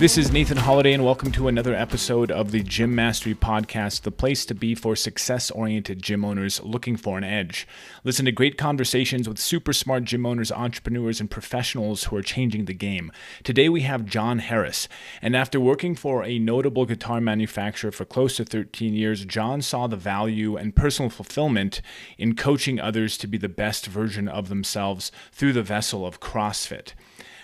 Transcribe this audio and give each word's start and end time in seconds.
This 0.00 0.16
is 0.16 0.32
Nathan 0.32 0.56
Holiday, 0.56 0.94
and 0.94 1.04
welcome 1.04 1.30
to 1.32 1.46
another 1.46 1.74
episode 1.74 2.30
of 2.30 2.52
the 2.52 2.62
Gym 2.62 2.94
Mastery 2.94 3.34
Podcast, 3.34 4.00
the 4.00 4.10
place 4.10 4.46
to 4.46 4.54
be 4.54 4.74
for 4.74 4.96
success 4.96 5.50
oriented 5.50 6.02
gym 6.02 6.24
owners 6.24 6.58
looking 6.62 6.96
for 6.96 7.18
an 7.18 7.22
edge. 7.22 7.68
Listen 8.02 8.24
to 8.24 8.32
great 8.32 8.56
conversations 8.56 9.28
with 9.28 9.38
super 9.38 9.74
smart 9.74 10.04
gym 10.04 10.24
owners, 10.24 10.50
entrepreneurs, 10.50 11.20
and 11.20 11.30
professionals 11.30 12.04
who 12.04 12.16
are 12.16 12.22
changing 12.22 12.64
the 12.64 12.72
game. 12.72 13.12
Today 13.44 13.68
we 13.68 13.82
have 13.82 14.06
John 14.06 14.38
Harris, 14.38 14.88
and 15.20 15.36
after 15.36 15.60
working 15.60 15.94
for 15.94 16.24
a 16.24 16.38
notable 16.38 16.86
guitar 16.86 17.20
manufacturer 17.20 17.92
for 17.92 18.06
close 18.06 18.36
to 18.36 18.46
13 18.46 18.94
years, 18.94 19.26
John 19.26 19.60
saw 19.60 19.86
the 19.86 19.96
value 19.96 20.56
and 20.56 20.74
personal 20.74 21.10
fulfillment 21.10 21.82
in 22.16 22.36
coaching 22.36 22.80
others 22.80 23.18
to 23.18 23.26
be 23.26 23.36
the 23.36 23.50
best 23.50 23.84
version 23.84 24.28
of 24.28 24.48
themselves 24.48 25.12
through 25.30 25.52
the 25.52 25.62
vessel 25.62 26.06
of 26.06 26.20
CrossFit. 26.20 26.94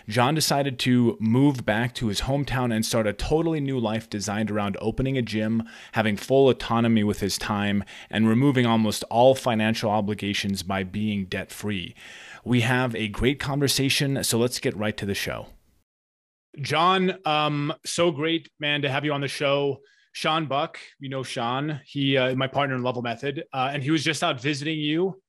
John 0.08 0.36
decided 0.36 0.78
to 0.80 1.16
move 1.18 1.64
back 1.64 1.92
to 1.96 2.06
his 2.06 2.22
hometown 2.22 2.72
and 2.72 2.86
start 2.86 3.08
a 3.08 3.12
totally 3.12 3.58
new 3.58 3.78
life 3.78 4.08
designed 4.08 4.50
around 4.50 4.76
opening 4.80 5.18
a 5.18 5.22
gym, 5.22 5.64
having 5.92 6.16
full 6.16 6.48
autonomy 6.48 7.02
with 7.02 7.20
his 7.20 7.36
time, 7.36 7.82
and 8.08 8.28
removing 8.28 8.66
almost 8.66 9.02
all 9.04 9.34
financial 9.34 9.90
obligations 9.90 10.62
by 10.62 10.84
being 10.84 11.24
debt 11.24 11.50
free. 11.50 11.94
We 12.44 12.60
have 12.60 12.94
a 12.94 13.08
great 13.08 13.40
conversation, 13.40 14.22
so 14.22 14.38
let's 14.38 14.60
get 14.60 14.76
right 14.76 14.96
to 14.96 15.06
the 15.06 15.14
show. 15.14 15.48
John, 16.60 17.18
um, 17.24 17.74
so 17.84 18.12
great, 18.12 18.48
man, 18.60 18.82
to 18.82 18.88
have 18.88 19.04
you 19.04 19.12
on 19.12 19.20
the 19.20 19.28
show. 19.28 19.80
Sean 20.12 20.46
Buck, 20.46 20.78
you 20.98 21.10
know 21.10 21.22
Sean, 21.22 21.80
he 21.84 22.16
uh, 22.16 22.34
my 22.36 22.46
partner 22.46 22.76
in 22.76 22.82
Level 22.82 23.02
Method, 23.02 23.44
uh, 23.52 23.70
and 23.72 23.82
he 23.82 23.90
was 23.90 24.02
just 24.02 24.22
out 24.22 24.40
visiting 24.40 24.78
you 24.78 25.20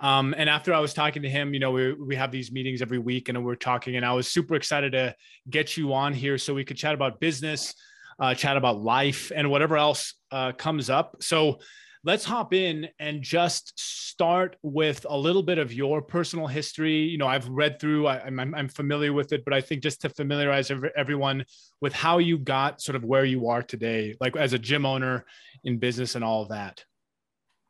um, 0.00 0.34
and 0.36 0.48
after 0.48 0.74
I 0.74 0.80
was 0.80 0.94
talking 0.94 1.22
to 1.22 1.28
him, 1.28 1.54
you 1.54 1.60
know, 1.60 1.70
we, 1.70 1.92
we 1.94 2.16
have 2.16 2.30
these 2.30 2.50
meetings 2.50 2.82
every 2.82 2.98
week 2.98 3.28
and 3.28 3.44
we're 3.44 3.54
talking, 3.54 3.96
and 3.96 4.04
I 4.04 4.12
was 4.12 4.28
super 4.28 4.54
excited 4.54 4.92
to 4.92 5.14
get 5.48 5.76
you 5.76 5.92
on 5.92 6.12
here 6.12 6.38
so 6.38 6.54
we 6.54 6.64
could 6.64 6.76
chat 6.76 6.94
about 6.94 7.20
business, 7.20 7.74
uh, 8.18 8.34
chat 8.34 8.56
about 8.56 8.82
life, 8.82 9.30
and 9.34 9.50
whatever 9.50 9.76
else 9.76 10.14
uh, 10.30 10.52
comes 10.52 10.90
up. 10.90 11.16
So 11.20 11.60
let's 12.04 12.24
hop 12.24 12.52
in 12.52 12.88
and 12.98 13.22
just 13.22 13.72
start 13.78 14.56
with 14.62 15.06
a 15.08 15.16
little 15.16 15.42
bit 15.42 15.58
of 15.58 15.72
your 15.72 16.02
personal 16.02 16.46
history. 16.46 16.96
You 16.96 17.18
know, 17.18 17.28
I've 17.28 17.48
read 17.48 17.80
through, 17.80 18.08
I, 18.08 18.20
I'm, 18.24 18.40
I'm 18.40 18.68
familiar 18.68 19.12
with 19.12 19.32
it, 19.32 19.44
but 19.44 19.54
I 19.54 19.60
think 19.60 19.82
just 19.82 20.00
to 20.02 20.08
familiarize 20.08 20.70
everyone 20.96 21.44
with 21.80 21.92
how 21.92 22.18
you 22.18 22.38
got 22.38 22.80
sort 22.80 22.96
of 22.96 23.04
where 23.04 23.24
you 23.24 23.48
are 23.48 23.62
today, 23.62 24.16
like 24.20 24.36
as 24.36 24.52
a 24.52 24.58
gym 24.58 24.84
owner 24.84 25.24
in 25.64 25.78
business 25.78 26.14
and 26.14 26.24
all 26.24 26.42
of 26.42 26.48
that. 26.48 26.84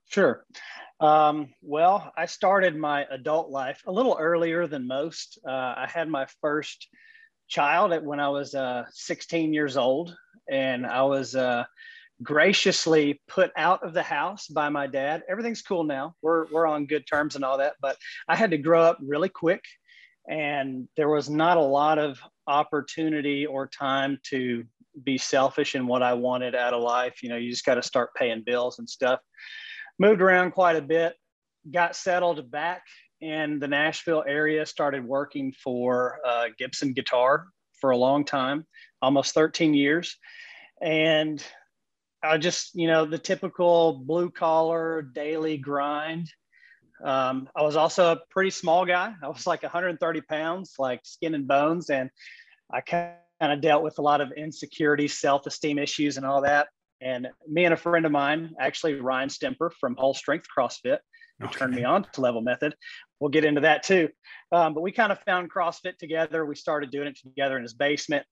Sure. 0.09 0.45
Um, 1.03 1.49
well, 1.63 2.13
I 2.17 2.27
started 2.27 2.77
my 2.77 3.05
adult 3.11 3.51
life 3.51 3.83
a 3.89 3.93
little 3.93 4.17
earlier 4.21 4.69
than 4.69 4.87
most. 4.87 5.37
Uh, 5.45 5.51
I 5.51 5.91
had 5.93 6.09
my 6.09 6.27
first 6.41 6.87
child 7.49 7.93
at 7.93 8.05
when 8.05 8.21
I 8.21 8.29
was 8.29 8.55
uh, 8.55 8.85
16 8.93 9.53
years 9.53 9.77
old, 9.77 10.15
and 10.49 10.87
I 10.87 11.03
was 11.03 11.35
uh, 11.35 11.65
graciously 12.23 13.21
put 13.27 13.51
out 13.57 13.83
of 13.83 13.95
the 13.95 14.03
house 14.05 14.47
by 14.47 14.69
my 14.69 14.87
dad. 14.87 15.25
Everything's 15.29 15.61
cool 15.61 15.83
now. 15.83 16.15
We're 16.23 16.47
we're 16.53 16.69
on 16.69 16.87
good 16.87 17.05
terms 17.09 17.35
and 17.35 17.45
all 17.45 17.59
that, 17.59 17.75
but 17.83 17.97
I 18.29 18.37
had 18.37 18.53
to 18.53 18.59
grow 18.59 18.83
up 18.85 18.99
really 19.03 19.29
quick, 19.29 19.65
and 20.31 20.87
there 20.97 21.09
was 21.09 21.29
not 21.29 21.57
a 21.57 21.63
lot 21.63 21.99
of 21.99 22.21
opportunity 22.47 23.45
or 23.45 23.67
time 23.67 24.19
to 24.31 24.63
be 25.03 25.19
selfish 25.19 25.75
in 25.75 25.89
what 25.89 26.05
I 26.05 26.13
wanted 26.13 26.55
out 26.55 26.75
of 26.75 26.83
life. 26.85 27.25
You 27.25 27.31
know, 27.31 27.37
you 27.37 27.51
just 27.51 27.65
got 27.65 27.75
to 27.75 27.83
start 27.83 28.15
paying 28.15 28.45
bills 28.47 28.79
and 28.79 28.89
stuff 28.89 29.19
moved 29.99 30.21
around 30.21 30.53
quite 30.53 30.77
a 30.77 30.83
bit, 30.83 31.15
got 31.71 31.97
settled 31.97 32.51
back 32.51 32.83
in 33.21 33.59
the 33.59 33.69
Nashville 33.69 34.25
area, 34.27 34.67
started 34.67 35.05
working 35.05 35.53
for 35.53 36.19
uh, 36.27 36.47
Gibson 36.59 36.93
Guitar 36.93 37.47
for 37.81 37.91
a 37.91 37.97
long 37.97 38.25
time, 38.25 38.67
almost 39.01 39.35
13 39.35 39.75
years. 39.75 40.17
And 40.81 41.45
I 42.23 42.39
just, 42.39 42.75
you 42.75 42.87
know, 42.89 43.05
the 43.05 43.19
typical 43.19 44.03
blue 44.05 44.31
collar 44.31 45.03
daily 45.03 45.57
grind. 45.57 46.33
Um, 47.05 47.49
I 47.55 47.63
was 47.63 47.77
also 47.77 48.13
a 48.13 48.21
pretty 48.31 48.51
small 48.51 48.87
guy. 48.87 49.15
I 49.23 49.29
was 49.29 49.47
like 49.47 49.63
130 49.63 50.21
pounds, 50.23 50.75
like 50.79 51.01
skin 51.05 51.35
and 51.35 51.49
bones. 51.49 51.91
And 51.91 52.11
I 52.73 52.81
kind 52.81 53.17
of 53.41 53.61
dealt 53.61 53.83
with 53.83 53.99
a 53.99 54.03
lot 54.03 54.21
of 54.21 54.33
insecurity, 54.33 55.09
self 55.09 55.47
esteem 55.47 55.79
issues, 55.79 56.17
and 56.17 56.25
all 56.25 56.43
that. 56.43 56.69
And 57.03 57.29
me 57.49 57.65
and 57.65 57.75
a 57.75 57.77
friend 57.77 58.07
of 58.07 58.13
mine, 58.13 58.55
actually 58.61 58.95
Ryan 58.95 59.29
Stemper 59.29 59.71
from 59.81 59.97
Whole 59.97 60.15
Strength 60.15 60.47
CrossFit, 60.57 60.99
who 61.41 61.47
okay. 61.47 61.59
turned 61.59 61.75
me 61.75 61.85
on 61.85 62.07
to 62.13 62.21
Level 62.21 62.41
Method. 62.41 62.75
We'll 63.19 63.31
get 63.31 63.45
into 63.45 63.63
that 63.63 63.83
too. 63.83 64.09
Um, 64.53 64.75
but 64.75 64.83
we 64.83 64.93
kind 64.93 65.11
of 65.11 65.19
found 65.21 65.51
CrossFit 65.53 65.99
together. 65.99 66.47
We 66.47 66.55
started 66.55 66.91
doing 66.91 67.09
it 67.09 67.19
together 67.19 67.57
in 67.57 67.63
his 67.63 67.75
basement. 67.75 68.25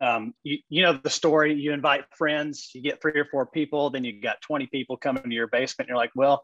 Um, 0.00 0.34
you, 0.42 0.58
you 0.68 0.82
know 0.82 0.92
the 1.02 1.10
story. 1.10 1.54
You 1.54 1.72
invite 1.72 2.04
friends, 2.16 2.70
you 2.74 2.82
get 2.82 3.00
three 3.00 3.18
or 3.18 3.26
four 3.30 3.46
people, 3.46 3.90
then 3.90 4.04
you 4.04 4.20
got 4.20 4.40
20 4.42 4.66
people 4.66 4.96
coming 4.96 5.22
to 5.24 5.34
your 5.34 5.48
basement. 5.48 5.88
And 5.88 5.94
you're 5.94 5.96
like, 5.96 6.12
well, 6.14 6.42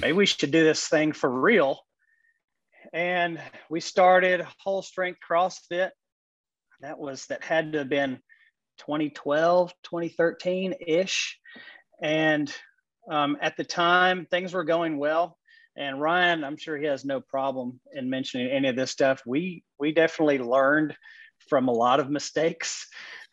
maybe 0.00 0.12
we 0.12 0.26
should 0.26 0.50
do 0.50 0.64
this 0.64 0.86
thing 0.88 1.12
for 1.12 1.30
real. 1.30 1.80
And 2.92 3.40
we 3.68 3.80
started 3.80 4.46
Whole 4.58 4.82
Strength 4.82 5.20
CrossFit. 5.28 5.90
That 6.80 6.98
was 6.98 7.26
that 7.26 7.44
had 7.44 7.72
to 7.72 7.78
have 7.78 7.88
been 7.88 8.20
2012, 8.80 9.72
2013 9.82 10.74
ish. 10.86 11.38
And 12.02 12.52
um, 13.10 13.36
at 13.40 13.56
the 13.56 13.64
time, 13.64 14.26
things 14.30 14.52
were 14.52 14.64
going 14.64 14.98
well. 14.98 15.36
And 15.76 16.00
Ryan, 16.00 16.44
I'm 16.44 16.56
sure 16.56 16.76
he 16.76 16.86
has 16.86 17.04
no 17.04 17.20
problem 17.20 17.80
in 17.94 18.10
mentioning 18.10 18.50
any 18.50 18.68
of 18.68 18.76
this 18.76 18.90
stuff. 18.90 19.22
We 19.24 19.62
we 19.78 19.92
definitely 19.92 20.38
learned 20.38 20.96
from 21.48 21.68
a 21.68 21.72
lot 21.72 22.00
of 22.00 22.10
mistakes, 22.10 22.86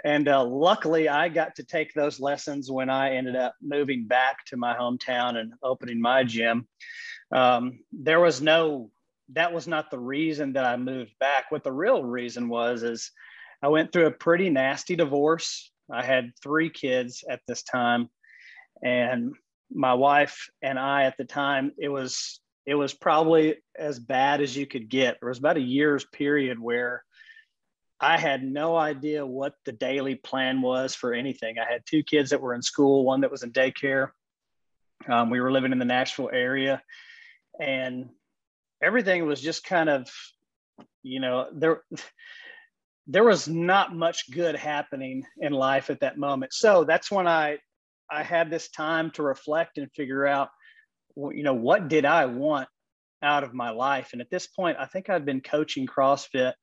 and 0.05 0.29
uh, 0.29 0.45
luckily, 0.45 1.09
I 1.09 1.29
got 1.29 1.55
to 1.55 1.63
take 1.63 1.93
those 1.93 2.19
lessons 2.19 2.71
when 2.71 2.89
I 2.89 3.15
ended 3.15 3.35
up 3.35 3.55
moving 3.61 4.05
back 4.07 4.45
to 4.47 4.57
my 4.57 4.75
hometown 4.75 5.35
and 5.37 5.53
opening 5.63 5.99
my 5.99 6.23
gym. 6.23 6.67
Um, 7.31 7.79
there 7.91 8.19
was 8.19 8.39
no 8.39 8.91
that 9.33 9.53
was 9.53 9.67
not 9.67 9.91
the 9.91 9.99
reason 9.99 10.53
that 10.53 10.65
I 10.65 10.77
moved 10.77 11.11
back. 11.19 11.45
What 11.51 11.63
the 11.63 11.71
real 11.71 12.03
reason 12.03 12.47
was 12.47 12.83
is 12.83 13.11
I 13.61 13.69
went 13.69 13.91
through 13.91 14.07
a 14.07 14.11
pretty 14.11 14.49
nasty 14.49 14.95
divorce. 14.95 15.71
I 15.91 16.03
had 16.03 16.31
three 16.41 16.69
kids 16.69 17.23
at 17.29 17.41
this 17.47 17.63
time, 17.63 18.09
and 18.83 19.33
my 19.71 19.93
wife 19.93 20.49
and 20.61 20.77
I 20.77 21.03
at 21.03 21.17
the 21.17 21.25
time 21.25 21.71
it 21.77 21.89
was 21.89 22.39
it 22.65 22.75
was 22.75 22.93
probably 22.93 23.55
as 23.77 23.97
bad 23.97 24.41
as 24.41 24.55
you 24.55 24.67
could 24.67 24.89
get. 24.89 25.17
There 25.19 25.29
was 25.29 25.39
about 25.39 25.57
a 25.57 25.61
year's 25.61 26.05
period 26.05 26.59
where 26.59 27.03
I 27.99 28.17
had 28.17 28.43
no 28.43 28.75
idea 28.75 29.25
what 29.25 29.53
the 29.65 29.71
daily 29.71 30.15
plan 30.15 30.61
was 30.61 30.93
for 30.93 31.13
anything. 31.13 31.57
I 31.57 31.71
had 31.71 31.85
two 31.85 32.03
kids 32.03 32.29
that 32.29 32.41
were 32.41 32.53
in 32.53 32.61
school, 32.61 33.05
one 33.05 33.21
that 33.21 33.31
was 33.31 33.43
in 33.43 33.51
daycare. 33.51 34.09
Um, 35.09 35.29
we 35.29 35.39
were 35.39 35.51
living 35.51 35.71
in 35.71 35.79
the 35.79 35.85
Nashville 35.85 36.29
area, 36.31 36.81
and 37.59 38.09
everything 38.83 39.25
was 39.25 39.41
just 39.41 39.63
kind 39.63 39.89
of, 39.89 40.09
you 41.03 41.21
know, 41.21 41.47
there 41.53 41.83
there 43.07 43.23
was 43.23 43.47
not 43.47 43.95
much 43.95 44.29
good 44.31 44.55
happening 44.55 45.25
in 45.39 45.53
life 45.53 45.89
at 45.89 46.01
that 46.01 46.17
moment. 46.17 46.53
So 46.53 46.83
that's 46.83 47.09
when 47.09 47.27
I 47.27 47.59
I 48.09 48.23
had 48.23 48.49
this 48.49 48.69
time 48.69 49.11
to 49.11 49.23
reflect 49.23 49.77
and 49.77 49.91
figure 49.91 50.25
out, 50.25 50.49
you 51.15 51.43
know, 51.43 51.53
what 51.53 51.89
did 51.89 52.05
I 52.05 52.25
want 52.25 52.69
out 53.21 53.43
of 53.43 53.53
my 53.53 53.71
life? 53.71 54.09
And 54.13 54.21
at 54.21 54.29
this 54.29 54.47
point, 54.47 54.77
I 54.79 54.85
think 54.85 55.09
I've 55.09 55.25
been 55.25 55.41
coaching 55.41 55.87
CrossFit 55.87 56.53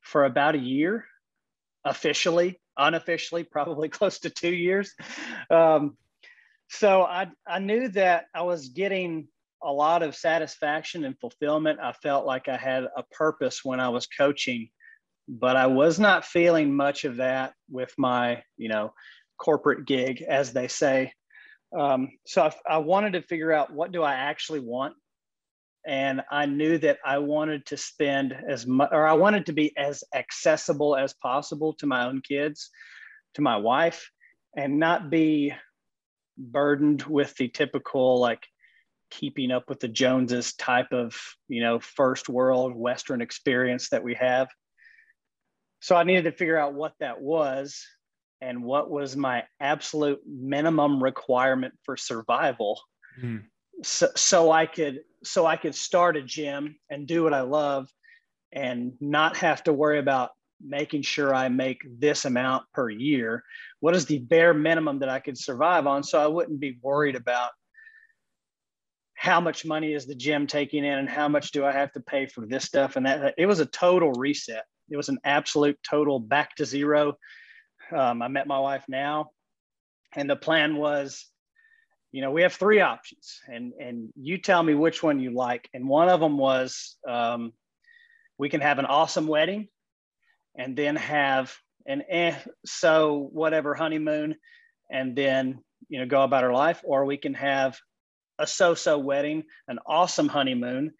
for 0.00 0.24
about 0.24 0.56
a 0.56 0.58
year, 0.58 1.04
officially, 1.84 2.60
unofficially, 2.76 3.44
probably 3.50 3.88
close 3.88 4.20
to 4.20 4.30
two 4.30 4.54
years. 4.54 4.94
Um, 5.50 5.96
so 6.68 7.02
I 7.02 7.28
I 7.46 7.58
knew 7.58 7.88
that 7.88 8.26
I 8.34 8.42
was 8.42 8.68
getting 8.68 9.28
a 9.60 9.72
lot 9.72 10.04
of 10.04 10.14
satisfaction 10.14 11.04
and 11.04 11.18
fulfillment. 11.18 11.80
I 11.80 11.92
felt 11.92 12.26
like 12.26 12.46
I 12.46 12.56
had 12.56 12.84
a 12.96 13.02
purpose 13.10 13.64
when 13.64 13.80
I 13.80 13.88
was 13.88 14.06
coaching 14.06 14.70
but 15.28 15.56
I 15.56 15.66
was 15.66 15.98
not 15.98 16.24
feeling 16.24 16.74
much 16.74 17.04
of 17.04 17.16
that 17.16 17.52
with 17.70 17.92
my, 17.98 18.42
you 18.56 18.68
know, 18.68 18.92
corporate 19.38 19.86
gig, 19.86 20.22
as 20.22 20.52
they 20.52 20.68
say. 20.68 21.12
Um, 21.78 22.08
so 22.26 22.42
I, 22.42 22.52
I 22.68 22.78
wanted 22.78 23.12
to 23.12 23.22
figure 23.22 23.52
out 23.52 23.72
what 23.72 23.92
do 23.92 24.02
I 24.02 24.14
actually 24.14 24.60
want, 24.60 24.94
and 25.86 26.22
I 26.30 26.46
knew 26.46 26.78
that 26.78 26.98
I 27.04 27.18
wanted 27.18 27.66
to 27.66 27.76
spend 27.76 28.34
as 28.48 28.66
much, 28.66 28.88
or 28.90 29.06
I 29.06 29.12
wanted 29.12 29.46
to 29.46 29.52
be 29.52 29.76
as 29.76 30.02
accessible 30.14 30.96
as 30.96 31.14
possible 31.14 31.74
to 31.74 31.86
my 31.86 32.06
own 32.06 32.22
kids, 32.26 32.70
to 33.34 33.42
my 33.42 33.56
wife, 33.56 34.10
and 34.56 34.78
not 34.78 35.10
be 35.10 35.52
burdened 36.38 37.02
with 37.02 37.34
the 37.36 37.48
typical 37.48 38.18
like 38.18 38.46
keeping 39.10 39.50
up 39.50 39.64
with 39.68 39.80
the 39.80 39.88
Joneses 39.88 40.54
type 40.54 40.92
of, 40.92 41.14
you 41.48 41.62
know, 41.62 41.80
first 41.80 42.28
world 42.28 42.74
Western 42.74 43.20
experience 43.20 43.88
that 43.90 44.02
we 44.02 44.14
have. 44.14 44.48
So 45.80 45.96
I 45.96 46.04
needed 46.04 46.24
to 46.24 46.32
figure 46.32 46.58
out 46.58 46.74
what 46.74 46.94
that 47.00 47.20
was 47.20 47.84
and 48.40 48.62
what 48.62 48.90
was 48.90 49.16
my 49.16 49.44
absolute 49.60 50.20
minimum 50.26 51.02
requirement 51.02 51.74
for 51.84 51.96
survival. 51.96 52.80
Mm. 53.22 53.44
So, 53.82 54.08
so 54.16 54.50
I 54.50 54.66
could 54.66 55.00
so 55.24 55.46
I 55.46 55.56
could 55.56 55.74
start 55.74 56.16
a 56.16 56.22
gym 56.22 56.76
and 56.90 57.06
do 57.06 57.24
what 57.24 57.34
I 57.34 57.40
love 57.40 57.88
and 58.52 58.92
not 59.00 59.36
have 59.38 59.62
to 59.64 59.72
worry 59.72 59.98
about 59.98 60.30
making 60.60 61.02
sure 61.02 61.34
I 61.34 61.48
make 61.48 61.82
this 61.98 62.24
amount 62.24 62.64
per 62.72 62.90
year? 62.90 63.44
What 63.80 63.94
is 63.94 64.06
the 64.06 64.18
bare 64.18 64.54
minimum 64.54 65.00
that 65.00 65.08
I 65.08 65.20
could 65.20 65.38
survive 65.38 65.86
on 65.86 66.02
so 66.02 66.20
I 66.20 66.26
wouldn't 66.26 66.60
be 66.60 66.78
worried 66.82 67.16
about 67.16 67.50
how 69.14 69.40
much 69.40 69.64
money 69.64 69.92
is 69.92 70.06
the 70.06 70.14
gym 70.14 70.46
taking 70.46 70.84
in 70.84 70.98
and 70.98 71.08
how 71.08 71.28
much 71.28 71.50
do 71.50 71.64
I 71.64 71.72
have 71.72 71.92
to 71.92 72.00
pay 72.00 72.26
for 72.26 72.46
this 72.46 72.64
stuff 72.64 72.96
and 72.96 73.06
that 73.06 73.34
it 73.36 73.46
was 73.46 73.60
a 73.60 73.66
total 73.66 74.12
reset. 74.12 74.64
It 74.90 74.96
was 74.96 75.08
an 75.08 75.18
absolute 75.24 75.78
total 75.88 76.18
back 76.18 76.56
to 76.56 76.64
zero. 76.64 77.16
Um, 77.94 78.22
I 78.22 78.28
met 78.28 78.46
my 78.46 78.58
wife 78.58 78.84
now 78.88 79.30
and 80.14 80.28
the 80.28 80.36
plan 80.36 80.76
was 80.76 81.26
you 82.12 82.22
know 82.22 82.30
we 82.30 82.42
have 82.42 82.54
three 82.54 82.80
options 82.80 83.40
and 83.48 83.72
and 83.80 84.08
you 84.16 84.38
tell 84.38 84.62
me 84.62 84.74
which 84.74 85.02
one 85.02 85.20
you 85.20 85.30
like 85.34 85.68
and 85.74 85.88
one 85.88 86.08
of 86.08 86.20
them 86.20 86.38
was 86.38 86.96
um, 87.06 87.52
we 88.38 88.48
can 88.48 88.60
have 88.60 88.78
an 88.78 88.86
awesome 88.86 89.26
wedding 89.26 89.68
and 90.56 90.76
then 90.76 90.96
have 90.96 91.54
an 91.86 92.02
eh, 92.08 92.34
so 92.64 93.28
whatever 93.32 93.74
honeymoon 93.74 94.34
and 94.90 95.14
then 95.14 95.58
you 95.88 95.98
know 95.98 96.06
go 96.06 96.22
about 96.22 96.44
our 96.44 96.52
life 96.52 96.80
or 96.84 97.04
we 97.04 97.16
can 97.16 97.34
have 97.34 97.78
a 98.38 98.46
so-so 98.46 98.98
wedding 98.98 99.44
an 99.66 99.78
awesome 99.86 100.28
honeymoon 100.28 100.92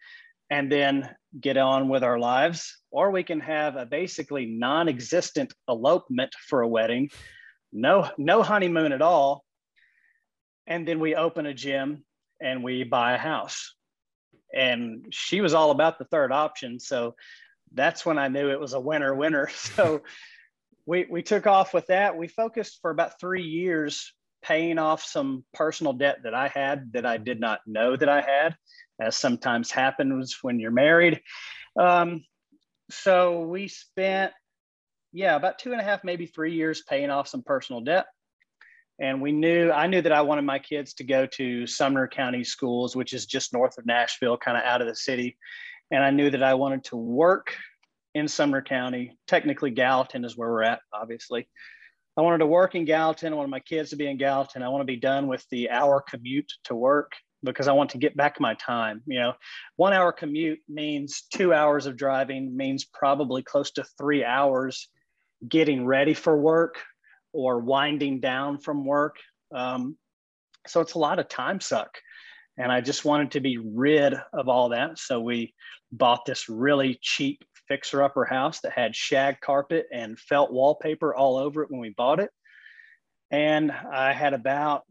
and 0.49 0.71
then 0.71 1.09
get 1.39 1.57
on 1.57 1.89
with 1.89 2.03
our 2.03 2.19
lives. 2.19 2.77
Or 2.91 3.11
we 3.11 3.23
can 3.23 3.39
have 3.41 3.75
a 3.75 3.85
basically 3.85 4.45
non-existent 4.45 5.53
elopement 5.67 6.33
for 6.47 6.61
a 6.61 6.67
wedding. 6.67 7.09
No 7.71 8.09
no 8.17 8.41
honeymoon 8.41 8.91
at 8.91 9.01
all. 9.01 9.43
And 10.65 10.87
then 10.87 10.99
we 10.99 11.15
open 11.15 11.45
a 11.45 11.53
gym 11.53 12.03
and 12.41 12.63
we 12.63 12.83
buy 12.83 13.13
a 13.13 13.17
house. 13.17 13.75
And 14.53 15.05
she 15.11 15.41
was 15.41 15.53
all 15.53 15.71
about 15.71 15.99
the 15.99 16.05
third 16.05 16.31
option. 16.31 16.79
So 16.79 17.15
that's 17.71 18.03
when 18.03 18.17
i 18.17 18.27
knew 18.27 18.49
it 18.49 18.59
was 18.59 18.73
a 18.73 18.79
winner 18.79 19.13
winner 19.13 19.47
so 19.53 20.01
we 20.89 21.05
we 21.07 21.21
took 21.21 21.45
off 21.45 21.71
with 21.73 21.85
that. 21.87 22.17
We 22.17 22.27
focused 22.27 22.79
for 22.81 22.89
about 22.89 23.19
three 23.19 23.43
years 23.43 24.11
paying 24.41 24.77
off 24.77 25.03
some 25.03 25.43
personal 25.53 25.93
debt 25.93 26.19
that 26.23 26.33
i 26.33 26.47
had 26.47 26.91
that 26.93 27.05
i 27.05 27.17
did 27.17 27.39
not 27.39 27.59
know 27.65 27.95
that 27.95 28.09
i 28.09 28.21
had 28.21 28.55
as 28.99 29.15
sometimes 29.15 29.71
happens 29.71 30.37
when 30.41 30.59
you're 30.59 30.71
married. 30.71 31.21
Um, 31.79 32.23
so 32.89 33.41
we 33.41 33.67
spent 33.67 34.33
yeah 35.11 35.35
about 35.35 35.57
two 35.57 35.71
and 35.71 35.81
a 35.81 35.83
half 35.83 36.03
maybe 36.03 36.27
three 36.27 36.53
years 36.53 36.83
paying 36.87 37.09
off 37.09 37.27
some 37.27 37.43
personal 37.43 37.81
debt. 37.81 38.05
And 38.99 39.21
we 39.21 39.31
knew 39.31 39.71
i 39.71 39.87
knew 39.87 40.01
that 40.01 40.11
i 40.11 40.21
wanted 40.21 40.43
my 40.43 40.59
kids 40.59 40.93
to 40.95 41.03
go 41.03 41.25
to 41.27 41.65
sumner 41.65 42.07
county 42.07 42.43
schools 42.43 42.95
which 42.95 43.13
is 43.13 43.25
just 43.25 43.53
north 43.53 43.77
of 43.77 43.85
nashville 43.85 44.37
kind 44.37 44.57
of 44.57 44.63
out 44.63 44.81
of 44.81 44.87
the 44.87 44.95
city. 44.95 45.37
And 45.91 46.03
i 46.03 46.11
knew 46.11 46.29
that 46.29 46.43
i 46.43 46.53
wanted 46.55 46.83
to 46.85 46.97
work 46.97 47.55
in 48.15 48.27
sumner 48.27 48.61
county. 48.61 49.17
Technically 49.27 49.71
gallatin 49.71 50.25
is 50.25 50.35
where 50.35 50.49
we're 50.49 50.63
at 50.63 50.81
obviously 50.93 51.47
i 52.19 52.21
wanted 52.21 52.39
to 52.39 52.45
work 52.45 52.75
in 52.75 52.85
gallatin 52.85 53.33
i 53.33 53.35
wanted 53.35 53.49
my 53.49 53.59
kids 53.59 53.89
to 53.89 53.95
be 53.95 54.07
in 54.07 54.17
gallatin 54.17 54.61
i 54.61 54.69
want 54.69 54.81
to 54.81 54.85
be 54.85 54.99
done 54.99 55.27
with 55.27 55.45
the 55.49 55.69
hour 55.69 56.03
commute 56.07 56.51
to 56.63 56.75
work 56.75 57.13
because 57.43 57.67
i 57.67 57.71
want 57.71 57.89
to 57.89 57.97
get 57.97 58.15
back 58.15 58.39
my 58.39 58.53
time 58.55 59.01
you 59.05 59.19
know 59.19 59.33
one 59.77 59.93
hour 59.93 60.11
commute 60.11 60.59
means 60.67 61.23
two 61.33 61.53
hours 61.53 61.85
of 61.85 61.97
driving 61.97 62.55
means 62.55 62.85
probably 62.85 63.41
close 63.41 63.71
to 63.71 63.83
three 63.97 64.23
hours 64.23 64.89
getting 65.47 65.85
ready 65.85 66.13
for 66.13 66.37
work 66.37 66.79
or 67.33 67.59
winding 67.59 68.19
down 68.19 68.57
from 68.57 68.85
work. 68.85 69.17
Um, 69.53 69.97
so 70.67 70.81
it's 70.81 70.93
a 70.93 70.99
lot 70.99 71.19
of 71.19 71.29
time 71.29 71.61
suck. 71.61 71.97
And 72.57 72.71
I 72.71 72.81
just 72.81 73.05
wanted 73.05 73.31
to 73.31 73.39
be 73.39 73.57
rid 73.57 74.13
of 74.33 74.49
all 74.49 74.69
that. 74.69 74.99
So 74.99 75.19
we 75.19 75.53
bought 75.91 76.25
this 76.25 76.49
really 76.49 76.99
cheap 77.01 77.43
fixer 77.69 78.03
upper 78.03 78.25
house 78.25 78.59
that 78.61 78.73
had 78.73 78.95
shag 78.95 79.39
carpet 79.39 79.85
and 79.93 80.19
felt 80.19 80.51
wallpaper 80.51 81.15
all 81.15 81.37
over 81.37 81.63
it 81.63 81.71
when 81.71 81.79
we 81.79 81.93
bought 81.95 82.19
it. 82.19 82.31
And 83.31 83.71
I 83.71 84.11
had 84.11 84.33
about, 84.33 84.83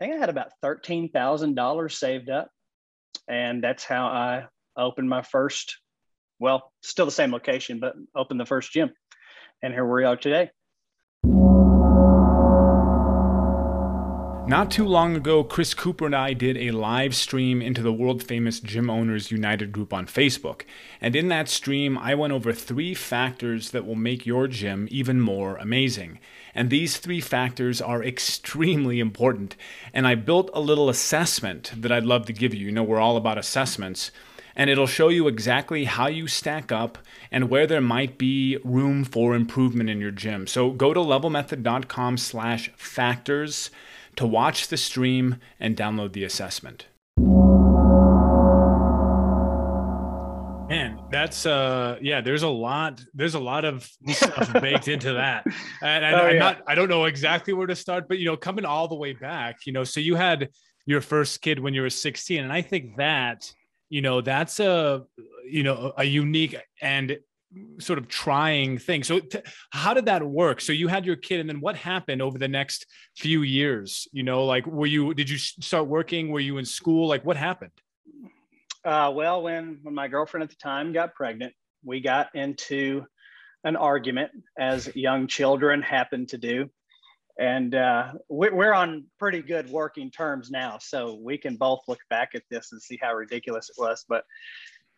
I 0.00 0.04
think 0.04 0.16
I 0.16 0.18
had 0.18 0.30
about 0.30 0.52
$13,000 0.64 1.92
saved 1.92 2.30
up. 2.30 2.50
And 3.28 3.62
that's 3.62 3.84
how 3.84 4.06
I 4.06 4.46
opened 4.76 5.08
my 5.08 5.22
first, 5.22 5.76
well, 6.38 6.72
still 6.82 7.04
the 7.04 7.12
same 7.12 7.32
location, 7.32 7.78
but 7.78 7.94
opened 8.16 8.40
the 8.40 8.46
first 8.46 8.72
gym. 8.72 8.90
And 9.62 9.72
here 9.74 9.86
we 9.86 10.04
are 10.04 10.16
today. 10.16 10.50
Not 14.50 14.72
too 14.72 14.84
long 14.84 15.14
ago, 15.14 15.44
Chris 15.44 15.74
Cooper 15.74 16.06
and 16.06 16.14
I 16.16 16.32
did 16.32 16.56
a 16.56 16.72
live 16.72 17.14
stream 17.14 17.62
into 17.62 17.82
the 17.82 17.92
world 17.92 18.20
famous 18.20 18.58
Gym 18.58 18.90
Owners 18.90 19.30
United 19.30 19.70
group 19.70 19.92
on 19.92 20.06
Facebook. 20.06 20.62
And 21.00 21.14
in 21.14 21.28
that 21.28 21.48
stream, 21.48 21.96
I 21.96 22.16
went 22.16 22.32
over 22.32 22.52
three 22.52 22.92
factors 22.92 23.70
that 23.70 23.86
will 23.86 23.94
make 23.94 24.26
your 24.26 24.48
gym 24.48 24.88
even 24.90 25.20
more 25.20 25.56
amazing. 25.58 26.18
And 26.52 26.68
these 26.68 26.96
three 26.96 27.20
factors 27.20 27.80
are 27.80 28.02
extremely 28.02 28.98
important. 28.98 29.54
And 29.94 30.04
I 30.04 30.16
built 30.16 30.50
a 30.52 30.60
little 30.60 30.88
assessment 30.88 31.70
that 31.76 31.92
I'd 31.92 32.04
love 32.04 32.26
to 32.26 32.32
give 32.32 32.52
you. 32.52 32.66
You 32.66 32.72
know, 32.72 32.82
we're 32.82 32.98
all 32.98 33.16
about 33.16 33.38
assessments. 33.38 34.10
And 34.56 34.68
it'll 34.68 34.88
show 34.88 35.10
you 35.10 35.28
exactly 35.28 35.84
how 35.84 36.08
you 36.08 36.26
stack 36.26 36.72
up 36.72 36.98
and 37.30 37.50
where 37.50 37.68
there 37.68 37.80
might 37.80 38.18
be 38.18 38.58
room 38.64 39.04
for 39.04 39.36
improvement 39.36 39.90
in 39.90 40.00
your 40.00 40.10
gym. 40.10 40.48
So 40.48 40.72
go 40.72 40.92
to 40.92 40.98
levelmethod.com 40.98 42.16
slash 42.18 42.68
factors 42.76 43.70
to 44.20 44.26
watch 44.26 44.68
the 44.68 44.76
stream 44.76 45.36
and 45.58 45.74
download 45.74 46.12
the 46.12 46.24
assessment. 46.24 46.88
Man, 50.68 51.00
that's 51.10 51.46
uh 51.46 51.96
yeah, 52.02 52.20
there's 52.20 52.42
a 52.42 52.48
lot 52.48 53.00
there's 53.14 53.34
a 53.34 53.40
lot 53.40 53.64
of 53.64 53.90
stuff 54.08 54.52
baked 54.60 54.88
into 54.88 55.14
that. 55.14 55.46
And, 55.82 56.04
and 56.04 56.16
oh, 56.16 56.18
I'm 56.18 56.34
yeah. 56.34 56.38
not 56.38 56.62
I 56.66 56.74
don't 56.74 56.90
know 56.90 57.06
exactly 57.06 57.54
where 57.54 57.66
to 57.66 57.74
start, 57.74 58.08
but 58.08 58.18
you 58.18 58.26
know, 58.26 58.36
coming 58.36 58.66
all 58.66 58.88
the 58.88 58.94
way 58.94 59.14
back, 59.14 59.60
you 59.64 59.72
know, 59.72 59.84
so 59.84 60.00
you 60.00 60.16
had 60.16 60.50
your 60.84 61.00
first 61.00 61.40
kid 61.40 61.58
when 61.58 61.72
you 61.72 61.80
were 61.80 61.88
16 61.88 62.44
and 62.44 62.52
I 62.52 62.60
think 62.60 62.96
that 62.96 63.50
you 63.88 64.02
know 64.02 64.20
that's 64.20 64.60
a 64.60 65.04
you 65.48 65.62
know 65.62 65.94
a 65.96 66.04
unique 66.04 66.56
and 66.82 67.18
sort 67.78 67.98
of 67.98 68.08
trying 68.08 68.78
thing. 68.78 69.02
So 69.02 69.18
t- 69.20 69.40
how 69.70 69.94
did 69.94 70.06
that 70.06 70.22
work? 70.22 70.60
So 70.60 70.72
you 70.72 70.88
had 70.88 71.04
your 71.04 71.16
kid 71.16 71.40
and 71.40 71.48
then 71.48 71.60
what 71.60 71.76
happened 71.76 72.22
over 72.22 72.38
the 72.38 72.48
next 72.48 72.86
few 73.16 73.42
years? 73.42 74.06
You 74.12 74.22
know, 74.22 74.44
like 74.44 74.66
were 74.66 74.86
you 74.86 75.14
did 75.14 75.28
you 75.28 75.38
start 75.38 75.86
working? 75.86 76.30
Were 76.30 76.40
you 76.40 76.58
in 76.58 76.64
school? 76.64 77.08
Like 77.08 77.24
what 77.24 77.36
happened? 77.36 77.72
Uh, 78.84 79.12
well, 79.14 79.42
when 79.42 79.80
when 79.82 79.94
my 79.94 80.08
girlfriend 80.08 80.44
at 80.44 80.50
the 80.50 80.56
time 80.56 80.92
got 80.92 81.14
pregnant, 81.14 81.52
we 81.84 82.00
got 82.00 82.34
into 82.34 83.04
an 83.64 83.76
argument 83.76 84.30
as 84.58 84.94
young 84.94 85.26
children 85.26 85.82
happen 85.82 86.26
to 86.26 86.38
do. 86.38 86.70
And 87.38 87.74
uh, 87.74 88.12
we're 88.28 88.74
on 88.74 89.06
pretty 89.18 89.40
good 89.40 89.70
working 89.70 90.10
terms 90.10 90.50
now. 90.50 90.76
So 90.78 91.18
we 91.22 91.38
can 91.38 91.56
both 91.56 91.80
look 91.88 92.00
back 92.10 92.30
at 92.34 92.42
this 92.50 92.72
and 92.72 92.82
see 92.82 92.98
how 93.00 93.14
ridiculous 93.14 93.70
it 93.70 93.80
was. 93.80 94.04
But 94.06 94.24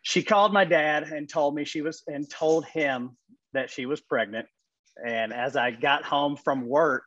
she 0.02 0.22
called 0.22 0.52
my 0.52 0.64
dad 0.64 1.04
and 1.04 1.28
told 1.28 1.54
me 1.54 1.64
she 1.64 1.80
was 1.80 2.02
and 2.06 2.28
told 2.30 2.64
him 2.66 3.16
that 3.52 3.70
she 3.70 3.86
was 3.86 4.00
pregnant 4.00 4.46
and 5.06 5.32
as 5.32 5.56
i 5.56 5.70
got 5.70 6.04
home 6.04 6.36
from 6.36 6.66
work 6.66 7.04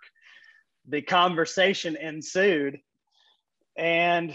the 0.87 1.01
conversation 1.01 1.95
ensued 1.97 2.79
and 3.77 4.33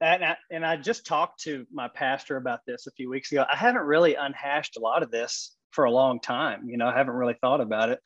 and 0.00 0.24
I, 0.24 0.36
and 0.50 0.64
I 0.64 0.76
just 0.76 1.06
talked 1.06 1.40
to 1.44 1.66
my 1.72 1.88
pastor 1.88 2.36
about 2.36 2.60
this 2.66 2.86
a 2.86 2.90
few 2.90 3.08
weeks 3.08 3.32
ago. 3.32 3.46
I 3.50 3.56
haven't 3.56 3.82
really 3.82 4.14
unhashed 4.14 4.76
a 4.76 4.80
lot 4.80 5.02
of 5.02 5.10
this 5.10 5.56
for 5.70 5.84
a 5.84 5.90
long 5.90 6.20
time. 6.20 6.68
You 6.68 6.76
know, 6.76 6.86
I 6.86 6.94
haven't 6.94 7.14
really 7.14 7.36
thought 7.40 7.60
about 7.60 7.88
it. 7.88 8.00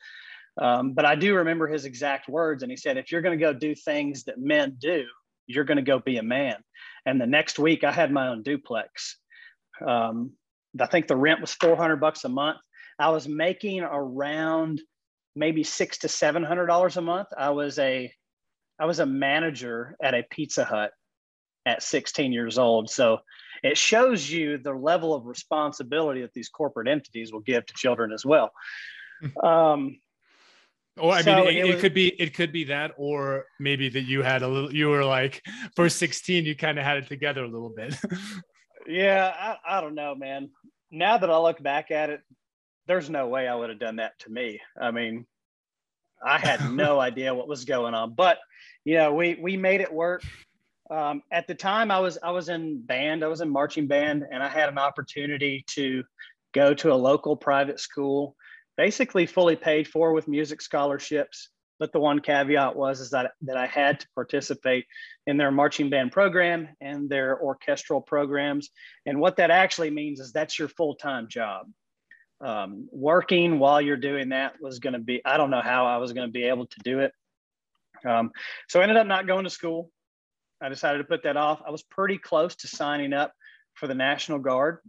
Um, 0.57 0.93
but 0.93 1.05
I 1.05 1.15
do 1.15 1.35
remember 1.35 1.67
his 1.67 1.85
exact 1.85 2.29
words. 2.29 2.63
And 2.63 2.71
he 2.71 2.77
said, 2.77 2.97
if 2.97 3.11
you're 3.11 3.21
going 3.21 3.37
to 3.37 3.45
go 3.45 3.53
do 3.53 3.75
things 3.75 4.25
that 4.25 4.39
men 4.39 4.77
do, 4.79 5.05
you're 5.47 5.65
going 5.65 5.77
to 5.77 5.83
go 5.83 5.99
be 5.99 6.17
a 6.17 6.23
man. 6.23 6.57
And 7.05 7.19
the 7.19 7.27
next 7.27 7.59
week, 7.59 7.83
I 7.83 7.91
had 7.91 8.11
my 8.11 8.27
own 8.27 8.43
duplex. 8.43 9.17
Um, 9.85 10.31
I 10.79 10.85
think 10.85 11.07
the 11.07 11.15
rent 11.15 11.41
was 11.41 11.53
400 11.53 11.97
bucks 11.97 12.23
a 12.23 12.29
month. 12.29 12.57
I 12.97 13.09
was 13.09 13.27
making 13.27 13.81
around 13.81 14.81
maybe 15.35 15.63
six 15.63 15.99
to 15.99 16.07
seven 16.07 16.43
hundred 16.43 16.67
dollars 16.67 16.97
a 16.97 17.01
month. 17.01 17.29
I 17.37 17.49
was 17.49 17.79
a 17.79 18.11
I 18.79 18.85
was 18.85 18.99
a 18.99 19.05
manager 19.05 19.95
at 20.01 20.13
a 20.13 20.23
Pizza 20.29 20.65
Hut 20.65 20.91
at 21.65 21.83
16 21.83 22.33
years 22.33 22.57
old. 22.57 22.89
So 22.89 23.19
it 23.63 23.77
shows 23.77 24.29
you 24.29 24.57
the 24.57 24.73
level 24.73 25.13
of 25.13 25.25
responsibility 25.25 26.21
that 26.21 26.33
these 26.33 26.49
corporate 26.49 26.87
entities 26.87 27.31
will 27.31 27.41
give 27.41 27.65
to 27.67 27.73
children 27.75 28.11
as 28.11 28.25
well. 28.25 28.51
Um, 29.43 29.99
or 30.97 31.13
I 31.13 31.21
so 31.21 31.35
mean, 31.35 31.47
it, 31.47 31.55
it, 31.57 31.63
was, 31.65 31.75
it, 31.75 31.79
could 31.79 31.93
be 31.93 32.07
it 32.19 32.33
could 32.33 32.51
be 32.51 32.63
that, 32.65 32.93
or 32.97 33.45
maybe 33.59 33.87
that 33.89 34.01
you 34.01 34.23
had 34.23 34.41
a 34.41 34.47
little. 34.47 34.73
You 34.73 34.89
were 34.89 35.05
like 35.05 35.41
for 35.75 35.87
16, 35.87 36.43
you 36.43 36.55
kind 36.55 36.79
of 36.79 36.83
had 36.83 36.97
it 36.97 37.07
together 37.07 37.43
a 37.43 37.47
little 37.47 37.69
bit. 37.69 37.95
Yeah, 38.91 39.33
I, 39.65 39.77
I 39.77 39.81
don't 39.81 39.95
know, 39.95 40.15
man. 40.15 40.49
Now 40.91 41.17
that 41.17 41.29
I 41.29 41.37
look 41.37 41.63
back 41.63 41.91
at 41.91 42.09
it, 42.09 42.21
there's 42.87 43.09
no 43.09 43.27
way 43.27 43.47
I 43.47 43.55
would 43.55 43.69
have 43.69 43.79
done 43.79 43.95
that 43.97 44.19
to 44.19 44.29
me. 44.29 44.59
I 44.79 44.91
mean, 44.91 45.25
I 46.25 46.37
had 46.37 46.71
no 46.73 46.99
idea 46.99 47.33
what 47.33 47.47
was 47.47 47.63
going 47.63 47.93
on, 47.93 48.13
but 48.15 48.39
you 48.83 48.95
know, 48.95 49.13
we 49.13 49.35
we 49.41 49.55
made 49.55 49.79
it 49.79 49.93
work. 49.93 50.23
Um, 50.89 51.23
at 51.31 51.47
the 51.47 51.55
time, 51.55 51.89
I 51.89 52.01
was 52.01 52.17
I 52.21 52.31
was 52.31 52.49
in 52.49 52.81
band, 52.81 53.23
I 53.23 53.27
was 53.27 53.39
in 53.39 53.49
marching 53.49 53.87
band, 53.87 54.25
and 54.29 54.43
I 54.43 54.49
had 54.49 54.67
an 54.67 54.77
opportunity 54.77 55.63
to 55.69 56.03
go 56.53 56.73
to 56.73 56.91
a 56.91 56.95
local 56.95 57.37
private 57.37 57.79
school 57.79 58.35
basically 58.75 59.25
fully 59.25 59.55
paid 59.55 59.87
for 59.87 60.11
with 60.11 60.27
music 60.27 60.61
scholarships. 60.61 61.49
But 61.81 61.93
the 61.93 61.99
one 61.99 62.19
caveat 62.19 62.75
was 62.75 62.99
is 62.99 63.09
that 63.09 63.31
that 63.41 63.57
I 63.57 63.65
had 63.65 64.01
to 64.01 64.07
participate 64.13 64.85
in 65.25 65.37
their 65.37 65.49
marching 65.49 65.89
band 65.89 66.11
program 66.11 66.69
and 66.79 67.09
their 67.09 67.41
orchestral 67.41 67.99
programs. 67.99 68.69
And 69.07 69.19
what 69.19 69.37
that 69.37 69.49
actually 69.49 69.89
means 69.89 70.19
is 70.19 70.31
that's 70.31 70.59
your 70.59 70.67
full 70.67 70.93
time 70.93 71.27
job. 71.27 71.65
Um, 72.39 72.87
working 72.91 73.57
while 73.57 73.81
you're 73.81 73.97
doing 73.97 74.29
that 74.29 74.61
was 74.61 74.77
going 74.77 74.93
to 74.93 74.99
be 74.99 75.25
I 75.25 75.37
don't 75.37 75.49
know 75.49 75.63
how 75.63 75.87
I 75.87 75.97
was 75.97 76.13
going 76.13 76.27
to 76.27 76.31
be 76.31 76.43
able 76.43 76.67
to 76.67 76.79
do 76.83 76.99
it. 76.99 77.13
Um, 78.05 78.29
so 78.69 78.79
I 78.79 78.83
ended 78.83 78.97
up 78.97 79.07
not 79.07 79.25
going 79.25 79.45
to 79.45 79.49
school. 79.49 79.89
I 80.61 80.69
decided 80.69 80.99
to 80.99 81.03
put 81.03 81.23
that 81.23 81.35
off. 81.35 81.63
I 81.65 81.71
was 81.71 81.81
pretty 81.81 82.19
close 82.19 82.55
to 82.57 82.67
signing 82.67 83.11
up 83.11 83.33
for 83.73 83.87
the 83.87 83.95
National 83.95 84.37
Guard, 84.37 84.81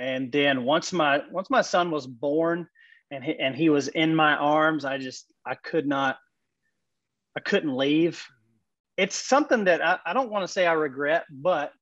and 0.00 0.32
then 0.32 0.64
once 0.64 0.92
my 0.92 1.22
once 1.30 1.48
my 1.48 1.62
son 1.62 1.92
was 1.92 2.08
born, 2.08 2.66
and 3.12 3.22
he, 3.22 3.38
and 3.38 3.54
he 3.54 3.68
was 3.68 3.86
in 3.86 4.16
my 4.16 4.34
arms, 4.34 4.84
I 4.84 4.98
just 4.98 5.32
I 5.46 5.54
could 5.54 5.86
not 5.86 6.18
I 7.36 7.40
couldn't 7.40 7.76
leave. 7.76 8.22
It's 8.96 9.16
something 9.16 9.64
that 9.64 9.84
I, 9.84 9.98
I 10.04 10.12
don't 10.12 10.30
want 10.30 10.46
to 10.46 10.52
say 10.52 10.66
I 10.66 10.72
regret, 10.72 11.24
but 11.30 11.72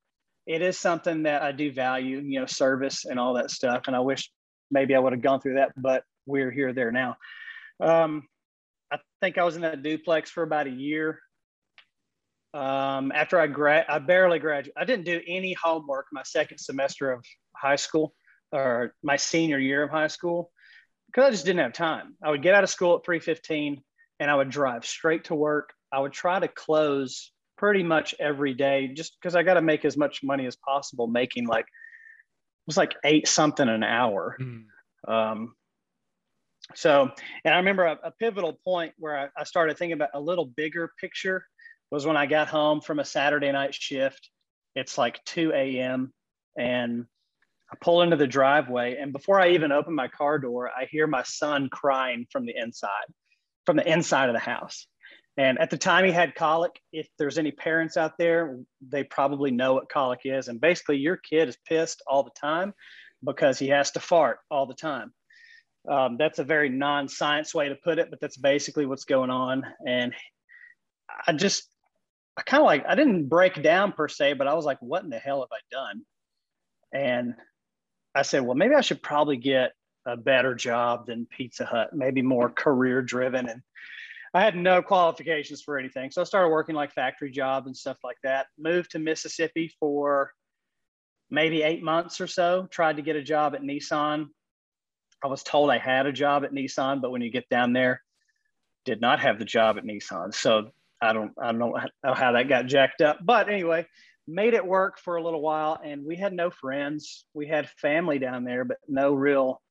it 0.47 0.63
is 0.63 0.79
something 0.79 1.25
that 1.25 1.43
I 1.43 1.53
do 1.53 1.73
value, 1.73 2.21
you 2.21 2.41
know, 2.41 2.47
service 2.47 3.05
and 3.05 3.19
all 3.19 3.35
that 3.35 3.51
stuff. 3.51 3.83
And 3.87 3.97
I 3.97 4.01
wish 4.01 4.31
maybe 4.71 4.95
I 4.95 4.99
would 4.99 5.13
have 5.13 5.23
gone 5.23 5.41
through 5.41 5.55
that, 5.55 5.73
but 5.77 6.05
we're 6.27 6.51
here 6.51 6.73
there 6.73 6.93
now. 6.93 7.17
Um, 7.81 8.27
I 8.93 8.99
think 9.21 9.39
I 9.39 9.45
was 9.45 9.57
in 9.57 9.63
that 9.63 9.83
duplex 9.83 10.31
for 10.31 10.43
about 10.43 10.67
a 10.67 10.71
year. 10.71 11.21
Um, 12.55 13.13
after 13.13 13.39
I 13.39 13.47
grad, 13.47 13.87
I 13.89 13.99
barely 13.99 14.39
graduated. 14.39 14.73
I 14.77 14.85
didn't 14.85 15.05
do 15.05 15.21
any 15.27 15.53
homework 15.53 16.07
my 16.13 16.23
second 16.23 16.59
semester 16.59 17.13
of 17.13 17.25
high 17.55 17.77
school 17.77 18.15
or 18.53 18.95
my 19.03 19.17
senior 19.17 19.59
year 19.59 19.83
of 19.83 19.91
high 19.91 20.07
school 20.07 20.51
because 21.07 21.25
I 21.27 21.31
just 21.31 21.45
didn't 21.45 21.63
have 21.63 21.75
time. 21.75 22.17
I 22.23 22.31
would 22.31 22.43
get 22.43 22.55
out 22.55 22.65
of 22.65 22.71
school 22.71 22.97
at 22.97 23.05
3:15 23.05 23.83
and 24.21 24.31
I 24.31 24.35
would 24.35 24.51
drive 24.51 24.85
straight 24.85 25.25
to 25.25 25.35
work. 25.35 25.73
I 25.93 26.01
would 26.01 26.13
try 26.13 26.39
to 26.39 26.49
close 26.49 27.33
pretty 27.57 27.83
much 27.83 28.15
every 28.21 28.55
day 28.55 28.89
just 28.89 29.17
because 29.21 29.35
I 29.35 29.43
got 29.43 29.55
to 29.55 29.63
make 29.63 29.85
as 29.85 29.97
much 29.97 30.23
money 30.23 30.47
as 30.47 30.57
possible 30.57 31.07
making 31.07 31.47
like 31.47 31.65
it 31.65 32.67
was 32.67 32.77
like 32.77 32.95
eight 33.05 33.27
something 33.27 33.69
an 33.69 33.83
hour. 33.83 34.37
Mm. 34.41 34.65
Um, 35.07 35.55
so, 36.75 37.11
and 37.45 37.55
I 37.55 37.59
remember 37.59 37.85
a, 37.85 37.99
a 38.05 38.11
pivotal 38.11 38.59
point 38.65 38.93
where 38.99 39.19
I, 39.19 39.29
I, 39.41 39.45
started 39.45 39.79
thinking 39.79 39.95
about 39.95 40.11
a 40.13 40.21
little 40.21 40.45
bigger 40.45 40.93
picture 41.01 41.45
was 41.91 42.05
when 42.05 42.17
I 42.17 42.27
got 42.27 42.49
home 42.49 42.81
from 42.81 42.99
a 42.99 43.05
Saturday 43.05 43.51
night 43.51 43.75
shift. 43.75 44.29
It's 44.75 44.99
like 44.99 45.25
2 45.25 45.53
a.m. 45.55 46.13
and 46.59 47.07
I 47.73 47.77
pull 47.81 48.03
into 48.03 48.17
the 48.17 48.27
driveway. 48.27 48.97
And 48.97 49.13
before 49.13 49.41
I 49.41 49.51
even 49.51 49.73
open 49.73 49.95
my 49.95 50.09
car 50.09 50.39
door, 50.39 50.69
I 50.69 50.87
hear 50.91 51.07
my 51.07 51.23
son 51.23 51.69
crying 51.71 52.27
from 52.31 52.45
the 52.45 52.55
inside, 52.57 53.07
from 53.69 53.77
the 53.77 53.93
inside 53.93 54.31
of 54.31 54.35
the 54.35 54.41
house. 54.41 54.87
And 55.37 55.59
at 55.59 55.69
the 55.69 55.77
time 55.77 56.07
he 56.07 56.11
had 56.11 56.35
colic, 56.35 56.81
if 56.91 57.07
there's 57.19 57.37
any 57.37 57.51
parents 57.51 57.99
out 57.99 58.17
there, 58.19 58.61
they 58.81 59.05
probably 59.05 59.51
know 59.51 59.75
what 59.75 59.91
colic 59.91 60.21
is. 60.25 60.49
And 60.49 60.59
basically, 60.59 60.97
your 60.97 61.19
kid 61.19 61.51
is 61.51 61.59
pissed 61.69 62.01
all 62.07 62.23
the 62.23 62.31
time 62.31 62.73
because 63.23 63.59
he 63.59 63.69
has 63.69 63.91
to 63.91 64.01
fart 64.01 64.39
all 64.51 64.65
the 64.65 64.73
time. 64.73 65.13
Um, 65.87 66.17
that's 66.19 66.39
a 66.39 66.45
very 66.45 66.71
non-science 66.71 67.55
way 67.55 67.69
to 67.69 67.75
put 67.75 67.99
it, 67.99 68.09
but 68.09 68.21
that's 68.23 68.39
basically 68.39 68.87
what's 68.87 69.05
going 69.05 69.29
on. 69.29 69.65
And 69.87 70.15
I 71.27 71.35
just, 71.35 71.69
I 72.39 72.43
kind 72.45 72.63
of 72.63 72.67
like, 72.67 72.87
I 72.89 72.95
didn't 72.95 73.29
break 73.29 73.63
down 73.63 73.93
per 73.93 74.09
se, 74.09 74.33
but 74.33 74.47
I 74.49 74.55
was 74.55 74.65
like, 74.65 74.79
what 74.81 75.05
in 75.05 75.11
the 75.11 75.19
hell 75.19 75.41
have 75.41 75.53
I 75.53 75.61
done? 75.71 76.03
And 76.95 77.35
I 78.15 78.23
said, 78.23 78.47
well, 78.47 78.57
maybe 78.57 78.75
I 78.75 78.81
should 78.81 79.03
probably 79.03 79.37
get 79.37 79.73
a 80.09 80.17
better 80.17 80.55
job 80.55 81.07
than 81.07 81.27
Pizza 81.27 81.65
Hut, 81.65 81.91
maybe 81.93 82.23
more 82.23 82.49
career 82.49 83.03
driven. 83.03 83.49
And 83.49 83.63
I 84.33 84.43
had 84.43 84.57
no 84.57 84.83
qualifications 84.83 85.63
for 85.63 85.79
anything. 85.79 86.11
So 86.11 86.23
I 86.23 86.25
started 86.25 86.49
working 86.49 86.75
like 86.75 86.93
factory 86.93 87.31
jobs 87.31 87.67
and 87.67 87.77
stuff 87.77 87.99
like 88.03 88.17
that. 88.25 88.47
Moved 88.59 88.93
to 88.93 88.99
Mississippi 88.99 89.71
for 89.79 90.33
maybe 91.31 91.63
eight 91.63 91.83
months 91.83 92.21
or 92.21 92.27
so, 92.27 92.67
tried 92.71 92.97
to 92.97 93.03
get 93.03 93.17
a 93.17 93.23
job 93.23 93.55
at 93.55 93.63
Nissan. 93.63 94.29
I 95.23 95.27
was 95.27 95.43
told 95.43 95.71
I 95.71 95.79
had 95.79 96.07
a 96.07 96.13
job 96.13 96.45
at 96.45 96.53
Nissan, 96.53 97.03
but 97.03 97.11
when 97.11 97.21
you 97.21 97.31
get 97.31 97.49
down 97.49 97.73
there, 97.73 98.03
did 98.85 99.01
not 99.01 99.21
have 99.21 99.39
the 99.39 99.45
job 99.45 99.77
at 99.77 99.85
Nissan. 99.85 100.33
So 100.33 100.71
I 101.03 101.13
don't 101.13 101.33
I 101.41 101.53
don't 101.53 101.59
know 101.59 102.15
how 102.15 102.33
that 102.33 102.49
got 102.49 102.67
jacked 102.67 103.03
up. 103.03 103.19
But 103.23 103.51
anyway, 103.51 103.87
made 104.29 104.55
it 104.55 104.65
work 104.65 104.99
for 104.99 105.17
a 105.17 105.23
little 105.23 105.41
while 105.41 105.81
and 105.83 106.05
we 106.05 106.15
had 106.15 106.33
no 106.33 106.51
friends. 106.51 107.25
We 107.35 107.47
had 107.47 107.69
family 107.71 108.19
down 108.19 108.45
there, 108.45 108.65
but 108.65 108.77
no 108.87 109.15
real, 109.15 109.63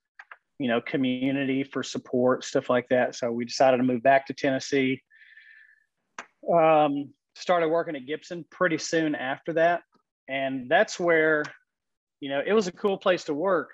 you 0.60 0.68
know, 0.68 0.82
community 0.82 1.64
for 1.64 1.84
support, 1.84 2.44
stuff 2.44 2.70
like 2.70 2.88
that. 2.90 3.16
So 3.16 3.32
we 3.32 3.46
decided 3.46 3.78
to 3.78 3.84
move 3.84 4.04
back 4.04 4.28
to 4.28 4.34
Tennessee. 4.34 5.02
Um, 6.52 7.14
started 7.36 7.68
working 7.70 7.96
at 7.96 8.06
Gibson 8.06 8.46
pretty 8.50 8.78
soon 8.78 9.16
after 9.16 9.54
that. 9.54 9.82
And 10.28 10.70
that's 10.70 11.00
where, 11.00 11.44
you 12.20 12.30
know, 12.30 12.42
it 12.46 12.54
was 12.54 12.68
a 12.68 12.72
cool 12.72 12.98
place 12.98 13.26
to 13.26 13.34
work, 13.34 13.72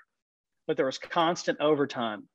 but 0.66 0.76
there 0.76 0.86
was 0.86 0.98
constant 0.98 1.60
overtime. 1.60 2.28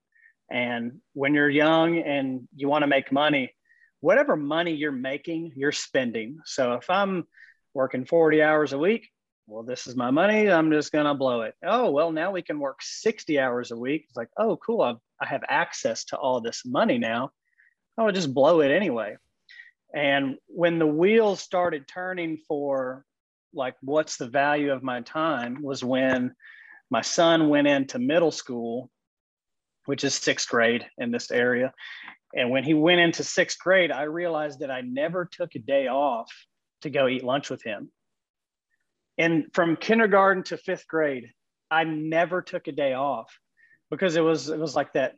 And 0.52 1.00
when 1.14 1.34
you're 1.34 1.50
young 1.50 2.00
and 2.00 2.48
you 2.56 2.68
want 2.68 2.82
to 2.82 2.88
make 2.88 3.12
money, 3.12 3.54
whatever 4.02 4.36
money 4.36 4.74
you're 4.74 4.92
making, 4.92 5.54
you're 5.56 5.72
spending. 5.72 6.40
So 6.46 6.74
if 6.74 6.90
I'm 6.90 7.26
working 7.74 8.06
40 8.06 8.42
hours 8.42 8.74
a 8.74 8.80
week, 8.80 9.10
well, 9.50 9.64
this 9.64 9.88
is 9.88 9.96
my 9.96 10.12
money. 10.12 10.50
I'm 10.50 10.72
just 10.72 10.92
going 10.92 11.06
to 11.06 11.16
blow 11.16 11.42
it. 11.42 11.56
Oh, 11.66 11.90
well, 11.90 12.12
now 12.12 12.32
we 12.32 12.44
can 12.44 12.60
work 12.60 12.80
60 12.82 13.40
hours 13.40 13.72
a 13.72 13.78
week. 13.78 14.06
It's 14.08 14.16
like, 14.16 14.30
oh, 14.38 14.58
cool. 14.58 14.82
I've, 14.82 14.98
I 15.20 15.26
have 15.26 15.44
access 15.50 16.06
to 16.06 16.18
all 16.18 16.40
this 16.40 16.62
money 16.66 17.00
now. 17.00 17.32
I 17.98 18.04
would 18.04 18.16
just 18.16 18.34
blow 18.34 18.62
it 18.62 18.72
anyway. 18.72 19.18
And 19.94 20.38
when 20.48 20.78
the 20.78 20.88
wheels 20.88 21.42
started 21.42 21.88
turning 21.88 22.38
for 22.48 23.04
like, 23.54 23.76
what's 23.82 24.18
the 24.18 24.28
value 24.28 24.72
of 24.72 24.84
my 24.84 25.02
time 25.02 25.64
was 25.64 25.84
when 25.84 26.36
my 26.92 27.02
son 27.02 27.50
went 27.50 27.68
into 27.68 27.98
middle 27.98 28.32
school, 28.32 28.92
which 29.86 30.04
is 30.04 30.14
sixth 30.14 30.48
grade 30.48 30.86
in 31.00 31.12
this 31.12 31.32
area. 31.32 31.74
And 32.36 32.52
when 32.52 32.64
he 32.64 32.76
went 32.76 33.02
into 33.02 33.24
sixth 33.24 33.58
grade, 33.58 33.92
I 33.92 34.04
realized 34.04 34.60
that 34.60 34.70
I 34.70 34.82
never 34.82 35.26
took 35.26 35.56
a 35.56 35.60
day 35.60 35.88
off 35.88 36.32
to 36.82 36.92
go 36.92 37.08
eat 37.08 37.24
lunch 37.24 37.50
with 37.50 37.64
him. 37.64 37.92
And 39.20 39.48
from 39.54 39.76
kindergarten 39.76 40.44
to 40.44 40.58
fifth 40.58 40.88
grade, 40.88 41.30
I 41.70 41.84
never 41.84 42.42
took 42.42 42.68
a 42.68 42.72
day 42.72 42.94
off 42.94 43.38
because 43.92 44.16
it 44.16 44.22
was 44.22 44.50
it 44.50 44.58
was 44.58 44.76
like 44.76 44.94
that. 44.94 45.16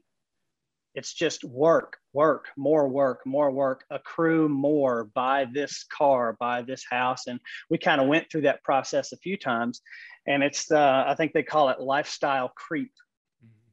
It's 0.94 1.14
just 1.14 1.46
work, 1.46 1.98
work, 2.12 2.48
more 2.58 2.90
work, 2.90 3.22
more 3.26 3.50
work, 3.50 3.86
accrue 3.90 4.50
more, 4.50 5.06
buy 5.06 5.46
this 5.46 5.86
car, 5.86 6.36
buy 6.38 6.64
this 6.64 6.84
house. 6.90 7.28
And 7.28 7.40
we 7.70 7.78
kind 7.78 8.02
of 8.02 8.08
went 8.08 8.30
through 8.30 8.42
that 8.42 8.62
process 8.64 9.14
a 9.14 9.18
few 9.18 9.38
times. 9.38 9.82
And 10.28 10.44
it's 10.44 10.70
uh, 10.70 11.06
I 11.08 11.16
think 11.16 11.32
they 11.32 11.44
call 11.44 11.70
it 11.70 11.80
lifestyle 11.80 12.50
creep, 12.50 12.92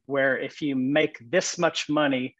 where 0.05 0.37
if 0.39 0.61
you 0.61 0.75
make 0.75 1.17
this 1.29 1.57
much 1.57 1.89
money, 1.89 2.35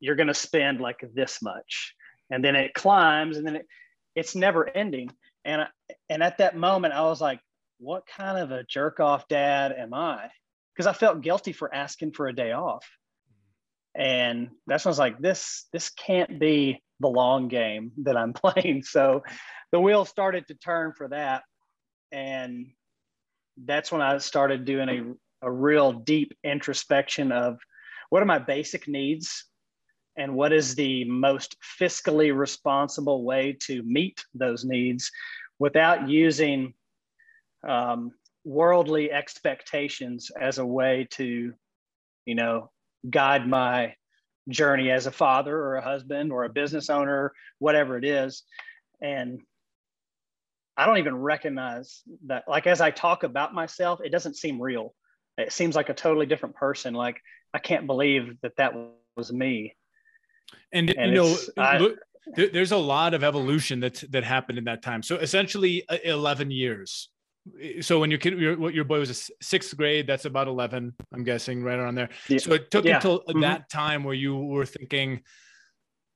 you're 0.00 0.16
going 0.16 0.28
to 0.28 0.34
spend 0.34 0.80
like 0.80 1.04
this 1.12 1.42
much. 1.42 1.94
And 2.30 2.42
then 2.42 2.56
it 2.56 2.74
climbs 2.74 3.36
and 3.36 3.46
then 3.46 3.56
it, 3.56 3.66
it's 4.14 4.34
never 4.34 4.68
ending. 4.68 5.10
And 5.44 5.66
and 6.08 6.22
at 6.22 6.38
that 6.38 6.56
moment, 6.56 6.94
I 6.94 7.02
was 7.02 7.20
like, 7.20 7.40
what 7.78 8.06
kind 8.06 8.38
of 8.38 8.50
a 8.50 8.64
jerk 8.64 9.00
off 9.00 9.28
dad 9.28 9.72
am 9.76 9.92
I? 9.92 10.28
Because 10.74 10.86
I 10.86 10.92
felt 10.92 11.20
guilty 11.20 11.52
for 11.52 11.74
asking 11.74 12.12
for 12.12 12.28
a 12.28 12.34
day 12.34 12.52
off. 12.52 12.86
And 13.94 14.50
that's 14.66 14.84
when 14.84 14.90
I 14.90 14.92
was 14.92 14.98
like, 14.98 15.18
this 15.18 15.66
this 15.72 15.90
can't 15.90 16.38
be 16.38 16.82
the 17.00 17.08
long 17.08 17.48
game 17.48 17.92
that 18.04 18.16
I'm 18.16 18.32
playing. 18.32 18.84
So 18.84 19.22
the 19.72 19.80
wheel 19.80 20.04
started 20.04 20.48
to 20.48 20.54
turn 20.54 20.92
for 20.96 21.08
that. 21.08 21.42
And 22.10 22.66
that's 23.64 23.92
when 23.92 24.00
I 24.00 24.16
started 24.18 24.64
doing 24.64 24.88
a, 25.42 25.46
a 25.46 25.50
real 25.50 25.92
deep 25.92 26.32
introspection 26.44 27.32
of 27.32 27.58
what 28.10 28.22
are 28.22 28.26
my 28.26 28.38
basic 28.38 28.88
needs 28.88 29.46
and 30.16 30.34
what 30.34 30.52
is 30.52 30.74
the 30.74 31.04
most 31.04 31.56
fiscally 31.80 32.36
responsible 32.36 33.24
way 33.24 33.56
to 33.60 33.82
meet 33.82 34.24
those 34.34 34.64
needs 34.64 35.10
without 35.58 36.08
using 36.08 36.74
um, 37.66 38.12
worldly 38.44 39.10
expectations 39.12 40.30
as 40.38 40.58
a 40.58 40.66
way 40.66 41.06
to 41.10 41.52
you 42.26 42.34
know 42.34 42.70
guide 43.08 43.48
my 43.48 43.94
journey 44.48 44.90
as 44.90 45.06
a 45.06 45.12
father 45.12 45.56
or 45.56 45.76
a 45.76 45.84
husband 45.84 46.32
or 46.32 46.44
a 46.44 46.48
business 46.48 46.90
owner 46.90 47.32
whatever 47.58 47.96
it 47.96 48.04
is. 48.04 48.42
And 49.00 49.40
i 50.76 50.86
don't 50.86 50.98
even 50.98 51.16
recognize 51.16 52.02
that 52.26 52.44
like 52.48 52.66
as 52.66 52.80
i 52.80 52.90
talk 52.90 53.24
about 53.24 53.52
myself 53.52 54.00
it 54.02 54.10
doesn't 54.10 54.36
seem 54.36 54.60
real. 54.60 54.94
It 55.38 55.52
seems 55.52 55.74
like 55.74 55.88
a 55.88 55.94
totally 55.94 56.26
different 56.26 56.56
person. 56.56 56.94
Like 56.94 57.20
i 57.54 57.58
can't 57.58 57.86
believe 57.86 58.36
that 58.42 58.56
that 58.56 58.74
was 59.16 59.32
me 59.32 59.76
and, 60.72 60.90
and 60.90 61.12
you 61.12 61.22
know, 61.22 61.36
I, 61.56 61.78
look, 61.78 61.98
there's 62.36 62.72
a 62.72 62.76
lot 62.76 63.14
of 63.14 63.24
evolution 63.24 63.80
that 63.80 64.02
that 64.10 64.24
happened 64.24 64.58
in 64.58 64.64
that 64.64 64.82
time. 64.82 65.02
So 65.02 65.16
essentially, 65.16 65.84
uh, 65.88 65.98
11 66.04 66.50
years 66.50 67.08
so 67.80 67.98
when 67.98 68.10
your 68.10 68.18
kid 68.18 68.38
your, 68.38 68.70
your 68.70 68.84
boy 68.84 68.98
was 69.00 69.10
a 69.10 69.44
sixth 69.44 69.76
grade 69.76 70.06
that's 70.06 70.24
about 70.26 70.46
11 70.46 70.94
i'm 71.12 71.24
guessing 71.24 71.62
right 71.62 71.78
around 71.78 71.94
there 71.94 72.08
yeah. 72.28 72.38
so 72.38 72.52
it 72.52 72.70
took 72.70 72.84
yeah. 72.84 72.96
until 72.96 73.20
mm-hmm. 73.20 73.40
that 73.40 73.68
time 73.68 74.04
where 74.04 74.14
you 74.14 74.36
were 74.36 74.66
thinking 74.66 75.20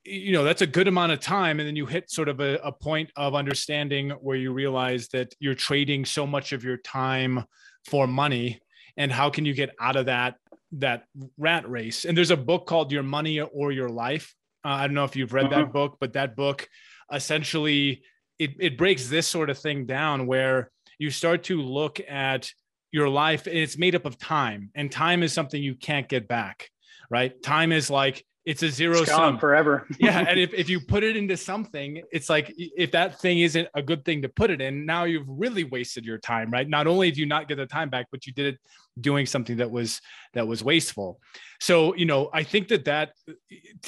you 0.05 0.33
know 0.33 0.45
that's 0.45 0.63
a 0.63 0.67
good 0.67 0.87
amount 0.87 1.11
of 1.11 1.19
time 1.19 1.59
and 1.59 1.67
then 1.67 1.75
you 1.75 1.85
hit 1.85 2.11
sort 2.11 2.29
of 2.29 2.41
a, 2.41 2.59
a 2.63 2.71
point 2.71 3.11
of 3.17 3.35
understanding 3.35 4.11
where 4.21 4.37
you 4.37 4.53
realize 4.53 5.09
that 5.09 5.35
you're 5.41 5.55
trading 5.55 6.05
so 6.05 6.27
much 6.27 6.53
of 6.53 6.63
your 6.63 6.77
time 6.77 7.45
for 7.85 8.07
money 8.07 8.61
and 8.97 9.11
how 9.11 9.29
can 9.29 9.45
you 9.45 9.53
get 9.53 9.71
out 9.81 9.97
of 9.97 10.07
that 10.07 10.37
that 10.73 11.05
rat 11.39 11.69
race. 11.69 12.05
And 12.05 12.17
there's 12.17 12.31
a 12.31 12.37
book 12.37 12.67
called 12.67 12.93
your 12.93 13.03
money 13.03 13.41
or 13.41 13.73
your 13.73 13.89
life. 13.89 14.35
Uh, 14.65 14.71
i 14.71 14.87
don't 14.87 14.95
know 14.95 15.05
if 15.05 15.15
you've 15.15 15.33
read 15.33 15.47
uh-huh. 15.47 15.61
that 15.61 15.73
book 15.73 15.97
but 16.01 16.15
that 16.15 16.35
book 16.35 16.69
essentially 17.13 18.03
it, 18.41 18.51
it 18.59 18.77
breaks 18.77 19.09
this 19.09 19.29
sort 19.29 19.49
of 19.49 19.57
thing 19.57 19.87
down 19.87 20.27
where 20.27 20.73
you 20.99 21.09
start 21.09 21.45
to 21.45 21.63
look 21.63 22.01
at 22.09 22.51
your 22.91 23.09
life 23.09 23.47
and 23.47 23.57
it's 23.57 23.79
made 23.79 23.95
up 23.95 24.07
of 24.07 24.19
time 24.19 24.71
and 24.75 24.91
time 24.91 25.23
is 25.23 25.33
something 25.33 25.63
you 25.63 25.77
can't 25.77 26.09
get 26.09 26.27
back 26.27 26.69
right? 27.11 27.41
Time 27.43 27.73
is 27.73 27.91
like 27.91 28.25
it's 28.45 28.63
a 28.63 28.71
zero 28.71 28.99
it's 28.99 29.11
sum. 29.11 29.39
forever. 29.39 29.87
Yeah 29.99 30.25
and 30.29 30.39
if, 30.39 30.55
if 30.63 30.69
you 30.69 30.81
put 30.81 31.03
it 31.03 31.17
into 31.17 31.37
something 31.37 32.03
it's 32.13 32.29
like 32.29 32.53
if 32.57 32.93
that 32.93 33.21
thing 33.21 33.41
isn't 33.41 33.69
a 33.75 33.83
good 33.83 34.05
thing 34.05 34.23
to 34.23 34.29
put 34.29 34.51
it 34.51 34.61
in 34.61 34.87
now 34.87 35.05
you've 35.05 35.29
really 35.29 35.65
wasted 35.65 36.05
your 36.05 36.19
time 36.19 36.51
right? 36.51 36.69
Not 36.69 36.87
only 36.87 37.11
do 37.11 37.21
you 37.21 37.27
not 37.27 37.49
get 37.49 37.57
the 37.57 37.67
time 37.67 37.91
back 37.91 38.07
but 38.11 38.27
you 38.27 38.33
did 38.33 38.55
it 38.55 38.61
doing 39.01 39.27
something 39.27 39.59
that 39.59 39.71
was 39.71 40.01
that 40.35 40.47
was 40.47 40.63
wasteful. 40.65 41.21
So 41.61 41.95
you 41.95 42.07
know 42.07 42.31
i 42.33 42.43
think 42.43 42.69
that 42.69 42.85
that 42.87 43.13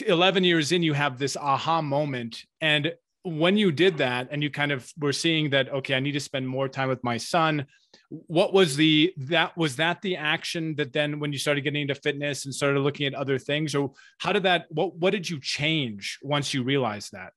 11 0.07 0.45
years 0.45 0.73
in 0.73 0.83
you 0.83 0.93
have 0.95 1.19
this 1.19 1.37
aha 1.37 1.83
moment. 1.83 2.43
And 2.61 2.93
when 3.23 3.57
you 3.57 3.73
did 3.73 3.99
that 3.99 4.29
and 4.31 4.43
you 4.43 4.50
kind 4.50 4.73
of 4.73 4.91
were 4.99 5.12
seeing 5.12 5.50
that 5.50 5.69
okay 5.71 5.95
i 5.95 6.00
need 6.00 6.12
to 6.12 6.21
spend 6.21 6.49
more 6.49 6.69
time 6.69 6.88
with 6.88 7.03
my 7.03 7.17
son 7.17 7.67
what 8.09 8.53
was 8.53 8.77
the 8.77 9.12
that 9.17 9.57
was 9.57 9.77
that 9.77 10.00
the 10.03 10.17
action 10.17 10.75
that 10.77 10.93
then 10.93 11.21
when 11.21 11.33
you 11.33 11.38
started 11.38 11.62
getting 11.62 11.83
into 11.83 11.95
fitness 11.95 12.45
and 12.45 12.55
started 12.55 12.81
looking 12.81 13.07
at 13.07 13.15
other 13.15 13.38
things 13.38 13.75
or 13.75 13.93
how 14.19 14.33
did 14.33 14.45
that 14.45 14.67
what 14.71 14.97
what 14.97 15.11
did 15.11 15.29
you 15.29 15.38
change 15.41 16.19
once 16.23 16.55
you 16.55 16.62
realized 16.62 17.12
that? 17.12 17.33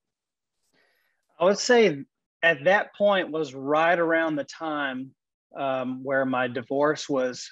I 1.39 1.45
would 1.45 1.59
say 1.59 2.03
at 2.43 2.63
that 2.65 2.95
point 2.95 3.31
was 3.31 3.53
right 3.53 3.97
around 3.97 4.35
the 4.35 4.43
time 4.43 5.11
um, 5.55 6.03
where 6.03 6.25
my 6.25 6.47
divorce 6.47 7.09
was 7.09 7.51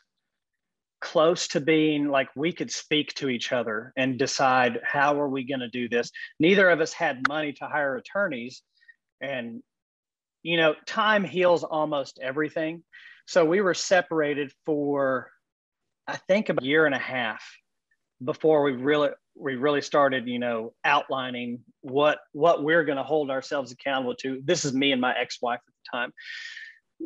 close 1.01 1.48
to 1.50 1.60
being 1.60 2.10
like 2.10 2.29
we 2.36 2.51
could 2.51 2.72
speak 2.72 3.13
to 3.15 3.29
each 3.29 3.51
other 3.51 3.94
and 3.96 4.20
decide 4.20 4.79
how 4.84 5.20
are 5.20 5.29
we 5.29 5.44
going 5.44 5.60
to 5.62 5.70
do 5.70 5.88
this? 5.88 6.12
Neither 6.39 6.70
of 6.70 6.82
us 6.82 6.94
had 6.94 7.27
money 7.27 7.53
to 7.53 7.65
hire 7.65 7.96
attorneys 7.96 8.62
and 9.22 9.62
you 10.44 10.58
know 10.58 10.75
time 10.86 11.24
heals 11.24 11.63
almost 11.63 12.20
everything. 12.22 12.84
So 13.25 13.46
we 13.46 13.62
were 13.62 13.74
separated 13.74 14.51
for 14.65 15.32
i 16.08 16.18
think 16.27 16.50
about 16.50 16.63
a 16.63 16.68
year 16.68 16.88
and 16.88 16.96
a 16.96 17.00
half 17.00 17.44
before 18.24 18.63
we 18.63 18.72
really 18.72 19.10
we 19.36 19.56
really 19.56 19.82
started 19.82 20.27
you 20.27 20.39
know 20.39 20.74
outlining 20.84 21.60
what 21.82 22.20
what 22.34 22.63
we're 22.63 22.84
going 22.84 22.98
to 22.98 23.03
hold 23.03 23.29
ourselves 23.29 23.72
accountable 23.72 24.15
to. 24.15 24.41
This 24.44 24.65
is 24.65 24.74
me 24.74 24.91
and 24.91 25.00
my 25.00 25.18
ex-wife 25.18 25.62
at 25.65 25.74
the 25.74 25.98
time 25.98 26.13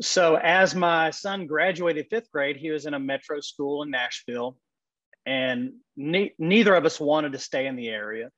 so 0.02 0.36
as 0.36 0.74
my 0.76 1.12
son 1.12 1.48
graduated 1.48 2.08
fifth 2.10 2.32
grade, 2.32 2.58
he 2.58 2.72
was 2.72 2.86
in 2.86 2.94
a 2.94 3.00
metro 3.00 3.40
school 3.42 3.84
in 3.84 3.92
Nashville, 3.92 4.58
and 5.26 5.74
ne- 5.96 6.34
neither 6.40 6.76
of 6.76 6.86
us 6.86 7.00
wanted 7.00 7.34
to 7.34 7.40
stay 7.40 7.68
in 7.68 7.76
the 7.76 7.90
area. 7.90 8.30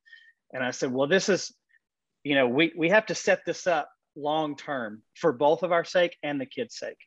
And 0.52 0.62
I 0.62 0.70
said, 0.70 0.92
well, 0.92 1.08
this 1.08 1.28
is, 1.28 1.54
you 2.24 2.34
know, 2.34 2.46
we 2.48 2.72
we 2.76 2.90
have 2.90 3.06
to 3.06 3.14
set 3.14 3.40
this 3.46 3.66
up 3.66 3.88
long 4.16 4.56
term 4.56 5.02
for 5.14 5.32
both 5.32 5.62
of 5.62 5.72
our 5.72 5.84
sake 5.84 6.16
and 6.22 6.40
the 6.40 6.46
kid's 6.46 6.78
sake. 6.78 6.98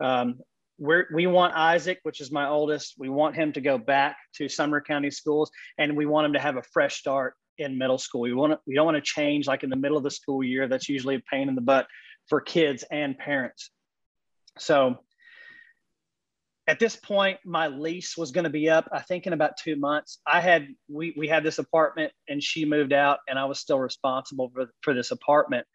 Um, 0.00 0.40
we 0.78 1.02
we 1.12 1.26
want 1.26 1.54
Isaac, 1.54 2.00
which 2.02 2.20
is 2.20 2.32
my 2.32 2.48
oldest, 2.48 2.94
we 2.98 3.08
want 3.08 3.36
him 3.36 3.52
to 3.52 3.60
go 3.60 3.78
back 3.78 4.16
to 4.36 4.48
Sumner 4.48 4.80
County 4.80 5.10
schools, 5.10 5.50
and 5.78 5.96
we 5.96 6.06
want 6.06 6.26
him 6.26 6.32
to 6.32 6.40
have 6.40 6.56
a 6.56 6.62
fresh 6.72 6.96
start 6.96 7.34
in 7.58 7.78
middle 7.78 7.98
school. 7.98 8.22
We 8.22 8.32
want 8.32 8.54
to, 8.54 8.58
we 8.66 8.74
don't 8.74 8.86
want 8.86 8.96
to 8.96 9.02
change 9.02 9.46
like 9.46 9.62
in 9.62 9.70
the 9.70 9.76
middle 9.76 9.96
of 9.96 10.02
the 10.02 10.10
school 10.10 10.42
year. 10.42 10.66
That's 10.66 10.88
usually 10.88 11.16
a 11.16 11.22
pain 11.30 11.48
in 11.48 11.54
the 11.54 11.60
butt 11.60 11.86
for 12.28 12.40
kids 12.40 12.84
and 12.90 13.16
parents. 13.16 13.70
So 14.58 14.98
at 16.66 16.78
this 16.78 16.96
point, 16.96 17.38
my 17.44 17.68
lease 17.68 18.16
was 18.16 18.30
going 18.30 18.44
to 18.44 18.50
be 18.50 18.70
up, 18.70 18.88
I 18.92 19.00
think 19.00 19.26
in 19.26 19.32
about 19.32 19.56
two 19.58 19.76
months. 19.76 20.20
I 20.26 20.40
had, 20.40 20.68
we, 20.88 21.14
we 21.16 21.28
had 21.28 21.44
this 21.44 21.58
apartment 21.58 22.12
and 22.28 22.42
she 22.42 22.64
moved 22.64 22.92
out 22.92 23.18
and 23.28 23.38
I 23.38 23.44
was 23.44 23.60
still 23.60 23.78
responsible 23.78 24.50
for, 24.54 24.66
for 24.82 24.94
this 24.94 25.10
apartment. 25.10 25.66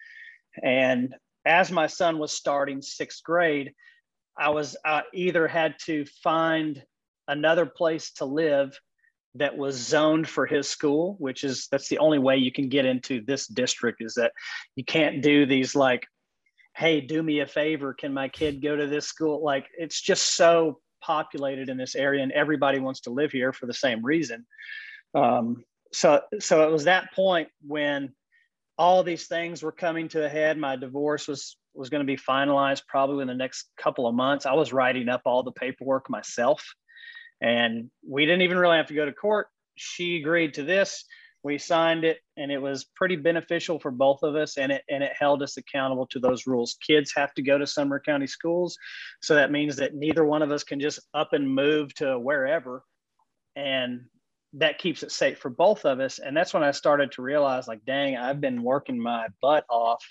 And 0.63 1.15
as 1.45 1.71
my 1.71 1.87
son 1.87 2.17
was 2.17 2.31
starting 2.31 2.81
sixth 2.81 3.23
grade, 3.23 3.73
I 4.37 4.49
was 4.49 4.77
I 4.85 5.03
either 5.13 5.47
had 5.47 5.75
to 5.85 6.05
find 6.23 6.81
another 7.27 7.65
place 7.65 8.11
to 8.13 8.25
live 8.25 8.79
that 9.35 9.57
was 9.57 9.75
zoned 9.75 10.27
for 10.27 10.45
his 10.45 10.67
school, 10.67 11.15
which 11.19 11.43
is 11.43 11.67
that's 11.71 11.89
the 11.89 11.99
only 11.99 12.19
way 12.19 12.37
you 12.37 12.51
can 12.51 12.69
get 12.69 12.85
into 12.85 13.21
this 13.25 13.47
district 13.47 14.01
is 14.01 14.15
that 14.15 14.31
you 14.75 14.83
can't 14.83 15.21
do 15.21 15.45
these 15.45 15.75
like 15.75 16.07
hey, 16.79 17.01
do 17.01 17.21
me 17.21 17.41
a 17.41 17.45
favor, 17.45 17.93
can 17.93 18.13
my 18.13 18.29
kid 18.29 18.61
go 18.61 18.73
to 18.73 18.87
this 18.87 19.05
school? 19.05 19.43
Like 19.43 19.67
it's 19.77 19.99
just 19.99 20.37
so 20.37 20.79
populated 21.01 21.67
in 21.67 21.75
this 21.75 21.93
area 21.93 22.23
and 22.23 22.31
everybody 22.31 22.79
wants 22.79 23.01
to 23.01 23.09
live 23.09 23.33
here 23.33 23.51
for 23.51 23.65
the 23.65 23.73
same 23.73 24.03
reason. 24.03 24.45
Um, 25.13 25.65
so, 25.91 26.21
so 26.39 26.65
it 26.65 26.71
was 26.71 26.85
that 26.85 27.13
point 27.13 27.49
when 27.67 28.13
all 28.77 29.03
these 29.03 29.27
things 29.27 29.61
were 29.61 29.73
coming 29.73 30.07
to 30.09 30.25
a 30.25 30.29
head. 30.29 30.57
My 30.57 30.77
divorce 30.77 31.27
was 31.27 31.57
was 31.73 31.89
going 31.89 32.05
to 32.05 32.07
be 32.07 32.17
finalized 32.17 32.83
probably 32.87 33.21
in 33.21 33.27
the 33.27 33.33
next 33.33 33.69
couple 33.77 34.07
of 34.07 34.15
months. 34.15 34.45
I 34.45 34.53
was 34.53 34.73
writing 34.73 35.09
up 35.09 35.21
all 35.25 35.43
the 35.43 35.51
paperwork 35.51 36.09
myself, 36.09 36.65
and 37.41 37.91
we 38.07 38.25
didn't 38.25 38.41
even 38.41 38.57
really 38.57 38.77
have 38.77 38.87
to 38.87 38.95
go 38.95 39.05
to 39.05 39.13
court. 39.13 39.47
She 39.75 40.17
agreed 40.17 40.53
to 40.55 40.63
this 40.63 41.05
we 41.43 41.58
signed 41.58 42.04
it 42.04 42.19
and 42.38 42.52
it 42.52 42.62
was 42.62 42.86
pretty 42.95 43.15
beneficial 43.15 43.80
for 43.80 43.91
both 43.91 44.23
of 44.23 44.36
us 44.36 44.58
and 44.58 44.71
it 44.71 44.84
and 44.89 45.04
it 45.04 45.12
held 45.17 45.41
us 45.41 45.58
accountable 45.58 46.08
to 46.08 46.19
those 46.19 46.47
rules. 46.47 46.78
Kids 46.86 47.13
have 47.15 47.34
to 47.36 47.41
go 47.41 47.58
to 47.58 47.65
sumner 47.65 47.99
county 47.99 48.28
schools 48.28 48.78
so 49.21 49.36
that 49.36 49.52
means 49.52 49.75
that 49.78 49.95
neither 49.95 50.25
one 50.25 50.41
of 50.41 50.52
us 50.52 50.63
can 50.63 50.80
just 50.80 50.99
up 51.13 51.34
and 51.34 51.54
move 51.54 51.93
to 51.95 52.19
wherever 52.19 52.84
and 53.56 54.02
that 54.54 54.80
keeps 54.80 55.04
it 55.04 55.12
safe 55.12 55.38
for 55.38 55.49
both 55.49 55.86
of 55.86 55.99
us. 55.99 56.19
And 56.19 56.36
that's 56.36 56.54
when 56.54 56.63
i 56.63 56.71
started 56.71 57.12
to 57.13 57.21
realize 57.21 57.67
like 57.67 57.86
dang 57.86 58.17
i've 58.17 58.41
been 58.41 58.63
working 58.63 59.02
my 59.02 59.28
butt 59.41 59.65
off 59.69 60.04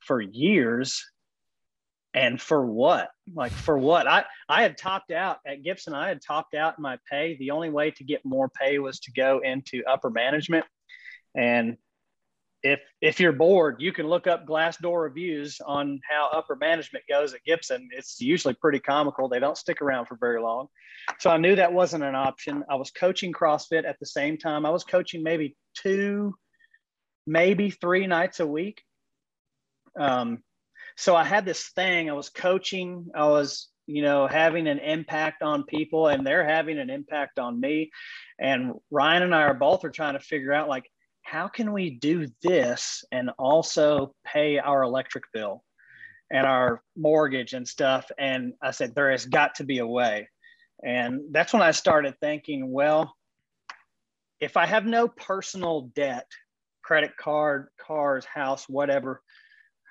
for 0.00 0.20
years 0.20 1.04
and 2.14 2.40
for 2.40 2.64
what? 2.66 3.10
Like 3.34 3.52
for 3.52 3.78
what? 3.78 4.06
I 4.06 4.24
i 4.48 4.62
had 4.62 4.76
topped 4.76 5.10
out 5.10 5.38
at 5.46 5.62
gibson. 5.62 5.94
I 5.94 6.08
had 6.08 6.20
topped 6.20 6.54
out 6.54 6.78
my 6.78 6.98
pay. 7.10 7.36
The 7.38 7.52
only 7.52 7.70
way 7.70 7.90
to 7.92 8.04
get 8.04 8.24
more 8.24 8.48
pay 8.48 8.78
was 8.78 9.00
to 9.00 9.12
go 9.12 9.40
into 9.42 9.82
upper 9.88 10.10
management. 10.10 10.66
And 11.34 11.76
if 12.62 12.80
if 13.00 13.18
you're 13.18 13.32
bored 13.32 13.80
you 13.80 13.92
can 13.92 14.06
look 14.06 14.28
up 14.28 14.46
glassdoor 14.46 15.02
reviews 15.02 15.60
on 15.66 16.00
how 16.08 16.28
upper 16.32 16.54
management 16.54 17.04
goes 17.08 17.34
at 17.34 17.42
gibson. 17.44 17.88
It's 17.92 18.20
usually 18.20 18.54
pretty 18.54 18.78
comical. 18.78 19.28
They 19.28 19.40
don't 19.40 19.56
stick 19.56 19.82
around 19.82 20.06
for 20.06 20.16
very 20.16 20.40
long. 20.40 20.68
So 21.18 21.30
i 21.30 21.38
knew 21.38 21.56
that 21.56 21.72
wasn't 21.72 22.04
an 22.04 22.14
option. 22.14 22.62
I 22.70 22.76
was 22.76 22.90
coaching 22.90 23.32
crossfit 23.32 23.84
at 23.84 23.98
the 23.98 24.06
same 24.06 24.36
time. 24.36 24.66
I 24.66 24.70
was 24.70 24.84
coaching 24.84 25.22
maybe 25.22 25.56
two 25.74 26.34
maybe 27.26 27.70
three 27.70 28.06
nights 28.06 28.40
a 28.40 28.46
week. 28.46 28.82
Um, 29.98 30.42
so 30.96 31.16
I 31.16 31.24
had 31.24 31.44
this 31.44 31.68
thing, 31.68 32.10
I 32.10 32.12
was 32.12 32.28
coaching, 32.28 33.06
I 33.14 33.26
was, 33.26 33.68
you 33.86 34.02
know, 34.02 34.26
having 34.26 34.68
an 34.68 34.78
impact 34.78 35.42
on 35.42 35.64
people 35.64 36.08
and 36.08 36.26
they're 36.26 36.46
having 36.46 36.78
an 36.78 36.90
impact 36.90 37.38
on 37.38 37.60
me. 37.60 37.90
And 38.38 38.74
Ryan 38.90 39.24
and 39.24 39.34
I 39.34 39.42
are 39.42 39.54
both 39.54 39.84
are 39.84 39.90
trying 39.90 40.14
to 40.14 40.20
figure 40.20 40.52
out 40.52 40.68
like, 40.68 40.84
how 41.22 41.48
can 41.48 41.72
we 41.72 41.90
do 41.90 42.26
this 42.42 43.04
and 43.12 43.30
also 43.38 44.14
pay 44.24 44.58
our 44.58 44.82
electric 44.82 45.24
bill 45.32 45.62
and 46.30 46.46
our 46.46 46.82
mortgage 46.96 47.52
and 47.52 47.66
stuff? 47.66 48.10
And 48.18 48.54
I 48.62 48.72
said, 48.72 48.94
there 48.94 49.10
has 49.10 49.26
got 49.26 49.56
to 49.56 49.64
be 49.64 49.78
a 49.78 49.86
way. 49.86 50.28
And 50.84 51.20
that's 51.30 51.52
when 51.52 51.62
I 51.62 51.70
started 51.70 52.14
thinking, 52.20 52.70
well, 52.70 53.14
if 54.40 54.56
I 54.56 54.66
have 54.66 54.84
no 54.84 55.06
personal 55.06 55.92
debt, 55.94 56.26
credit 56.82 57.16
card, 57.16 57.68
cars, 57.80 58.24
house, 58.24 58.68
whatever, 58.68 59.22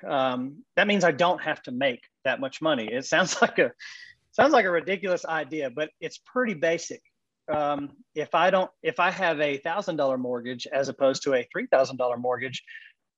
um, 0.08 0.64
that 0.76 0.88
means 0.88 1.04
I 1.04 1.12
don't 1.12 1.42
have 1.42 1.62
to 1.64 1.72
make 1.72 2.02
that 2.24 2.40
much 2.40 2.62
money. 2.62 2.88
It 2.92 3.06
sounds 3.06 3.40
like 3.42 3.60
a 3.60 3.72
sounds 4.32 4.54
like 4.54 4.66
a 4.66 4.72
ridiculous 4.72 5.26
idea, 5.26 5.70
but 5.70 5.90
it's 6.00 6.20
pretty 6.20 6.54
basic. 6.54 7.02
Um, 7.52 7.92
if 8.16 8.34
I 8.34 8.50
don't, 8.50 8.70
if 8.82 9.00
I 9.00 9.12
have 9.12 9.40
a 9.42 9.58
thousand 9.58 9.98
dollar 9.98 10.18
mortgage 10.18 10.68
as 10.72 10.90
opposed 10.90 11.24
to 11.24 11.34
a 11.34 11.48
three 11.52 11.68
thousand 11.68 11.98
dollar 11.98 12.18
mortgage, 12.18 12.64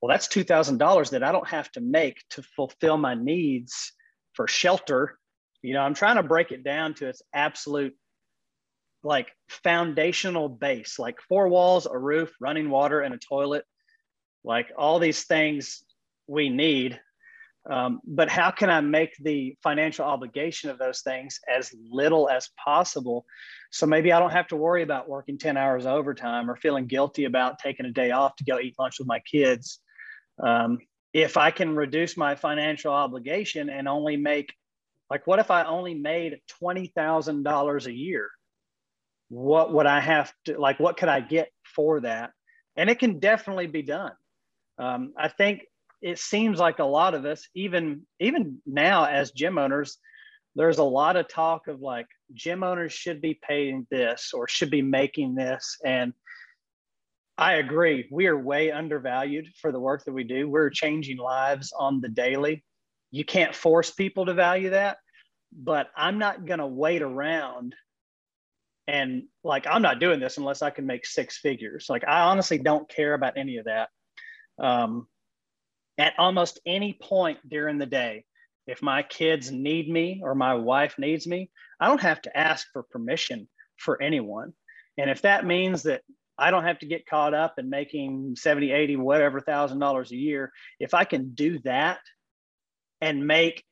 well, 0.02 0.10
that's 0.10 0.28
two 0.28 0.44
thousand 0.44 0.78
dollars 0.78 1.12
that 1.12 1.24
I 1.24 1.32
don't 1.32 1.48
have 1.48 1.72
to 1.74 1.82
make 1.82 2.24
to 2.32 2.44
fulfill 2.56 2.98
my 2.98 3.16
needs 3.16 3.94
for 4.34 4.48
shelter. 4.48 5.18
You 5.62 5.74
know, 5.74 5.82
I'm 5.82 5.94
trying 5.94 6.18
to 6.18 6.24
break 6.24 6.52
it 6.52 6.64
down 6.64 6.94
to 6.96 7.08
its 7.08 7.22
absolute 7.34 7.96
like 9.04 9.32
foundational 9.50 10.48
base, 10.48 10.98
like 10.98 11.20
four 11.28 11.50
walls, 11.50 11.86
a 11.86 11.98
roof, 11.98 12.34
running 12.40 12.70
water, 12.70 13.02
and 13.02 13.14
a 13.14 13.18
toilet. 13.18 13.66
Like 14.46 14.72
all 14.78 15.00
these 15.00 15.24
things 15.24 15.84
we 16.28 16.50
need 16.50 17.00
Um, 17.70 18.02
but 18.06 18.30
how 18.30 18.52
can 18.52 18.70
I 18.70 18.82
make 18.82 19.16
the 19.22 19.56
financial 19.64 20.06
obligation 20.06 20.70
of 20.70 20.78
those 20.78 21.02
things 21.02 21.40
as 21.48 21.74
little 21.90 22.30
as 22.30 22.50
possible? 22.64 23.26
So 23.72 23.86
maybe 23.86 24.12
I 24.12 24.20
don't 24.20 24.32
have 24.32 24.48
to 24.48 24.58
worry 24.58 24.84
about 24.84 25.08
working 25.08 25.38
10 25.38 25.56
hours 25.56 25.86
overtime 25.86 26.50
or 26.50 26.56
feeling 26.58 26.88
guilty 26.88 27.24
about 27.24 27.60
taking 27.60 27.86
a 27.86 27.92
day 27.92 28.12
off 28.12 28.36
to 28.38 28.44
go 28.44 28.60
eat 28.60 28.76
lunch 28.78 29.00
with 29.00 29.08
my 29.08 29.20
kids. 29.20 29.80
Um, 30.44 30.80
if 31.14 31.38
I 31.38 31.52
can 31.52 31.76
reduce 31.76 32.18
my 32.18 32.36
financial 32.36 32.92
obligation 32.92 33.70
and 33.70 33.88
only 33.88 34.18
make, 34.18 34.54
like, 35.10 35.26
what 35.26 35.40
if 35.40 35.50
I 35.52 35.64
only 35.64 35.94
made 35.94 36.40
$20,000 36.62 37.86
a 37.86 37.94
year? 37.94 38.30
What 39.30 39.72
would 39.74 39.86
I 39.86 40.00
have 40.02 40.34
to, 40.46 40.60
like, 40.60 40.80
what 40.80 40.98
could 40.98 41.10
I 41.10 41.22
get 41.22 41.50
for 41.64 42.02
that? 42.02 42.32
And 42.76 42.90
it 42.90 43.00
can 43.00 43.20
definitely 43.20 43.68
be 43.68 43.84
done. 43.84 44.14
Um, 44.78 45.14
I 45.18 45.28
think 45.30 45.62
it 46.04 46.20
seems 46.20 46.60
like 46.60 46.80
a 46.80 46.84
lot 46.84 47.16
of 47.16 47.26
us, 47.26 47.48
even 47.56 48.02
even 48.20 48.58
now 48.66 49.06
as 49.06 49.32
gym 49.32 49.58
owners, 49.58 49.98
there's 50.54 50.78
a 50.78 50.84
lot 50.84 51.16
of 51.16 51.30
talk 51.30 51.68
of 51.70 51.80
like 51.80 52.08
gym 52.34 52.62
owners 52.62 52.92
should 52.92 53.22
be 53.22 53.40
paying 53.42 53.88
this 53.90 54.32
or 54.34 54.48
should 54.48 54.70
be 54.70 54.82
making 54.82 55.34
this. 55.34 55.78
And 55.84 56.14
I 57.38 57.54
agree. 57.54 58.08
We 58.12 58.28
are 58.28 58.38
way 58.38 58.70
undervalued 58.70 59.48
for 59.62 59.72
the 59.72 59.80
work 59.80 60.04
that 60.04 60.12
we 60.12 60.26
do. 60.26 60.50
We're 60.50 60.70
changing 60.70 61.18
lives 61.18 61.72
on 61.80 62.02
the 62.02 62.10
daily. 62.10 62.66
You 63.12 63.24
can't 63.24 63.56
force 63.56 63.90
people 63.90 64.26
to 64.26 64.34
value 64.34 64.72
that, 64.72 64.98
but 65.52 65.88
I'm 65.96 66.20
not 66.20 66.46
going 66.46 66.60
to 66.60 66.68
wait 66.68 67.02
around 67.02 67.76
and 68.88 69.24
like 69.46 69.66
I'm 69.66 69.82
not 69.82 70.00
doing 70.00 70.20
this 70.20 70.38
unless 70.38 70.62
I 70.62 70.70
can 70.70 70.86
make 70.86 71.06
six 71.06 71.40
figures. 71.40 71.86
Like 71.88 72.04
I 72.06 72.24
honestly 72.24 72.58
don't 72.58 72.90
care 72.90 73.14
about 73.14 73.38
any 73.38 73.56
of 73.56 73.66
that. 73.66 73.88
Um, 74.60 75.08
at 75.98 76.14
almost 76.18 76.60
any 76.66 76.98
point 77.02 77.40
during 77.48 77.78
the 77.78 77.86
day, 77.86 78.26
if 78.68 78.82
my 78.82 79.04
kids 79.04 79.52
need 79.52 79.90
me 79.90 80.22
or 80.24 80.36
my 80.36 80.56
wife 80.56 80.96
needs 80.98 81.28
me, 81.28 81.50
I 81.80 81.88
don't 81.88 82.02
have 82.02 82.22
to 82.24 82.38
ask 82.38 82.68
for 82.72 82.84
permission 82.84 83.48
for 83.78 84.02
anyone. 84.02 84.54
And 84.98 85.10
if 85.10 85.22
that 85.24 85.46
means 85.46 85.84
that 85.84 86.02
I 86.38 86.50
don't 86.50 86.64
have 86.64 86.80
to 86.80 86.86
get 86.86 87.06
caught 87.06 87.34
up 87.34 87.60
in 87.60 87.70
making 87.70 88.36
70, 88.38 88.72
80, 88.72 88.96
whatever 88.96 89.40
thousand 89.40 89.80
dollars 89.80 90.12
a 90.12 90.16
year, 90.16 90.52
if 90.80 90.94
I 90.94 91.04
can 91.04 91.34
do 91.34 91.60
that 91.60 92.00
and 93.02 93.28
make 93.28 93.64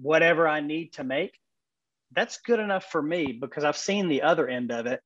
whatever 0.00 0.46
I 0.46 0.60
need 0.60 0.92
to 0.94 1.04
make, 1.04 1.32
that's 2.12 2.38
good 2.38 2.60
enough 2.60 2.84
for 2.84 3.02
me 3.02 3.32
because 3.32 3.64
I've 3.64 3.76
seen 3.76 4.08
the 4.08 4.22
other 4.22 4.46
end 4.46 4.70
of 4.70 4.86
it. 4.86 5.00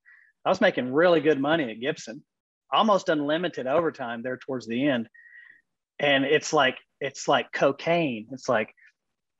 I 0.44 0.48
was 0.48 0.60
making 0.60 0.92
really 0.92 1.20
good 1.20 1.40
money 1.40 1.70
at 1.70 1.80
Gibson, 1.80 2.22
almost 2.72 3.08
unlimited 3.08 3.66
overtime 3.66 4.22
there 4.22 4.38
towards 4.38 4.66
the 4.66 4.88
end 4.88 5.08
and 6.00 6.24
it's 6.24 6.52
like 6.52 6.78
it's 7.00 7.28
like 7.28 7.52
cocaine. 7.52 8.26
It's 8.32 8.48
like 8.48 8.74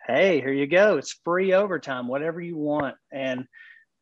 hey 0.07 0.41
here 0.41 0.53
you 0.53 0.67
go. 0.67 0.99
It's 0.99 1.19
free 1.25 1.55
overtime 1.55 2.07
whatever 2.07 2.41
you 2.41 2.57
want. 2.57 2.95
And 3.13 3.47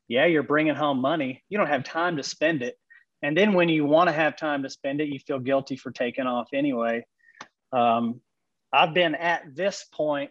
yeah 0.08 0.26
you're 0.26 0.42
bringing 0.42 0.74
home 0.74 1.00
money. 1.00 1.42
You 1.48 1.56
don't 1.56 1.68
have 1.68 1.84
time 1.84 2.16
to 2.18 2.22
spend 2.22 2.62
it. 2.62 2.76
And 3.22 3.36
then 3.36 3.54
when 3.54 3.68
you 3.68 3.84
want 3.84 4.08
to 4.08 4.14
have 4.14 4.36
time 4.36 4.64
to 4.64 4.70
spend 4.70 5.00
it 5.00 5.08
you 5.08 5.20
feel 5.20 5.38
guilty 5.38 5.76
for 5.76 5.92
taking 5.92 6.26
off 6.26 6.48
anyway. 6.52 7.06
Um, 7.72 8.20
i've 8.72 8.94
been 8.94 9.14
at 9.14 9.54
this 9.54 9.84
point 9.92 10.30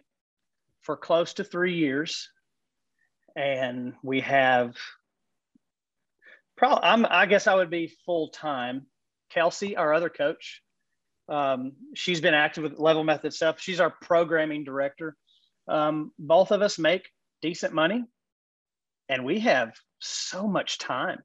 for 0.82 0.96
close 0.96 1.34
to 1.34 1.44
three 1.44 1.74
years 1.74 2.28
and 3.36 3.94
we 4.02 4.20
have 4.20 4.76
probably 6.56 6.84
I'm, 6.84 7.06
i 7.08 7.26
guess 7.26 7.46
i 7.46 7.54
would 7.54 7.70
be 7.70 7.92
full 8.06 8.28
time 8.28 8.86
kelsey 9.30 9.76
our 9.76 9.92
other 9.92 10.08
coach 10.08 10.62
um, 11.28 11.72
she's 11.94 12.20
been 12.20 12.34
active 12.34 12.62
with 12.62 12.78
level 12.78 13.04
method 13.04 13.34
stuff. 13.34 13.60
She's 13.60 13.80
our 13.80 13.90
programming 13.90 14.64
director. 14.64 15.16
Um, 15.68 16.12
both 16.18 16.50
of 16.50 16.62
us 16.62 16.78
make 16.78 17.10
decent 17.42 17.74
money 17.74 18.04
and 19.08 19.24
we 19.24 19.40
have 19.40 19.72
so 19.98 20.46
much 20.46 20.78
time, 20.78 21.18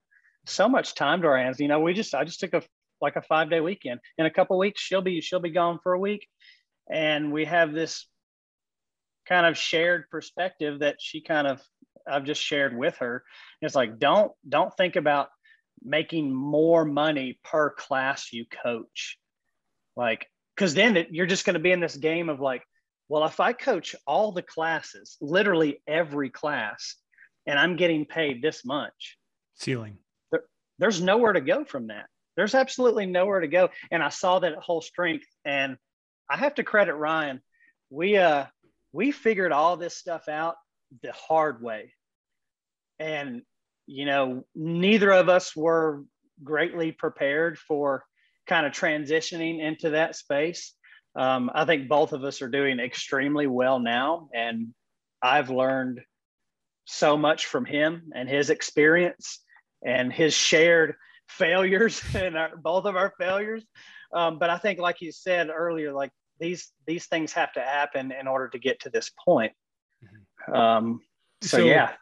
so 0.46 0.68
much 0.68 0.96
time 0.96 1.22
to 1.22 1.28
our 1.28 1.38
hands. 1.38 1.60
You 1.60 1.68
know, 1.68 1.80
we 1.80 1.94
just, 1.94 2.14
I 2.14 2.24
just 2.24 2.40
took 2.40 2.54
a, 2.54 2.64
like 3.02 3.16
a 3.16 3.22
five 3.22 3.50
day 3.50 3.62
weekend 3.62 4.00
in 4.18 4.26
a 4.26 4.32
couple 4.32 4.58
weeks, 4.58 4.82
she'll 4.82 5.02
be, 5.02 5.22
she'll 5.22 5.40
be 5.40 5.50
gone 5.50 5.80
for 5.82 5.94
a 5.94 6.00
week. 6.00 6.28
And 6.90 7.32
we 7.32 7.46
have 7.46 7.72
this 7.72 8.06
kind 9.26 9.46
of 9.46 9.58
shared 9.58 10.10
perspective 10.10 10.80
that 10.80 10.98
she 11.00 11.22
kind 11.22 11.48
of, 11.48 11.62
I've 12.06 12.26
just 12.26 12.42
shared 12.42 12.78
with 12.78 12.98
her. 12.98 13.24
It's 13.62 13.76
like, 13.76 14.00
don't, 14.00 14.34
don't 14.48 14.76
think 14.76 14.98
about 14.98 15.30
making 15.82 16.34
more 16.34 16.84
money 16.84 17.40
per 17.44 17.70
class 17.70 18.34
you 18.34 18.46
coach 18.46 19.18
like, 19.96 20.28
because 20.56 20.74
then 20.74 20.98
it, 20.98 21.08
you're 21.12 21.26
just 21.26 21.46
going 21.46 21.56
to 21.56 21.60
be 21.60 21.72
in 21.72 21.80
this 21.80 21.96
game 21.96 22.30
of 22.30 22.40
like, 22.40 22.64
well, 23.10 23.26
if 23.26 23.40
I 23.40 23.54
coach 23.54 23.96
all 24.08 24.32
the 24.32 24.42
classes, 24.42 25.18
literally 25.22 25.82
every 25.88 26.30
class, 26.30 26.96
and 27.46 27.60
I'm 27.60 27.76
getting 27.76 28.06
paid 28.06 28.42
this 28.42 28.64
much, 28.66 29.18
ceiling, 29.56 29.98
there, 30.32 30.44
there's 30.80 31.02
nowhere 31.02 31.34
to 31.34 31.42
go 31.42 31.66
from 31.66 31.88
that. 31.88 32.08
There's 32.36 32.56
absolutely 32.56 33.06
nowhere 33.06 33.42
to 33.42 33.48
go. 33.48 33.70
And 33.92 34.02
I 34.02 34.10
saw 34.10 34.40
that 34.40 34.56
whole 34.56 34.82
strength, 34.82 35.28
and 35.46 35.78
I 36.30 36.38
have 36.38 36.56
to 36.56 36.64
credit 36.64 36.96
Ryan. 36.96 37.42
We 37.90 38.18
uh 38.18 38.46
we 38.92 39.12
figured 39.12 39.52
all 39.52 39.78
this 39.78 39.96
stuff 39.96 40.28
out 40.28 40.56
the 41.02 41.12
hard 41.12 41.62
way, 41.62 41.94
and 43.00 43.44
you 43.86 44.06
know 44.06 44.46
neither 44.56 45.12
of 45.12 45.30
us 45.30 45.56
were 45.56 46.04
greatly 46.44 46.92
prepared 46.92 47.60
for 47.60 48.04
kind 48.48 48.66
of 48.66 48.74
transitioning 48.74 49.62
into 49.62 49.92
that 49.92 50.16
space. 50.16 50.74
Um, 51.16 51.52
I 51.54 51.66
think 51.66 51.88
both 51.88 52.14
of 52.14 52.24
us 52.24 52.42
are 52.42 52.50
doing 52.50 52.80
extremely 52.80 53.48
well 53.48 53.80
now. 53.80 54.30
And 54.34 54.74
I've 55.22 55.50
learned 55.50 56.02
so 56.86 57.18
much 57.18 57.46
from 57.46 57.66
him 57.66 58.12
and 58.16 58.28
his 58.28 58.50
experience 58.50 59.40
and 59.86 60.12
his 60.12 60.34
shared 60.34 60.96
failures 61.28 62.02
and 62.16 62.38
our, 62.38 62.56
both 62.58 62.86
of 62.86 62.96
our 62.96 63.14
failures. 63.20 63.64
Um, 64.14 64.38
but 64.38 64.50
I 64.50 64.58
think, 64.58 64.80
like 64.80 65.02
you 65.02 65.12
said 65.12 65.50
earlier, 65.50 65.92
like 65.92 66.12
these 66.40 66.72
these 66.86 67.08
things 67.08 67.34
have 67.34 67.52
to 67.54 67.62
happen 67.62 68.12
in 68.12 68.28
order 68.28 68.48
to 68.50 68.60
get 68.60 68.82
to 68.82 68.90
this 68.92 69.10
point. 69.26 69.54
Mm-hmm. 70.04 70.54
Um, 70.54 71.00
so, 71.42 71.58
so, 71.58 71.66
yeah, 71.66 71.94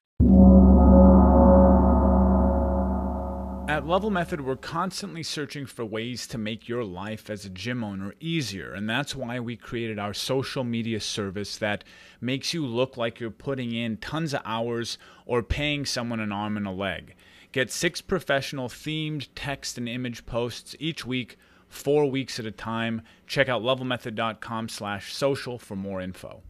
At 3.72 3.88
Level 3.88 4.10
Method, 4.10 4.42
we're 4.42 4.58
constantly 4.58 5.24
searching 5.24 5.66
for 5.66 5.86
ways 5.86 6.28
to 6.28 6.38
make 6.38 6.68
your 6.68 6.84
life 6.84 7.30
as 7.30 7.46
a 7.46 7.50
gym 7.50 7.86
owner 7.86 8.14
easier. 8.20 8.74
And 8.74 8.90
that's 8.90 9.16
why 9.16 9.40
we 9.40 9.56
created 9.56 9.98
our 9.98 10.14
social 10.14 10.66
media 10.66 11.00
service 11.00 11.58
that 11.60 11.86
makes 12.20 12.54
you 12.54 12.66
look 12.66 12.98
like 12.98 13.22
you're 13.22 13.32
putting 13.32 13.72
in 13.72 13.96
tons 13.96 14.34
of 14.34 14.42
hours 14.44 14.98
or 15.26 15.42
paying 15.42 15.86
someone 15.86 16.20
an 16.20 16.34
arm 16.34 16.58
and 16.58 16.68
a 16.68 16.72
leg. 16.72 17.16
Get 17.54 17.72
six 17.72 18.02
professional 18.02 18.68
themed 18.68 19.30
text 19.36 19.78
and 19.78 19.88
image 19.88 20.26
posts 20.26 20.76
each 20.78 21.06
week, 21.06 21.38
four 21.70 22.12
weeks 22.12 22.42
at 22.42 22.46
a 22.46 22.52
time. 22.52 23.04
Check 23.26 23.48
out 23.48 23.62
levelmethod.com 23.62 24.68
slash 24.68 25.14
social 25.14 25.58
for 25.58 25.78
more 25.78 26.02
info. 26.02 26.44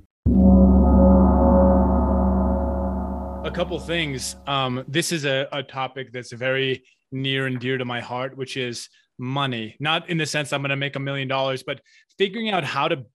A 3.46 3.52
couple 3.54 3.80
things. 3.80 4.38
Um, 4.48 4.84
this 4.88 5.12
is 5.12 5.26
a, 5.26 5.48
a 5.52 5.62
topic 5.62 6.12
that's 6.12 6.32
very 6.32 6.84
near 7.12 7.48
and 7.48 7.60
dear 7.60 7.78
to 7.78 7.86
my 7.86 8.02
heart, 8.02 8.38
which 8.38 8.58
is 8.58 8.90
money. 9.18 9.76
Not 9.80 10.10
in 10.10 10.18
the 10.18 10.26
sense 10.26 10.52
I'm 10.52 10.62
going 10.62 10.70
to 10.70 10.76
make 10.76 10.96
a 10.96 11.00
million 11.00 11.28
dollars, 11.28 11.64
but 11.64 11.82
figuring 12.18 12.50
out 12.50 12.64
how 12.64 12.88
to 12.88 13.06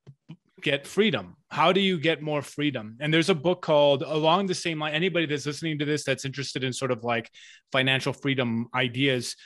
get 0.63 0.87
freedom. 0.87 1.37
How 1.51 1.73
do 1.73 1.81
you 1.81 1.99
get 1.99 2.23
more 2.23 2.43
freedom? 2.43 2.97
And 3.01 3.13
there's 3.13 3.29
a 3.29 3.35
book 3.35 3.63
called 3.63 4.03
along 4.03 4.47
the 4.47 4.55
same 4.55 4.81
line. 4.81 4.95
Anybody 4.95 5.27
that's 5.27 5.47
listening 5.47 5.79
to 5.79 5.85
this 5.85 6.05
that's 6.05 6.25
interested 6.25 6.65
in 6.65 6.73
sort 6.73 6.91
of 6.91 7.05
like 7.05 7.31
financial 7.73 8.13
freedom 8.13 8.67
ideas, 8.75 9.37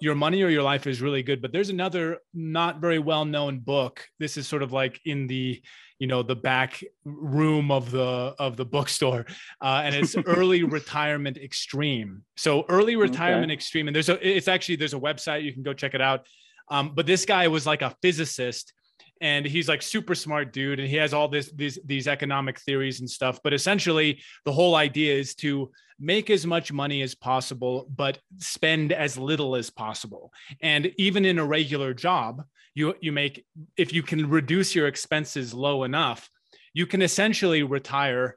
your 0.00 0.14
money 0.14 0.42
or 0.42 0.48
your 0.48 0.62
life 0.62 0.86
is 0.86 1.00
really 1.00 1.22
good. 1.22 1.40
But 1.40 1.52
there's 1.52 1.70
another 1.70 2.18
not 2.34 2.80
very 2.80 2.98
well 2.98 3.24
known 3.24 3.60
book. 3.60 4.04
This 4.18 4.36
is 4.36 4.46
sort 4.46 4.62
of 4.62 4.72
like 4.72 5.00
in 5.04 5.26
the 5.26 5.62
you 6.00 6.08
know 6.08 6.22
the 6.22 6.34
back 6.34 6.82
room 7.04 7.70
of 7.70 7.92
the 7.92 8.34
of 8.38 8.56
the 8.56 8.64
bookstore 8.64 9.24
uh, 9.60 9.82
and 9.84 9.94
it's 9.94 10.16
early 10.26 10.64
retirement 10.78 11.36
extreme. 11.36 12.22
So 12.36 12.64
early 12.68 12.96
retirement 12.96 13.50
okay. 13.50 13.54
extreme 13.54 13.86
and 13.86 13.94
there's 13.94 14.08
a 14.08 14.18
it's 14.26 14.48
actually 14.48 14.76
there's 14.76 14.94
a 14.94 14.98
website 14.98 15.44
you 15.44 15.52
can 15.52 15.62
go 15.62 15.72
check 15.72 15.94
it 15.94 16.00
out. 16.00 16.26
Um, 16.68 16.92
but 16.94 17.06
this 17.06 17.24
guy 17.24 17.46
was 17.48 17.66
like 17.66 17.82
a 17.82 17.94
physicist 18.02 18.72
and 19.20 19.44
he's 19.44 19.68
like 19.68 19.82
super 19.82 20.14
smart 20.14 20.52
dude 20.52 20.80
and 20.80 20.88
he 20.88 20.96
has 20.96 21.12
all 21.12 21.28
this 21.28 21.52
these 21.52 21.78
these 21.84 22.08
economic 22.08 22.58
theories 22.60 23.00
and 23.00 23.10
stuff 23.10 23.38
but 23.44 23.52
essentially 23.52 24.22
the 24.46 24.52
whole 24.52 24.76
idea 24.76 25.14
is 25.14 25.34
to 25.34 25.70
make 26.00 26.30
as 26.30 26.46
much 26.46 26.72
money 26.72 27.02
as 27.02 27.14
possible 27.14 27.86
but 27.94 28.18
spend 28.38 28.92
as 28.92 29.18
little 29.18 29.54
as 29.54 29.68
possible. 29.68 30.32
And 30.62 30.92
even 30.96 31.24
in 31.24 31.38
a 31.38 31.44
regular 31.44 31.92
job 31.92 32.42
you 32.74 32.94
you 33.00 33.12
make 33.12 33.44
if 33.76 33.92
you 33.92 34.02
can 34.02 34.28
reduce 34.28 34.74
your 34.74 34.86
expenses 34.86 35.52
low 35.52 35.84
enough 35.84 36.28
you 36.74 36.86
can 36.86 37.02
essentially 37.02 37.62
retire 37.62 38.36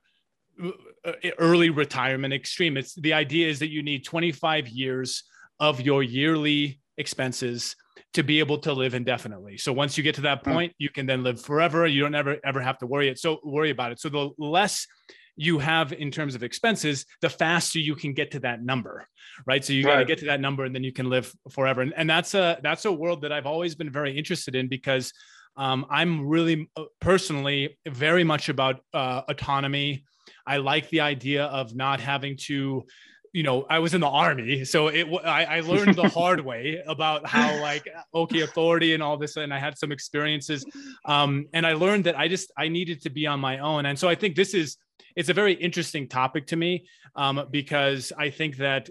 uh, 0.63 1.11
early 1.39 1.69
retirement 1.69 2.33
extreme 2.33 2.77
it's 2.77 2.95
the 2.95 3.13
idea 3.13 3.47
is 3.47 3.59
that 3.59 3.69
you 3.69 3.83
need 3.83 4.03
25 4.05 4.67
years 4.67 5.23
of 5.59 5.81
your 5.81 6.03
yearly 6.03 6.79
expenses 6.97 7.75
to 8.13 8.23
be 8.23 8.39
able 8.39 8.57
to 8.59 8.73
live 8.73 8.93
indefinitely. 8.93 9.57
So 9.57 9.73
once 9.73 9.97
you 9.97 10.03
get 10.03 10.15
to 10.15 10.21
that 10.21 10.43
hmm. 10.43 10.51
point, 10.51 10.73
you 10.77 10.89
can 10.89 11.05
then 11.05 11.23
live 11.23 11.41
forever. 11.41 11.87
You 11.87 12.01
don't 12.01 12.15
ever 12.15 12.37
ever 12.43 12.61
have 12.61 12.77
to 12.79 12.87
worry 12.87 13.09
it. 13.09 13.19
So 13.19 13.39
worry 13.43 13.71
about 13.71 13.91
it. 13.91 13.99
So 13.99 14.09
the 14.09 14.31
less 14.37 14.87
you 15.35 15.59
have 15.59 15.93
in 15.93 16.11
terms 16.11 16.35
of 16.35 16.43
expenses, 16.43 17.05
the 17.21 17.29
faster 17.29 17.79
you 17.79 17.95
can 17.95 18.13
get 18.13 18.31
to 18.31 18.39
that 18.41 18.63
number, 18.63 19.07
right? 19.45 19.63
So 19.63 19.73
you 19.73 19.83
got 19.83 19.97
to 19.97 20.05
get 20.05 20.19
to 20.19 20.25
that 20.25 20.39
number, 20.39 20.63
and 20.65 20.75
then 20.75 20.83
you 20.83 20.91
can 20.91 21.09
live 21.09 21.33
forever. 21.51 21.81
And, 21.81 21.93
and 21.95 22.09
that's 22.09 22.33
a 22.33 22.59
that's 22.61 22.85
a 22.85 22.91
world 22.91 23.21
that 23.21 23.31
I've 23.31 23.47
always 23.47 23.75
been 23.75 23.91
very 23.91 24.17
interested 24.17 24.55
in 24.55 24.67
because 24.67 25.11
um, 25.57 25.85
I'm 25.89 26.27
really 26.27 26.69
uh, 26.75 26.85
personally 26.99 27.77
very 27.87 28.23
much 28.23 28.49
about 28.49 28.81
uh, 28.93 29.21
autonomy. 29.27 30.03
I 30.45 30.57
like 30.57 30.89
the 30.89 31.01
idea 31.01 31.45
of 31.45 31.75
not 31.75 31.99
having 31.99 32.37
to 32.47 32.85
you 33.33 33.41
know, 33.41 33.65
I 33.67 33.79
was 33.79 33.95
in 33.95 34.01
the 34.01 34.07
army, 34.07 34.63
so 34.63 34.89
it 34.89 35.07
I, 35.25 35.45
I 35.45 35.59
learned 35.61 35.95
the 35.95 36.07
hard 36.07 36.39
way 36.45 36.81
about 36.85 37.27
how 37.27 37.59
like 37.61 37.89
okay 38.13 38.41
authority 38.41 38.93
and 38.93 39.01
all 39.01 39.17
this, 39.17 39.37
and 39.37 39.51
I 39.51 39.57
had 39.57 39.75
some 39.75 39.91
experiences, 39.91 40.63
um, 41.05 41.47
and 41.51 41.65
I 41.65 41.73
learned 41.73 42.03
that 42.03 42.17
I 42.17 42.27
just 42.27 42.51
I 42.55 42.67
needed 42.67 43.01
to 43.01 43.09
be 43.09 43.25
on 43.25 43.39
my 43.39 43.57
own, 43.57 43.87
and 43.87 43.97
so 43.97 44.07
I 44.07 44.13
think 44.13 44.35
this 44.35 44.53
is 44.53 44.77
it's 45.15 45.29
a 45.29 45.33
very 45.33 45.53
interesting 45.53 46.07
topic 46.07 46.47
to 46.47 46.55
me 46.55 46.87
um, 47.15 47.47
because 47.51 48.11
I 48.17 48.29
think 48.29 48.57
that 48.57 48.89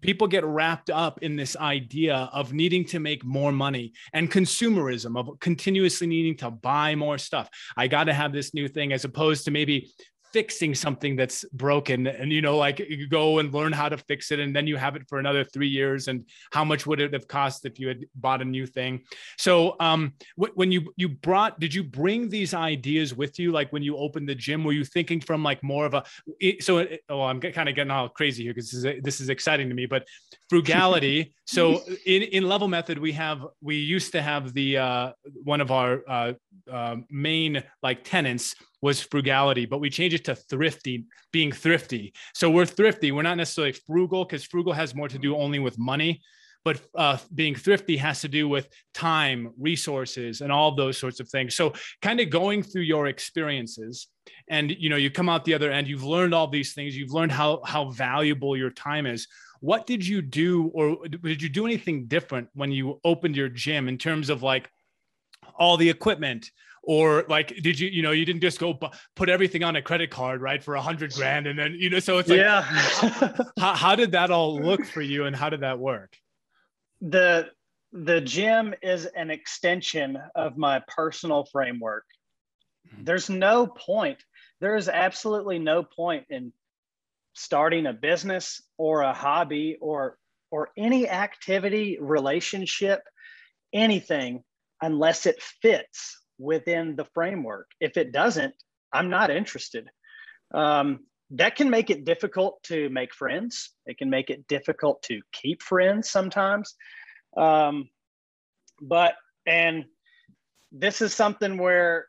people 0.00 0.26
get 0.26 0.44
wrapped 0.44 0.90
up 0.90 1.22
in 1.22 1.36
this 1.36 1.56
idea 1.56 2.30
of 2.32 2.52
needing 2.52 2.84
to 2.86 2.98
make 2.98 3.24
more 3.24 3.52
money 3.52 3.92
and 4.12 4.30
consumerism 4.30 5.18
of 5.18 5.38
continuously 5.40 6.06
needing 6.06 6.36
to 6.38 6.50
buy 6.50 6.94
more 6.94 7.18
stuff. 7.18 7.48
I 7.76 7.88
got 7.88 8.04
to 8.04 8.14
have 8.14 8.32
this 8.32 8.54
new 8.54 8.68
thing 8.68 8.92
as 8.92 9.04
opposed 9.04 9.44
to 9.44 9.50
maybe 9.50 9.90
fixing 10.32 10.74
something 10.74 11.16
that's 11.16 11.44
broken. 11.52 12.06
And 12.06 12.32
you 12.32 12.42
know 12.42 12.56
like 12.56 12.78
you 12.78 13.08
go 13.08 13.38
and 13.38 13.52
learn 13.52 13.72
how 13.72 13.88
to 13.88 13.96
fix 13.96 14.30
it 14.30 14.40
and 14.40 14.54
then 14.54 14.66
you 14.66 14.76
have 14.76 14.96
it 14.96 15.02
for 15.08 15.18
another 15.18 15.44
three 15.44 15.68
years 15.68 16.08
and 16.08 16.24
how 16.52 16.64
much 16.64 16.86
would 16.86 17.00
it 17.00 17.12
have 17.12 17.28
cost 17.28 17.64
if 17.64 17.78
you 17.78 17.88
had 17.88 18.04
bought 18.14 18.42
a 18.42 18.44
new 18.44 18.66
thing? 18.66 19.02
So 19.36 19.76
um 19.80 20.14
when 20.36 20.72
you 20.72 20.92
you 20.96 21.08
brought 21.08 21.60
did 21.60 21.74
you 21.74 21.82
bring 21.82 22.28
these 22.28 22.54
ideas 22.54 23.14
with 23.14 23.38
you 23.38 23.52
like 23.52 23.72
when 23.72 23.82
you 23.82 23.96
opened 23.96 24.28
the 24.28 24.34
gym? 24.34 24.64
Were 24.64 24.72
you 24.72 24.84
thinking 24.84 25.20
from 25.20 25.42
like 25.42 25.62
more 25.62 25.86
of 25.86 25.94
a 25.94 26.04
so 26.60 26.86
oh 27.08 27.22
i'm 27.22 27.40
kind 27.40 27.68
of 27.68 27.74
getting 27.74 27.90
all 27.90 28.08
crazy 28.08 28.42
here 28.42 28.54
because 28.54 28.70
this 28.70 28.84
is 28.84 29.02
this 29.02 29.20
is 29.20 29.28
exciting 29.28 29.68
to 29.68 29.74
me 29.74 29.86
but 29.86 30.06
frugality. 30.48 31.34
So 31.48 31.80
in 32.04 32.24
in 32.24 32.46
level 32.46 32.68
method 32.68 32.98
we 32.98 33.12
have 33.12 33.40
we 33.62 33.76
used 33.76 34.12
to 34.12 34.20
have 34.20 34.52
the 34.52 34.76
uh 34.76 35.12
one 35.44 35.62
of 35.62 35.70
our 35.70 36.02
uh, 36.06 36.32
uh 36.70 36.96
main 37.08 37.62
like 37.82 38.04
tenants 38.04 38.54
was 38.80 39.00
frugality, 39.00 39.66
but 39.66 39.80
we 39.80 39.90
changed 39.90 40.14
it 40.14 40.24
to 40.24 40.34
thrifty, 40.34 41.06
being 41.32 41.52
thrifty. 41.52 42.12
So 42.34 42.50
we're 42.50 42.66
thrifty. 42.66 43.12
We're 43.12 43.22
not 43.22 43.36
necessarily 43.36 43.72
frugal 43.72 44.24
because 44.24 44.44
frugal 44.44 44.72
has 44.72 44.94
more 44.94 45.08
to 45.08 45.18
do 45.18 45.36
only 45.36 45.58
with 45.58 45.78
money, 45.78 46.22
but 46.64 46.80
uh, 46.94 47.18
being 47.34 47.54
thrifty 47.54 47.96
has 47.96 48.20
to 48.20 48.28
do 48.28 48.48
with 48.48 48.68
time, 48.94 49.52
resources, 49.58 50.40
and 50.40 50.52
all 50.52 50.74
those 50.74 50.98
sorts 50.98 51.18
of 51.18 51.28
things. 51.28 51.54
So 51.54 51.72
kind 52.02 52.20
of 52.20 52.30
going 52.30 52.62
through 52.62 52.82
your 52.82 53.06
experiences, 53.06 54.08
and 54.48 54.70
you 54.70 54.90
know, 54.90 54.96
you 54.96 55.10
come 55.10 55.28
out 55.28 55.44
the 55.44 55.54
other 55.54 55.72
end. 55.72 55.88
You've 55.88 56.04
learned 56.04 56.34
all 56.34 56.46
these 56.46 56.74
things. 56.74 56.96
You've 56.96 57.12
learned 57.12 57.32
how 57.32 57.62
how 57.64 57.90
valuable 57.90 58.56
your 58.56 58.70
time 58.70 59.06
is. 59.06 59.26
What 59.60 59.86
did 59.86 60.06
you 60.06 60.22
do, 60.22 60.68
or 60.68 61.08
did 61.08 61.42
you 61.42 61.48
do 61.48 61.66
anything 61.66 62.06
different 62.06 62.48
when 62.54 62.70
you 62.70 63.00
opened 63.02 63.34
your 63.34 63.48
gym 63.48 63.88
in 63.88 63.98
terms 63.98 64.30
of 64.30 64.42
like 64.42 64.70
all 65.58 65.76
the 65.76 65.90
equipment? 65.90 66.50
Or 66.88 67.26
like 67.28 67.54
did 67.62 67.78
you 67.78 67.88
you 67.90 68.02
know 68.02 68.12
you 68.12 68.24
didn't 68.24 68.40
just 68.40 68.58
go 68.58 68.76
put 69.14 69.28
everything 69.28 69.62
on 69.62 69.76
a 69.76 69.82
credit 69.82 70.10
card 70.10 70.40
right 70.40 70.64
for 70.64 70.74
a 70.74 70.80
hundred 70.80 71.12
grand 71.12 71.46
and 71.46 71.58
then 71.58 71.76
you 71.78 71.90
know 71.90 71.98
so 71.98 72.16
it's 72.16 72.30
like 72.30 72.38
yeah. 72.38 72.62
how, 73.58 73.74
how 73.74 73.94
did 73.94 74.12
that 74.12 74.30
all 74.30 74.58
look 74.58 74.84
for 74.86 75.02
you 75.02 75.26
and 75.26 75.36
how 75.36 75.50
did 75.50 75.60
that 75.60 75.78
work? 75.78 76.16
The 77.02 77.50
the 77.92 78.22
gym 78.22 78.74
is 78.82 79.04
an 79.04 79.30
extension 79.30 80.18
of 80.34 80.56
my 80.56 80.82
personal 80.88 81.46
framework. 81.52 82.04
Mm-hmm. 82.88 83.04
there's 83.04 83.28
no 83.28 83.66
point 83.66 84.24
there 84.60 84.74
is 84.74 84.88
absolutely 84.88 85.58
no 85.58 85.82
point 85.82 86.24
in 86.30 86.54
starting 87.34 87.84
a 87.84 87.92
business 87.92 88.62
or 88.78 89.02
a 89.02 89.12
hobby 89.12 89.76
or 89.82 90.16
or 90.50 90.70
any 90.78 91.06
activity 91.06 91.98
relationship 92.00 93.02
anything 93.74 94.42
unless 94.80 95.26
it 95.26 95.42
fits 95.60 96.18
within 96.38 96.96
the 96.96 97.04
framework. 97.04 97.70
If 97.80 97.96
it 97.96 98.12
doesn't, 98.12 98.54
I'm 98.92 99.10
not 99.10 99.30
interested. 99.30 99.88
Um, 100.54 101.00
that 101.32 101.56
can 101.56 101.68
make 101.68 101.90
it 101.90 102.04
difficult 102.04 102.62
to 102.64 102.88
make 102.88 103.14
friends. 103.14 103.70
It 103.86 103.98
can 103.98 104.08
make 104.08 104.30
it 104.30 104.46
difficult 104.48 105.02
to 105.02 105.20
keep 105.32 105.62
friends 105.62 106.08
sometimes. 106.08 106.74
Um, 107.36 107.90
but, 108.80 109.14
and 109.46 109.84
this 110.72 111.02
is 111.02 111.12
something 111.12 111.58
where, 111.58 112.06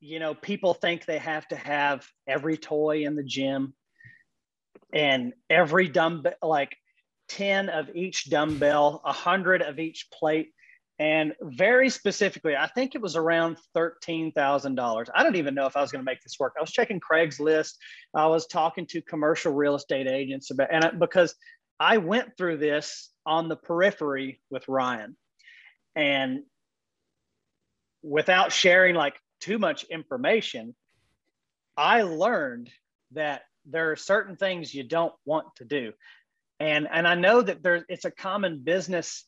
you 0.00 0.20
know, 0.20 0.34
people 0.34 0.74
think 0.74 1.04
they 1.04 1.18
have 1.18 1.48
to 1.48 1.56
have 1.56 2.06
every 2.28 2.56
toy 2.56 3.04
in 3.04 3.16
the 3.16 3.24
gym 3.24 3.74
and 4.92 5.32
every 5.50 5.88
dumbbell, 5.88 6.34
like 6.42 6.76
10 7.28 7.68
of 7.68 7.90
each 7.94 8.30
dumbbell, 8.30 9.00
100 9.04 9.62
of 9.62 9.78
each 9.78 10.08
plate. 10.12 10.53
And 10.98 11.34
very 11.42 11.90
specifically, 11.90 12.54
I 12.56 12.68
think 12.68 12.94
it 12.94 13.00
was 13.00 13.16
around 13.16 13.56
$13,000. 13.76 15.08
I 15.12 15.22
don't 15.24 15.36
even 15.36 15.54
know 15.54 15.66
if 15.66 15.76
I 15.76 15.80
was 15.80 15.90
going 15.90 16.04
to 16.04 16.10
make 16.10 16.22
this 16.22 16.38
work. 16.38 16.54
I 16.56 16.60
was 16.60 16.70
checking 16.70 17.00
Craigslist. 17.00 17.72
I 18.14 18.26
was 18.28 18.46
talking 18.46 18.86
to 18.86 19.02
commercial 19.02 19.52
real 19.52 19.74
estate 19.74 20.06
agents 20.06 20.52
about, 20.52 20.68
and 20.70 20.84
I, 20.84 20.90
because 20.90 21.34
I 21.80 21.96
went 21.98 22.36
through 22.36 22.58
this 22.58 23.10
on 23.26 23.48
the 23.48 23.56
periphery 23.56 24.40
with 24.50 24.68
Ryan. 24.68 25.16
And 25.96 26.44
without 28.02 28.52
sharing 28.52 28.94
like 28.94 29.16
too 29.40 29.58
much 29.58 29.84
information, 29.84 30.76
I 31.76 32.02
learned 32.02 32.70
that 33.12 33.42
there 33.66 33.90
are 33.90 33.96
certain 33.96 34.36
things 34.36 34.72
you 34.72 34.84
don't 34.84 35.14
want 35.24 35.46
to 35.56 35.64
do. 35.64 35.92
And, 36.60 36.86
and 36.90 37.08
I 37.08 37.16
know 37.16 37.42
that 37.42 37.64
there, 37.64 37.84
it's 37.88 38.04
a 38.04 38.12
common 38.12 38.60
business 38.60 39.24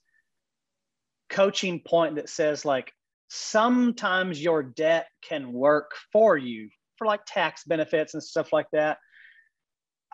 coaching 1.29 1.81
point 1.81 2.17
that 2.17 2.29
says 2.29 2.65
like 2.65 2.93
sometimes 3.29 4.43
your 4.43 4.63
debt 4.63 5.09
can 5.23 5.53
work 5.53 5.93
for 6.13 6.37
you 6.37 6.69
for 6.97 7.07
like 7.07 7.21
tax 7.27 7.65
benefits 7.65 8.15
and 8.15 8.23
stuff 8.23 8.53
like 8.53 8.67
that. 8.73 8.99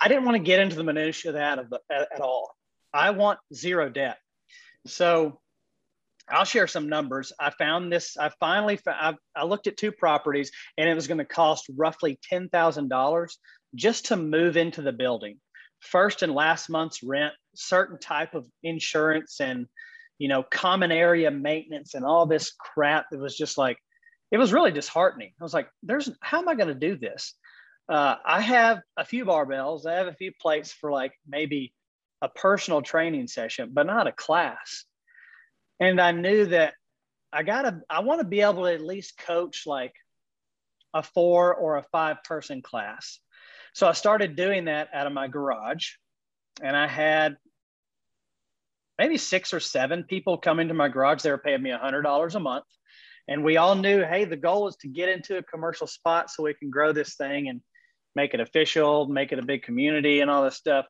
I 0.01 0.09
didn't 0.09 0.25
want 0.25 0.37
to 0.37 0.43
get 0.43 0.61
into 0.61 0.77
the 0.77 0.85
minutia 0.85 1.31
of 1.31 1.35
that 1.35 1.59
at, 1.91 2.21
all. 2.21 2.51
I 2.93 3.11
want 3.11 3.39
zero 3.55 3.89
debt. 3.89 4.19
So 4.87 5.41
I'll 6.29 6.45
share 6.45 6.67
some 6.67 6.89
numbers. 6.89 7.33
I 7.39 7.51
found 7.51 7.93
this. 7.93 8.17
I 8.17 8.31
finally 8.41 8.79
I, 8.87 9.15
I 9.37 9.45
looked 9.45 9.67
at 9.67 9.77
two 9.77 9.93
properties, 9.93 10.51
and 10.77 10.89
it 10.89 10.95
was 10.95 11.07
going 11.07 11.19
to 11.19 11.25
cost 11.25 11.67
roughly 11.77 12.19
ten 12.23 12.49
thousand 12.49 12.89
dollars 12.89 13.39
just 13.75 14.07
to 14.07 14.17
move 14.17 14.57
into 14.57 14.83
the 14.83 14.93
building. 14.93 15.39
First 15.81 16.23
and 16.23 16.35
last 16.35 16.71
month's 16.71 17.03
rent, 17.03 17.35
certain 17.55 17.99
type 17.99 18.35
of 18.35 18.47
insurance, 18.63 19.41
and 19.41 19.67
you 20.23 20.29
know, 20.29 20.45
common 20.45 20.93
area 20.93 21.33
maintenance 21.33 21.95
and 21.95 22.05
all 22.05 22.27
this 22.27 22.53
crap. 22.53 23.07
It 23.11 23.19
was 23.19 23.37
just 23.37 23.59
like, 23.59 23.77
it 24.31 24.39
was 24.39 24.53
really 24.53 24.71
disheartening. 24.71 25.33
I 25.41 25.43
was 25.43 25.53
like, 25.53 25.69
there's, 25.83 26.09
how 26.21 26.39
am 26.39 26.49
I 26.49 26.55
going 26.55 26.69
to 26.69 26.75
do 26.77 26.97
this? 26.97 27.35
Uh, 27.89 28.15
I 28.25 28.41
have 28.41 28.83
a 28.97 29.05
few 29.05 29.25
barbells. 29.25 29.85
I 29.85 29.95
have 29.95 30.07
a 30.07 30.15
few 30.15 30.31
plates 30.41 30.73
for 30.73 30.93
like 30.93 31.13
maybe 31.27 31.75
a 32.23 32.29
personal 32.29 32.83
training 32.83 33.27
session, 33.27 33.71
but 33.73 33.85
not 33.85 34.07
a 34.07 34.13
class. 34.13 34.85
And 35.81 36.01
I 36.01 36.13
knew 36.13 36.47
that 36.47 36.75
I 37.33 37.43
got 37.43 37.63
to, 37.63 37.81
I 37.91 37.99
want 38.03 38.21
to 38.21 38.25
be 38.25 38.43
able 38.43 38.63
to 38.67 38.73
at 38.73 38.81
least 38.81 39.19
coach 39.19 39.65
like 39.67 39.95
a 40.95 41.03
four 41.03 41.53
or 41.53 41.79
a 41.79 41.83
five 41.91 42.23
person 42.23 42.63
class. 42.63 43.19
So 43.75 43.89
I 43.89 43.93
started 43.93 44.37
doing 44.37 44.67
that 44.67 44.89
out 44.95 45.09
of 45.09 45.13
my 45.13 45.27
garage. 45.27 45.95
And 46.63 46.77
I 46.77 46.87
had 46.87 47.39
maybe 49.03 49.19
six 49.19 49.53
or 49.53 49.59
seven 49.59 50.05
people 50.05 50.39
come 50.39 50.61
into 50.61 50.75
my 50.75 50.87
garage. 50.87 51.23
They 51.23 51.31
were 51.33 51.37
paying 51.37 51.61
me 51.61 51.73
a 51.73 51.79
hundred 51.79 52.03
dollars 52.03 52.37
a 52.37 52.41
month. 52.41 52.67
And 53.27 53.43
we 53.43 53.57
all 53.57 53.75
knew, 53.75 54.05
hey, 54.05 54.27
the 54.27 54.37
goal 54.37 54.69
is 54.69 54.77
to 54.77 54.89
get 54.89 55.09
into 55.09 55.39
a 55.39 55.43
commercial 55.43 55.89
spot 55.89 56.31
so 56.31 56.45
we 56.45 56.55
can 56.55 56.71
grow 56.71 56.93
this 56.93 57.17
thing 57.17 57.49
and 57.49 57.61
make 58.15 58.33
it 58.33 58.39
official, 58.39 59.09
make 59.09 59.33
it 59.33 59.41
a 59.41 59.45
big 59.45 59.65
community 59.65 60.21
and 60.21 60.31
all 60.31 60.45
this 60.45 60.55
stuff. 60.55 60.87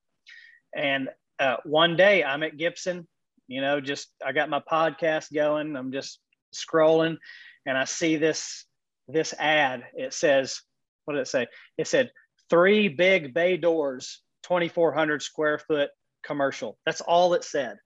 And 0.76 1.08
uh, 1.38 1.56
one 1.64 1.96
day 1.96 2.22
I'm 2.22 2.42
at 2.42 2.58
Gibson, 2.58 3.08
you 3.48 3.62
know, 3.62 3.80
just 3.80 4.08
I 4.22 4.32
got 4.32 4.50
my 4.50 4.60
podcast 4.60 5.32
going. 5.32 5.74
I'm 5.74 5.90
just 5.90 6.20
scrolling 6.54 7.16
and 7.64 7.78
I 7.78 7.84
see 7.84 8.16
this 8.16 8.66
this 9.08 9.32
ad. 9.38 9.84
It 9.94 10.12
says, 10.12 10.60
what 11.06 11.14
did 11.14 11.22
it 11.22 11.28
say? 11.28 11.46
It 11.78 11.86
said 11.86 12.10
three 12.50 12.88
big 12.88 13.32
bay 13.32 13.56
doors, 13.56 14.20
2,400 14.42 15.22
square 15.22 15.58
foot 15.58 15.88
commercial. 16.22 16.76
That's 16.84 17.00
all 17.00 17.32
it 17.32 17.44
said. 17.44 17.78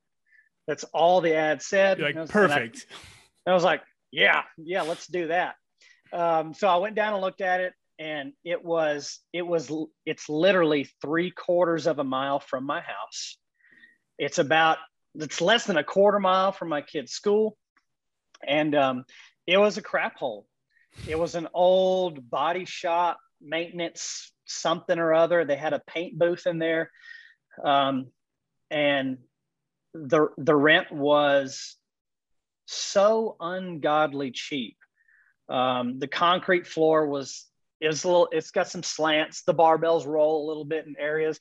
That's 0.67 0.85
all 0.85 1.21
the 1.21 1.35
ad 1.35 1.63
said. 1.63 1.99
You're 1.99 2.09
like, 2.09 2.17
was, 2.17 2.31
perfect. 2.31 2.87
I, 3.47 3.51
I, 3.51 3.55
was 3.55 3.65
like, 3.65 3.83
yeah, 4.11 4.43
yeah, 4.57 4.83
let's 4.83 5.07
do 5.07 5.29
that. 5.29 5.55
Um, 6.13 6.55
so 6.55 6.69
I 6.69 6.77
went 6.77 6.97
down 6.97 7.13
and 7.13 7.23
looked 7.23 7.41
at 7.41 7.61
it, 7.61 7.73
and 7.99 8.33
it 8.45 8.65
was, 8.65 9.21
it 9.33 9.43
was, 9.43 9.71
it's 10.05 10.29
literally 10.29 10.89
three 11.01 11.31
quarters 11.31 11.87
of 11.87 11.99
a 11.99 12.05
mile 12.05 12.41
from 12.41 12.65
my 12.65 12.81
house. 12.81 13.39
It's 14.19 14.39
about 14.39 14.79
it's 15.21 15.41
less 15.41 15.65
than 15.65 15.77
a 15.77 15.85
quarter 15.85 16.19
mile 16.19 16.53
from 16.53 16.69
my 16.69 16.83
kid's 16.83 17.13
school. 17.13 17.57
And 18.47 18.75
um, 18.75 19.05
it 19.47 19.59
was 19.59 19.79
a 19.79 19.83
crap 19.83 20.19
hole. 20.19 20.47
It 21.09 21.19
was 21.19 21.35
an 21.35 21.49
old 21.55 22.31
body 22.31 22.65
shop 22.65 23.19
maintenance 23.41 24.33
something 24.45 24.99
or 24.99 25.15
other. 25.15 25.45
They 25.45 25.57
had 25.57 25.73
a 25.73 25.83
paint 25.87 26.19
booth 26.19 26.47
in 26.47 26.59
there. 26.59 26.91
Um, 27.63 28.09
and 28.71 29.19
the, 30.07 30.29
the 30.39 30.55
rent 30.55 30.93
was 30.93 31.77
so 32.67 33.37
ungodly 33.41 34.31
cheap. 34.31 34.77
Um, 35.49 35.99
the 35.99 36.09
concrete 36.09 36.67
floor 36.67 37.07
was 37.07 37.47
is 37.81 38.05
a 38.05 38.09
little. 38.09 38.29
It's 38.33 38.51
got 38.51 38.69
some 38.69 38.83
slants. 38.83 39.43
The 39.43 39.55
barbells 39.55 40.07
roll 40.07 40.45
a 40.45 40.49
little 40.49 40.65
bit 40.65 40.87
in 40.87 40.97
areas. 40.99 41.39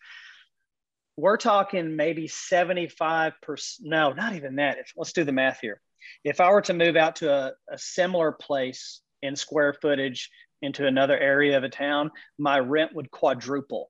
We're 1.18 1.38
talking 1.38 1.96
maybe 1.96 2.28
seventy 2.28 2.88
five 2.88 3.34
percent. 3.41 3.89
No, 3.89 4.12
not 4.12 4.36
even 4.36 4.58
that. 4.58 4.78
If, 4.78 4.91
let's 4.96 5.13
do 5.13 5.24
the 5.24 5.32
math 5.32 5.60
here. 5.62 5.82
If 6.24 6.39
I 6.39 6.52
were 6.52 6.62
to 6.63 6.74
move 6.74 6.96
out 6.96 7.15
to 7.18 7.34
a, 7.34 7.54
a 7.72 7.78
similar 7.78 8.32
place 8.32 9.02
in 9.22 9.36
square 9.36 9.74
footage 9.82 10.30
into 10.62 10.86
another 10.86 11.18
area 11.18 11.58
of 11.58 11.63
a 11.63 11.70
town, 11.70 12.12
my 12.38 12.60
rent 12.60 12.94
would 12.94 13.10
quadruple. 13.10 13.89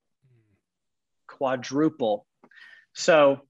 Quadruple. 1.28 2.26
So 2.94 3.42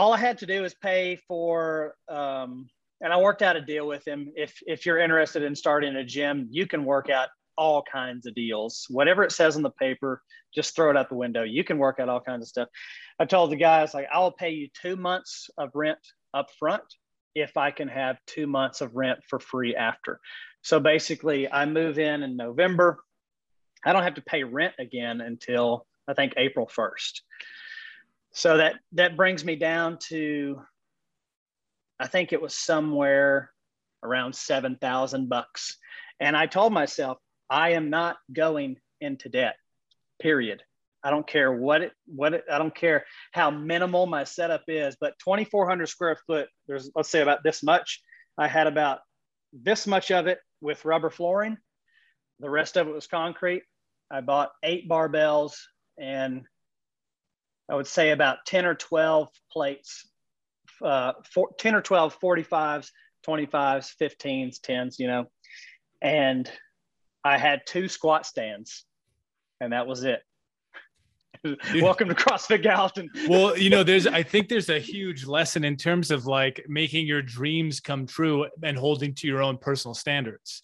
all 0.00 0.14
I 0.14 0.16
had 0.16 0.38
to 0.38 0.46
do 0.46 0.64
is 0.64 0.72
pay 0.72 1.16
for, 1.28 1.94
um, 2.08 2.70
and 3.02 3.12
I 3.12 3.20
worked 3.20 3.42
out 3.42 3.56
a 3.56 3.60
deal 3.60 3.86
with 3.86 4.08
him. 4.08 4.32
If 4.34 4.58
if 4.66 4.86
you're 4.86 4.98
interested 4.98 5.42
in 5.42 5.54
starting 5.54 5.94
a 5.94 6.04
gym, 6.04 6.48
you 6.50 6.66
can 6.66 6.86
work 6.86 7.10
out 7.10 7.28
all 7.58 7.82
kinds 7.82 8.24
of 8.24 8.34
deals. 8.34 8.86
Whatever 8.88 9.24
it 9.24 9.32
says 9.32 9.56
on 9.56 9.62
the 9.62 9.70
paper, 9.72 10.22
just 10.54 10.74
throw 10.74 10.88
it 10.88 10.96
out 10.96 11.10
the 11.10 11.16
window. 11.16 11.42
You 11.42 11.64
can 11.64 11.76
work 11.76 12.00
out 12.00 12.08
all 12.08 12.22
kinds 12.22 12.44
of 12.44 12.48
stuff. 12.48 12.68
I 13.18 13.26
told 13.26 13.50
the 13.50 13.56
guys 13.56 13.92
like 13.92 14.06
I 14.10 14.20
will 14.20 14.32
pay 14.32 14.52
you 14.52 14.68
two 14.72 14.96
months 14.96 15.50
of 15.58 15.68
rent 15.74 15.98
up 16.32 16.46
front 16.58 16.84
if 17.34 17.58
I 17.58 17.70
can 17.70 17.88
have 17.88 18.16
two 18.26 18.46
months 18.46 18.80
of 18.80 18.96
rent 18.96 19.18
for 19.28 19.38
free 19.38 19.76
after. 19.76 20.18
So 20.62 20.80
basically, 20.80 21.52
I 21.52 21.66
move 21.66 21.98
in 21.98 22.22
in 22.22 22.38
November. 22.38 23.00
I 23.84 23.92
don't 23.92 24.04
have 24.04 24.14
to 24.14 24.22
pay 24.22 24.44
rent 24.44 24.76
again 24.78 25.20
until 25.20 25.86
I 26.08 26.14
think 26.14 26.32
April 26.38 26.66
1st 26.66 27.20
so 28.32 28.56
that 28.56 28.76
that 28.92 29.16
brings 29.16 29.44
me 29.44 29.56
down 29.56 29.98
to 30.08 30.60
i 31.98 32.06
think 32.06 32.32
it 32.32 32.40
was 32.40 32.54
somewhere 32.54 33.50
around 34.02 34.34
7000 34.34 35.28
bucks. 35.28 35.76
And 36.20 36.36
i 36.36 36.46
told 36.46 36.72
myself 36.72 37.18
i 37.48 37.72
am 37.72 37.90
not 37.90 38.16
going 38.32 38.76
into 39.00 39.28
debt 39.28 39.56
period. 40.20 40.62
I 41.02 41.10
don't 41.10 41.26
care 41.26 41.50
what 41.50 41.80
it 41.80 41.92
what 42.06 42.34
it, 42.34 42.44
i 42.50 42.58
don't 42.58 42.74
care 42.74 43.06
how 43.32 43.50
minimal 43.50 44.06
my 44.06 44.24
setup 44.24 44.64
is 44.68 44.96
but 45.00 45.18
2400 45.18 45.86
square 45.86 46.18
foot 46.26 46.48
there's 46.66 46.90
let's 46.94 47.08
say 47.08 47.22
about 47.22 47.42
this 47.42 47.62
much. 47.62 48.02
I 48.38 48.48
had 48.48 48.66
about 48.66 49.00
this 49.52 49.86
much 49.86 50.10
of 50.10 50.26
it 50.26 50.38
with 50.60 50.84
rubber 50.84 51.10
flooring. 51.10 51.56
The 52.38 52.50
rest 52.50 52.76
of 52.76 52.86
it 52.86 52.94
was 52.94 53.06
concrete. 53.06 53.64
I 54.10 54.20
bought 54.20 54.52
eight 54.62 54.88
barbells 54.88 55.54
and 55.98 56.44
I 57.70 57.74
would 57.74 57.86
say 57.86 58.10
about 58.10 58.38
10 58.46 58.66
or 58.66 58.74
12 58.74 59.28
plates, 59.52 60.08
uh, 60.84 61.12
four, 61.32 61.50
10 61.58 61.76
or 61.76 61.80
12 61.80 62.18
45s, 62.18 62.90
25s, 63.26 63.92
15s, 64.00 64.60
10s, 64.60 64.98
you 64.98 65.06
know. 65.06 65.26
And 66.02 66.50
I 67.22 67.38
had 67.38 67.60
two 67.66 67.86
squat 67.86 68.26
stands, 68.26 68.84
and 69.60 69.72
that 69.72 69.86
was 69.86 70.02
it. 70.02 70.20
Welcome 71.80 72.08
to 72.08 72.14
CrossFit 72.14 72.62
Gallatin. 72.62 73.08
well, 73.28 73.56
you 73.56 73.70
know, 73.70 73.84
there's 73.84 74.06
I 74.06 74.22
think 74.22 74.48
there's 74.48 74.68
a 74.68 74.80
huge 74.80 75.24
lesson 75.24 75.64
in 75.64 75.76
terms 75.76 76.10
of 76.10 76.26
like 76.26 76.64
making 76.68 77.06
your 77.06 77.22
dreams 77.22 77.78
come 77.78 78.04
true 78.04 78.46
and 78.62 78.76
holding 78.76 79.14
to 79.14 79.26
your 79.26 79.42
own 79.42 79.56
personal 79.58 79.94
standards 79.94 80.62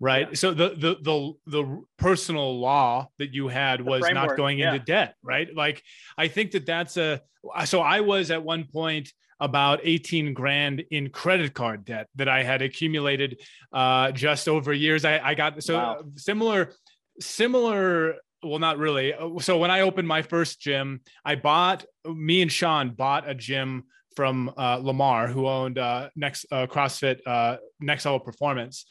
right 0.00 0.28
yeah. 0.30 0.34
so 0.34 0.54
the, 0.54 0.70
the 0.70 0.96
the 1.02 1.32
the 1.46 1.82
personal 1.98 2.58
law 2.58 3.08
that 3.18 3.32
you 3.32 3.48
had 3.48 3.80
was 3.80 4.02
not 4.12 4.36
going 4.36 4.58
yeah. 4.58 4.72
into 4.72 4.84
debt 4.84 5.14
right 5.22 5.54
like 5.54 5.82
i 6.18 6.28
think 6.28 6.52
that 6.52 6.66
that's 6.66 6.96
a 6.96 7.20
so 7.64 7.80
i 7.80 8.00
was 8.00 8.30
at 8.30 8.42
one 8.42 8.64
point 8.72 9.12
about 9.40 9.80
18 9.82 10.32
grand 10.32 10.84
in 10.90 11.10
credit 11.10 11.54
card 11.54 11.84
debt 11.84 12.08
that 12.14 12.28
i 12.28 12.42
had 12.42 12.62
accumulated 12.62 13.40
uh 13.72 14.10
just 14.12 14.48
over 14.48 14.72
years 14.72 15.04
i 15.04 15.18
i 15.18 15.34
got 15.34 15.62
so 15.62 15.76
wow. 15.76 16.02
similar 16.16 16.72
similar 17.20 18.16
well 18.42 18.58
not 18.58 18.78
really 18.78 19.12
so 19.40 19.58
when 19.58 19.70
i 19.70 19.80
opened 19.80 20.06
my 20.06 20.22
first 20.22 20.60
gym 20.60 21.00
i 21.24 21.34
bought 21.34 21.84
me 22.06 22.42
and 22.42 22.52
sean 22.52 22.90
bought 22.90 23.28
a 23.28 23.34
gym 23.34 23.84
from 24.14 24.52
uh, 24.56 24.78
lamar 24.80 25.26
who 25.26 25.46
owned 25.46 25.78
uh, 25.78 26.08
next 26.16 26.46
uh, 26.52 26.66
crossfit 26.66 27.18
uh, 27.26 27.56
next 27.84 28.04
level 28.04 28.20
performance 28.20 28.84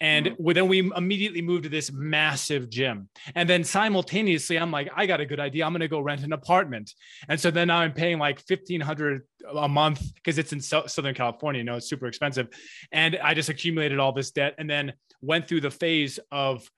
and 0.00 0.26
mm-hmm. 0.26 0.52
then 0.52 0.68
we 0.68 0.90
immediately 0.96 1.42
moved 1.42 1.64
to 1.64 1.68
this 1.68 1.92
massive 1.92 2.70
gym. 2.70 3.08
And 3.34 3.48
then 3.48 3.64
simultaneously, 3.64 4.58
I'm 4.58 4.70
like, 4.70 4.90
I 4.94 5.06
got 5.06 5.20
a 5.20 5.26
good 5.26 5.40
idea. 5.40 5.64
I'm 5.64 5.72
going 5.72 5.80
to 5.80 5.88
go 5.88 6.00
rent 6.00 6.22
an 6.22 6.32
apartment. 6.32 6.92
And 7.28 7.38
so 7.38 7.50
then 7.50 7.70
I'm 7.70 7.92
paying 7.92 8.18
like 8.18 8.40
1500 8.46 9.22
a 9.54 9.68
month 9.68 10.14
because 10.14 10.38
it's 10.38 10.52
in 10.52 10.60
so- 10.60 10.86
Southern 10.86 11.14
California. 11.14 11.60
You 11.60 11.64
know, 11.64 11.76
it's 11.76 11.88
super 11.88 12.06
expensive. 12.06 12.48
And 12.92 13.18
I 13.22 13.34
just 13.34 13.48
accumulated 13.48 13.98
all 13.98 14.12
this 14.12 14.30
debt 14.30 14.54
and 14.58 14.68
then 14.68 14.92
went 15.20 15.48
through 15.48 15.60
the 15.60 15.70
phase 15.70 16.18
of, 16.32 16.68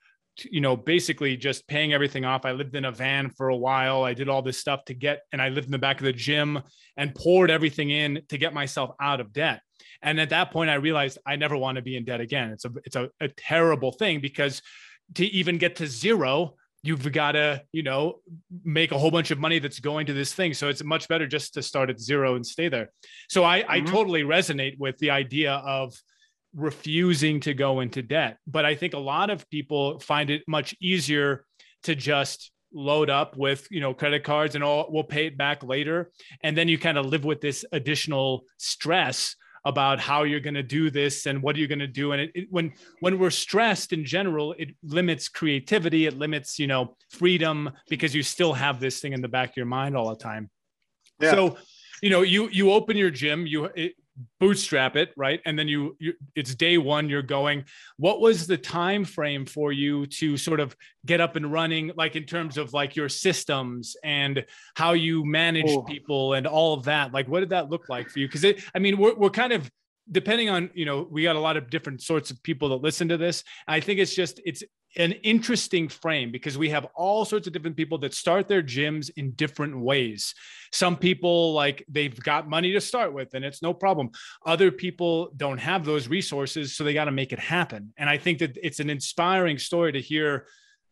you 0.51 0.61
know, 0.61 0.77
basically 0.77 1.37
just 1.37 1.67
paying 1.69 1.93
everything 1.93 2.25
off. 2.25 2.45
I 2.45 2.53
lived 2.53 2.75
in 2.75 2.87
a 2.87 2.93
van 2.93 3.31
for 3.31 3.51
a 3.51 3.57
while. 3.57 4.03
I 4.03 4.15
did 4.15 4.29
all 4.29 4.43
this 4.43 4.59
stuff 4.59 4.85
to 4.87 4.95
get, 4.95 5.21
and 5.31 5.43
I 5.43 5.51
lived 5.51 5.67
in 5.67 5.73
the 5.73 5.79
back 5.79 6.01
of 6.01 6.05
the 6.05 6.13
gym 6.13 6.61
and 6.97 7.15
poured 7.15 7.51
everything 7.51 7.91
in 7.91 8.23
to 8.31 8.39
get 8.39 8.55
myself 8.55 8.91
out 8.99 9.21
of 9.21 9.33
debt. 9.33 9.61
And 10.03 10.21
at 10.21 10.31
that 10.31 10.51
point, 10.51 10.71
I 10.71 10.75
realized 10.75 11.19
I 11.25 11.37
never 11.37 11.57
want 11.57 11.77
to 11.77 11.83
be 11.83 11.97
in 11.97 12.05
debt 12.05 12.21
again. 12.21 12.51
It's 12.51 12.65
a 12.65 12.71
it's 12.85 12.97
a, 12.97 13.11
a 13.21 13.29
terrible 13.29 13.93
thing 13.93 14.21
because 14.21 14.63
to 15.15 15.25
even 15.27 15.59
get 15.59 15.77
to 15.77 15.87
zero, 15.87 16.55
you've 16.83 17.11
got 17.13 17.33
to 17.33 17.63
you 17.73 17.83
know 17.83 18.21
make 18.65 18.93
a 18.93 18.99
whole 18.99 19.11
bunch 19.11 19.31
of 19.31 19.39
money 19.39 19.59
that's 19.59 19.81
going 19.81 20.07
to 20.07 20.13
this 20.13 20.35
thing 20.35 20.53
so 20.53 20.69
it's 20.69 20.83
much 20.83 21.09
better 21.09 21.27
just 21.27 21.55
to 21.55 21.63
start 21.63 21.91
at 21.91 22.01
zero 22.01 22.35
and 22.35 22.45
stay 22.45 22.69
there 22.69 22.91
so 23.29 23.45
i, 23.45 23.61
mm-hmm. 23.61 23.71
I 23.71 23.81
totally 23.81 24.23
resonate 24.23 24.79
with 24.79 24.99
the 24.99 25.11
idea 25.11 25.53
of 25.53 25.95
refusing 26.55 27.41
to 27.41 27.55
go 27.55 27.81
into 27.81 28.03
debt 28.03 28.39
but 28.47 28.65
i 28.65 28.75
think 28.75 28.95
a 28.95 28.99
lot 28.99 29.31
of 29.31 29.49
people 29.49 30.01
find 30.01 30.29
it 30.29 30.43
much 30.47 30.75
easier 30.81 31.47
to 31.85 31.95
just 31.95 32.51
load 32.75 33.11
up 33.11 33.37
with 33.37 33.67
you 33.71 33.81
know 33.81 33.95
credit 33.95 34.25
cards 34.25 34.55
and 34.55 34.65
all 34.65 34.87
we'll 34.91 35.05
pay 35.05 35.27
it 35.27 35.39
back 35.39 35.63
later 35.63 36.11
and 36.43 36.57
then 36.57 36.69
you 36.69 36.79
kind 36.79 36.99
of 36.99 37.07
live 37.07 37.25
with 37.25 37.41
this 37.41 37.65
additional 37.73 38.45
stress 38.59 39.37
about 39.65 40.01
how 40.01 40.25
you're 40.25 40.41
going 40.41 40.55
to 40.55 40.63
do 40.63 40.91
this 40.91 41.27
and 41.27 41.41
what 41.43 41.55
are 41.55 41.59
you're 41.59 41.69
going 41.69 41.79
to 41.79 41.87
do 41.87 42.13
and 42.13 42.21
it, 42.21 42.31
it, 42.35 42.47
when 42.51 42.73
when 43.01 43.19
we're 43.19 43.31
stressed 43.31 43.93
in 43.93 44.05
general 44.05 44.55
it 44.59 44.71
limits 44.83 45.29
creativity 45.29 46.07
it 46.07 46.19
limits 46.19 46.59
you 46.59 46.67
know 46.67 46.97
freedom 47.11 47.71
because 47.89 48.15
you 48.15 48.23
still 48.23 48.53
have 48.53 48.81
this 48.81 49.01
thing 49.01 49.13
in 49.13 49.23
the 49.23 49.29
back 49.29 49.51
of 49.51 49.57
your 49.57 49.67
mind 49.67 49.97
all 49.97 50.09
the 50.11 50.17
time 50.17 50.51
yeah. 51.21 51.31
so 51.31 51.57
you 52.03 52.11
know 52.11 52.23
you 52.23 52.49
you 52.49 52.73
open 52.73 52.97
your 52.97 53.11
gym 53.11 53.47
you 53.47 53.67
it, 53.67 53.95
bootstrap 54.41 54.97
it 54.97 55.13
right? 55.17 55.41
And 55.47 55.59
then 55.59 55.69
you, 55.69 55.97
you 55.99 56.15
it's 56.35 56.55
day 56.55 56.79
one 56.79 57.09
you're 57.09 57.23
going. 57.23 57.65
What 57.97 58.21
was 58.21 58.47
the 58.47 58.59
time 58.59 59.05
frame 59.05 59.47
for 59.47 59.73
you 59.73 60.07
to 60.07 60.37
sort 60.37 60.61
of 60.61 60.77
get 61.07 61.21
up 61.21 61.37
and 61.37 61.51
running 61.51 61.93
like 61.97 62.17
in 62.17 62.25
terms 62.25 62.59
of 62.59 62.73
like 62.73 62.97
your 62.97 63.09
systems 63.09 63.97
and 64.05 64.45
how 64.75 64.93
you 64.93 65.25
manage 65.25 65.71
oh. 65.71 65.83
people 65.83 66.35
and 66.35 66.47
all 66.47 66.75
of 66.75 66.85
that? 66.85 67.13
Like 67.13 67.29
what 67.29 67.41
did 67.41 67.51
that 67.51 67.71
look 67.71 67.89
like 67.89 68.11
for 68.11 68.19
you? 68.19 68.27
Because 68.27 68.45
it 68.45 68.63
i 68.75 68.79
mean 68.79 68.99
we're, 68.99 69.15
we're 69.15 69.31
kind 69.31 69.53
of 69.53 69.71
depending 70.11 70.51
on 70.51 70.71
you 70.75 70.85
know 70.85 71.07
we 71.11 71.23
got 71.23 71.37
a 71.37 71.41
lot 71.41 71.57
of 71.57 71.71
different 71.71 72.03
sorts 72.03 72.31
of 72.31 72.43
people 72.43 72.69
that 72.71 72.83
listen 72.83 73.09
to 73.09 73.17
this. 73.17 73.45
I 73.67 73.81
think 73.81 74.01
it's 74.01 74.15
just 74.15 74.41
it's 74.45 74.63
an 74.97 75.13
interesting 75.13 75.89
frame 75.89 76.31
because 76.31 76.59
we 76.59 76.69
have 76.71 76.87
all 76.95 77.25
sorts 77.25 77.47
of 77.47 77.53
different 77.53 77.77
people 77.77 77.99
that 77.99 78.15
start 78.15 78.49
their 78.49 78.63
gyms 78.63 79.11
in 79.17 79.31
different 79.33 79.79
ways. 79.79 80.35
Some 80.73 80.97
people 80.97 81.53
like 81.55 81.85
they've 81.89 82.19
got 82.21 82.49
money 82.49 82.73
to 82.73 82.81
start 82.81 83.13
with 83.13 83.35
and 83.35 83.45
it's 83.45 83.63
no 83.63 83.73
problem. 83.73 84.11
Other 84.45 84.71
people 84.71 85.31
don't 85.37 85.59
have 85.59 85.85
those 85.85 86.09
resources, 86.09 86.77
so 86.77 86.85
they 86.85 86.95
got 86.95 87.07
to 87.07 87.13
make 87.13 87.33
it 87.33 87.39
happen. 87.39 87.93
And 87.97 88.09
I 88.09 88.19
think 88.19 88.39
that 88.39 88.59
it's 88.63 88.81
an 88.81 88.91
inspiring 88.91 89.59
story 89.59 89.93
to 89.93 90.01
hear, 90.01 90.47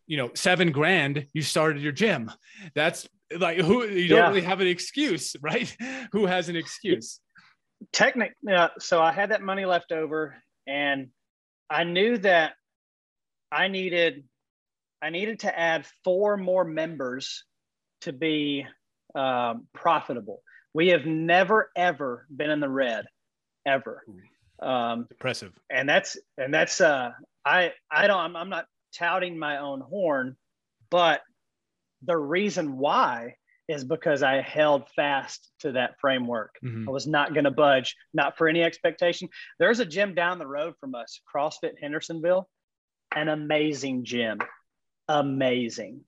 you 0.07 0.17
know, 0.17 0.31
seven 0.35 0.73
grand, 0.73 1.27
you 1.35 1.43
started 1.43 1.83
your 1.83 1.93
gym. 1.93 2.31
That's 2.75 3.07
like 3.39 3.59
who 3.59 3.85
you 3.87 4.09
don't 4.09 4.19
yeah. 4.19 4.29
really 4.29 4.41
have 4.41 4.61
an 4.61 4.67
excuse, 4.67 5.37
right? 5.43 5.75
who 6.13 6.27
has 6.27 6.49
an 6.49 6.57
excuse? 6.57 7.21
Technic. 7.93 8.35
So 8.79 9.03
I 9.03 9.13
had 9.13 9.31
that 9.31 9.43
money 9.43 9.65
left 9.65 9.93
over 9.93 10.37
and 10.67 11.09
I 11.69 11.85
knew 11.85 12.19
that 12.19 12.55
I 13.53 13.69
needed 13.69 14.25
I 15.03 15.11
needed 15.11 15.41
to 15.41 15.59
add 15.59 15.87
four 16.05 16.37
more 16.37 16.65
members 16.65 17.45
to 18.03 18.13
be 18.13 18.67
um, 19.15 19.67
profitable. 19.73 20.43
We 20.75 20.89
have 20.89 21.07
never 21.07 21.71
ever 21.77 22.27
been 22.35 22.51
in 22.51 22.61
the 22.61 22.69
red, 22.69 23.07
ever. 23.67 24.05
Um, 24.61 25.07
Impressive. 25.11 25.53
And 25.71 25.89
that's 25.89 26.17
and 26.37 26.53
that's 26.53 26.81
uh, 26.81 27.11
I 27.45 27.73
I 27.91 28.07
don't 28.07 28.19
I'm, 28.19 28.37
I'm 28.37 28.51
not 28.51 28.67
touting 28.95 29.39
my 29.39 29.59
own 29.59 29.81
horn, 29.81 30.37
but 30.91 31.23
the 32.03 32.17
reason 32.17 32.79
why 32.79 33.35
is 33.69 33.85
because 33.85 34.23
I 34.23 34.41
held 34.41 34.89
fast 34.97 35.49
to 35.61 35.73
that 35.73 35.95
framework. 36.01 36.57
Mhm. 36.65 36.89
I 36.89 36.91
was 36.91 37.07
not 37.07 37.35
going 37.35 37.45
to 37.45 37.53
budge, 37.53 37.95
not 38.13 38.37
for 38.37 38.49
any 38.49 38.63
expectation. 38.63 39.29
There's 39.61 39.79
a 39.79 39.85
gym 39.85 40.15
down 40.15 40.39
the 40.39 40.47
road 40.47 40.75
from 40.81 40.95
us, 40.95 41.21
CrossFit 41.33 41.75
Hendersonville, 41.81 42.49
an 43.15 43.29
amazing 43.29 44.05
gym, 44.05 44.39
amazing, 45.09 46.03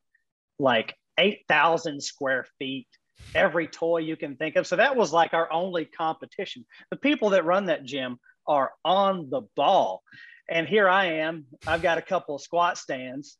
like 0.58 0.94
8,000 1.18 2.02
square 2.02 2.46
feet, 2.58 2.88
every 3.34 3.66
toy 3.66 3.98
you 3.98 4.16
can 4.16 4.36
think 4.36 4.56
of. 4.56 4.66
So 4.66 4.76
that 4.76 4.96
was 4.96 5.12
like 5.12 5.34
our 5.34 5.52
only 5.52 5.84
competition. 5.84 6.64
The 6.90 6.96
people 6.96 7.30
that 7.30 7.44
run 7.44 7.66
that 7.66 7.84
gym 7.84 8.18
are 8.46 8.72
on 8.84 9.30
the 9.30 9.42
ball. 9.56 10.02
And 10.48 10.66
here 10.66 10.88
I 10.88 11.06
am, 11.20 11.46
I've 11.66 11.82
got 11.82 11.98
a 11.98 12.02
couple 12.02 12.34
of 12.34 12.42
squat 12.42 12.78
stands 12.78 13.38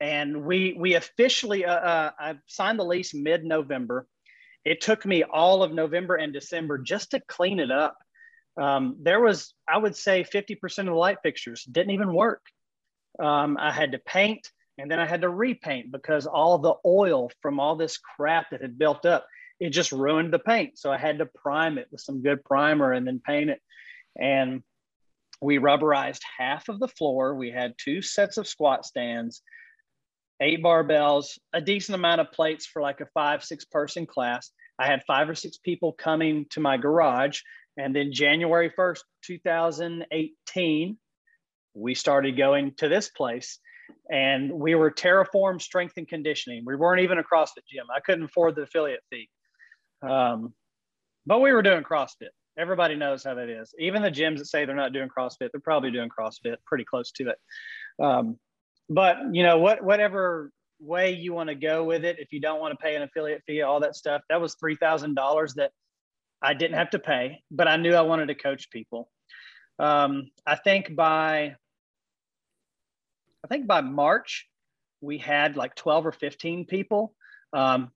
and 0.00 0.44
we 0.44 0.74
we 0.78 0.94
officially 0.94 1.64
uh, 1.64 1.74
uh, 1.74 2.10
I 2.18 2.34
signed 2.46 2.78
the 2.78 2.84
lease 2.84 3.14
mid 3.14 3.44
November. 3.44 4.06
It 4.64 4.80
took 4.80 5.06
me 5.06 5.22
all 5.22 5.62
of 5.62 5.72
November 5.72 6.16
and 6.16 6.32
December 6.32 6.78
just 6.78 7.12
to 7.12 7.20
clean 7.20 7.60
it 7.60 7.70
up. 7.70 7.96
Um, 8.60 8.96
there 9.00 9.20
was 9.20 9.54
I 9.68 9.78
would 9.78 9.96
say 9.96 10.24
50% 10.24 10.78
of 10.80 10.86
the 10.86 10.92
light 10.92 11.18
fixtures 11.22 11.64
didn't 11.64 11.92
even 11.92 12.12
work. 12.12 12.42
Um, 13.18 13.56
I 13.58 13.72
had 13.72 13.92
to 13.92 13.98
paint 13.98 14.50
and 14.78 14.90
then 14.90 14.98
I 14.98 15.06
had 15.06 15.22
to 15.22 15.28
repaint 15.28 15.90
because 15.90 16.26
all 16.26 16.58
the 16.58 16.74
oil 16.84 17.30
from 17.40 17.58
all 17.58 17.76
this 17.76 17.96
crap 17.96 18.50
that 18.50 18.60
had 18.60 18.78
built 18.78 19.06
up 19.06 19.26
it 19.58 19.70
just 19.70 19.92
ruined 19.92 20.32
the 20.32 20.38
paint. 20.38 20.78
So 20.78 20.92
I 20.92 20.98
had 20.98 21.18
to 21.18 21.26
prime 21.26 21.78
it 21.78 21.88
with 21.90 22.02
some 22.02 22.22
good 22.22 22.44
primer 22.44 22.92
and 22.92 23.06
then 23.06 23.22
paint 23.24 23.50
it. 23.50 23.60
And 24.18 24.62
we 25.40 25.58
rubberized 25.58 26.20
half 26.38 26.68
of 26.68 26.78
the 26.78 26.88
floor. 26.88 27.34
We 27.34 27.50
had 27.50 27.74
two 27.78 28.02
sets 28.02 28.36
of 28.36 28.46
squat 28.46 28.84
stands 28.84 29.42
eight 30.40 30.62
barbells, 30.62 31.38
a 31.54 31.62
decent 31.62 31.94
amount 31.94 32.20
of 32.20 32.30
plates 32.30 32.66
for 32.66 32.82
like 32.82 33.00
a 33.00 33.06
five, 33.14 33.42
six 33.42 33.64
person 33.64 34.04
class. 34.04 34.50
I 34.78 34.86
had 34.86 35.02
five 35.06 35.30
or 35.30 35.34
six 35.34 35.56
people 35.56 35.92
coming 35.92 36.44
to 36.50 36.60
my 36.60 36.76
garage. 36.76 37.40
And 37.78 37.96
then 37.96 38.12
January 38.12 38.70
1st, 38.70 39.00
2018, 39.24 40.98
we 41.76 41.94
started 41.94 42.36
going 42.36 42.74
to 42.78 42.88
this 42.88 43.08
place 43.08 43.58
and 44.10 44.52
we 44.52 44.74
were 44.74 44.90
Terraform 44.90 45.60
Strength 45.60 45.94
and 45.96 46.08
Conditioning. 46.08 46.64
We 46.66 46.76
weren't 46.76 47.02
even 47.02 47.18
a 47.18 47.22
CrossFit 47.22 47.66
gym. 47.70 47.86
I 47.94 48.00
couldn't 48.00 48.24
afford 48.24 48.56
the 48.56 48.62
affiliate 48.62 49.02
fee. 49.10 49.28
Um, 50.02 50.54
but 51.26 51.40
we 51.40 51.52
were 51.52 51.62
doing 51.62 51.82
CrossFit. 51.82 52.30
Everybody 52.58 52.96
knows 52.96 53.22
how 53.22 53.34
that 53.34 53.48
is. 53.48 53.74
Even 53.78 54.02
the 54.02 54.10
gyms 54.10 54.38
that 54.38 54.46
say 54.46 54.64
they're 54.64 54.74
not 54.74 54.92
doing 54.92 55.08
CrossFit, 55.16 55.50
they're 55.52 55.60
probably 55.62 55.90
doing 55.90 56.08
CrossFit 56.08 56.56
pretty 56.66 56.84
close 56.84 57.12
to 57.12 57.30
it. 57.30 57.38
Um, 58.02 58.38
but 58.88 59.16
you 59.32 59.42
know 59.42 59.58
what 59.58 59.82
whatever 59.82 60.50
way 60.78 61.12
you 61.12 61.32
want 61.32 61.48
to 61.48 61.54
go 61.54 61.84
with 61.84 62.04
it 62.04 62.18
if 62.18 62.32
you 62.32 62.40
don't 62.40 62.60
want 62.60 62.72
to 62.72 62.76
pay 62.82 62.94
an 62.94 63.02
affiliate 63.02 63.42
fee 63.46 63.62
all 63.62 63.80
that 63.80 63.96
stuff 63.96 64.22
that 64.28 64.40
was 64.40 64.56
$3000 64.62 65.54
that 65.54 65.72
i 66.42 66.54
didn't 66.54 66.76
have 66.76 66.90
to 66.90 66.98
pay 66.98 67.40
but 67.50 67.66
i 67.66 67.76
knew 67.76 67.94
i 67.94 68.02
wanted 68.02 68.28
to 68.28 68.34
coach 68.34 68.70
people 68.70 69.10
um, 69.78 70.30
i 70.46 70.54
think 70.54 70.94
by 70.94 71.54
i 73.46 73.54
think 73.54 73.66
by 73.66 73.80
march 73.80 74.46
we 75.00 75.18
had 75.18 75.56
like 75.56 75.74
12 75.74 76.06
or 76.06 76.12
15 76.12 76.66
people 76.66 77.14
um, 77.52 77.90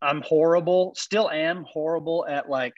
i'm 0.00 0.22
horrible 0.22 0.94
still 0.96 1.30
am 1.30 1.64
horrible 1.68 2.24
at 2.28 2.48
like 2.48 2.74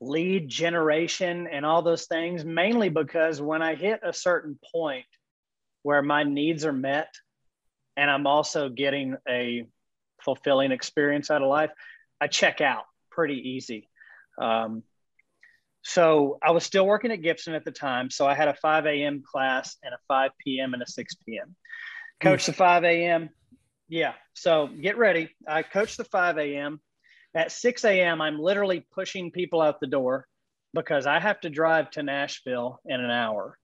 lead 0.00 0.48
generation 0.48 1.46
and 1.46 1.66
all 1.66 1.82
those 1.82 2.06
things 2.06 2.44
mainly 2.44 2.88
because 2.88 3.40
when 3.40 3.60
i 3.60 3.74
hit 3.74 4.00
a 4.02 4.12
certain 4.12 4.58
point 4.74 5.04
where 5.82 6.02
my 6.02 6.22
needs 6.24 6.64
are 6.64 6.72
met 6.72 7.08
and 7.96 8.10
I'm 8.10 8.26
also 8.26 8.68
getting 8.70 9.16
a 9.28 9.66
fulfilling 10.22 10.72
experience 10.72 11.30
out 11.30 11.42
of 11.42 11.48
life, 11.48 11.70
I 12.20 12.28
check 12.28 12.60
out 12.60 12.84
pretty 13.10 13.50
easy. 13.50 13.88
Um, 14.40 14.82
so 15.82 16.38
I 16.42 16.50
was 16.50 16.64
still 16.64 16.86
working 16.86 17.10
at 17.10 17.22
Gibson 17.22 17.54
at 17.54 17.64
the 17.64 17.70
time. 17.70 18.10
So 18.10 18.26
I 18.26 18.34
had 18.34 18.48
a 18.48 18.54
5 18.54 18.86
a.m. 18.86 19.22
class 19.24 19.76
and 19.82 19.94
a 19.94 19.98
5 20.08 20.30
p.m. 20.44 20.74
and 20.74 20.82
a 20.82 20.86
6 20.86 21.14
p.m. 21.26 21.56
Coach 22.20 22.46
the 22.46 22.52
5 22.52 22.84
a.m. 22.84 23.30
Yeah. 23.88 24.12
So 24.34 24.68
get 24.68 24.98
ready. 24.98 25.30
I 25.48 25.62
coach 25.62 25.96
the 25.96 26.04
5 26.04 26.38
a.m. 26.38 26.80
At 27.34 27.52
6 27.52 27.84
a.m., 27.84 28.20
I'm 28.20 28.38
literally 28.38 28.86
pushing 28.92 29.30
people 29.30 29.60
out 29.62 29.80
the 29.80 29.86
door 29.86 30.26
because 30.74 31.06
I 31.06 31.18
have 31.18 31.40
to 31.40 31.50
drive 31.50 31.90
to 31.92 32.02
Nashville 32.02 32.80
in 32.84 33.00
an 33.00 33.10
hour. 33.10 33.56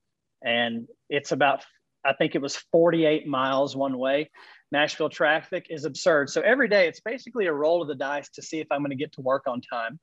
And 0.43 0.87
it's 1.11 1.33
about 1.33 1.65
I 2.05 2.13
think 2.13 2.37
it 2.37 2.41
was 2.41 2.57
48 2.71 3.27
miles 3.27 3.75
one 3.75 3.99
way. 3.99 4.31
Nashville 4.71 5.09
traffic 5.09 5.67
is 5.71 5.85
absurd. 5.85 6.31
So 6.31 6.41
every 6.41 6.69
day 6.69 6.87
it's 6.87 7.01
basically 7.01 7.47
a 7.47 7.53
roll 7.53 7.83
of 7.83 7.89
the 7.89 7.97
dice 7.97 8.29
to 8.31 8.43
see 8.43 8.61
if 8.61 8.69
I'm 8.71 8.81
going 8.81 8.91
to 8.91 8.97
get 8.97 9.13
to 9.15 9.23
work 9.23 9.45
on 9.49 9.61
time. 9.61 9.99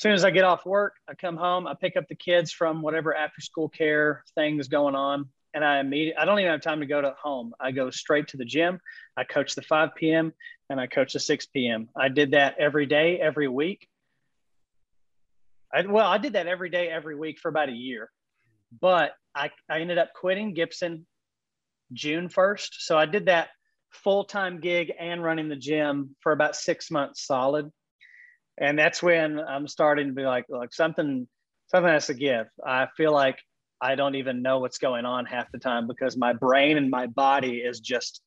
As 0.00 0.02
soon 0.02 0.12
as 0.12 0.24
I 0.24 0.30
get 0.30 0.44
off 0.44 0.64
work, 0.64 0.94
I 1.10 1.12
come 1.12 1.36
home, 1.36 1.66
I 1.66 1.74
pick 1.74 1.94
up 1.94 2.08
the 2.08 2.14
kids 2.14 2.50
from 2.50 2.80
whatever 2.80 3.14
after 3.14 3.42
school 3.42 3.68
care 3.68 4.24
thing 4.34 4.58
is 4.58 4.66
going 4.66 4.94
on. 4.94 5.28
And 5.52 5.62
I 5.62 5.78
immediately, 5.78 6.16
I 6.16 6.24
don't 6.24 6.38
even 6.38 6.50
have 6.50 6.62
time 6.62 6.80
to 6.80 6.86
go 6.86 7.02
to 7.02 7.14
home. 7.22 7.52
I 7.60 7.70
go 7.72 7.90
straight 7.90 8.28
to 8.28 8.38
the 8.38 8.46
gym. 8.46 8.80
I 9.14 9.24
coach 9.24 9.54
the 9.54 9.60
5 9.60 9.94
p.m. 9.94 10.32
and 10.70 10.80
I 10.80 10.86
coach 10.86 11.12
the 11.12 11.20
6 11.20 11.46
p.m. 11.48 11.90
I 11.94 12.08
did 12.08 12.30
that 12.30 12.56
every 12.58 12.86
day, 12.86 13.20
every 13.20 13.46
week. 13.46 13.90
I, 15.70 15.82
well, 15.82 16.06
I 16.06 16.16
did 16.16 16.32
that 16.32 16.46
every 16.46 16.70
day, 16.70 16.88
every 16.88 17.14
week 17.14 17.38
for 17.38 17.50
about 17.50 17.68
a 17.68 17.72
year. 17.72 18.10
But 18.80 19.12
I, 19.34 19.50
I 19.68 19.80
ended 19.80 19.98
up 19.98 20.14
quitting 20.14 20.54
Gibson 20.54 21.04
June 21.92 22.30
1st. 22.30 22.70
So 22.78 22.96
I 22.96 23.04
did 23.04 23.26
that 23.26 23.50
full 23.90 24.24
time 24.24 24.60
gig 24.60 24.94
and 24.98 25.22
running 25.22 25.50
the 25.50 25.56
gym 25.56 26.16
for 26.20 26.32
about 26.32 26.56
six 26.56 26.90
months 26.90 27.26
solid. 27.26 27.70
And 28.58 28.78
that's 28.78 29.02
when 29.02 29.40
I'm 29.40 29.66
starting 29.66 30.08
to 30.08 30.12
be 30.12 30.24
like, 30.24 30.44
like 30.48 30.72
something, 30.72 31.26
something 31.68 31.92
has 31.92 32.06
to 32.08 32.14
give. 32.14 32.46
I 32.64 32.88
feel 32.96 33.12
like 33.12 33.38
I 33.80 33.94
don't 33.94 34.16
even 34.16 34.42
know 34.42 34.58
what's 34.58 34.78
going 34.78 35.06
on 35.06 35.24
half 35.24 35.50
the 35.52 35.58
time 35.58 35.86
because 35.86 36.16
my 36.16 36.32
brain 36.32 36.76
and 36.76 36.90
my 36.90 37.06
body 37.06 37.58
is 37.58 37.80
just, 37.80 38.20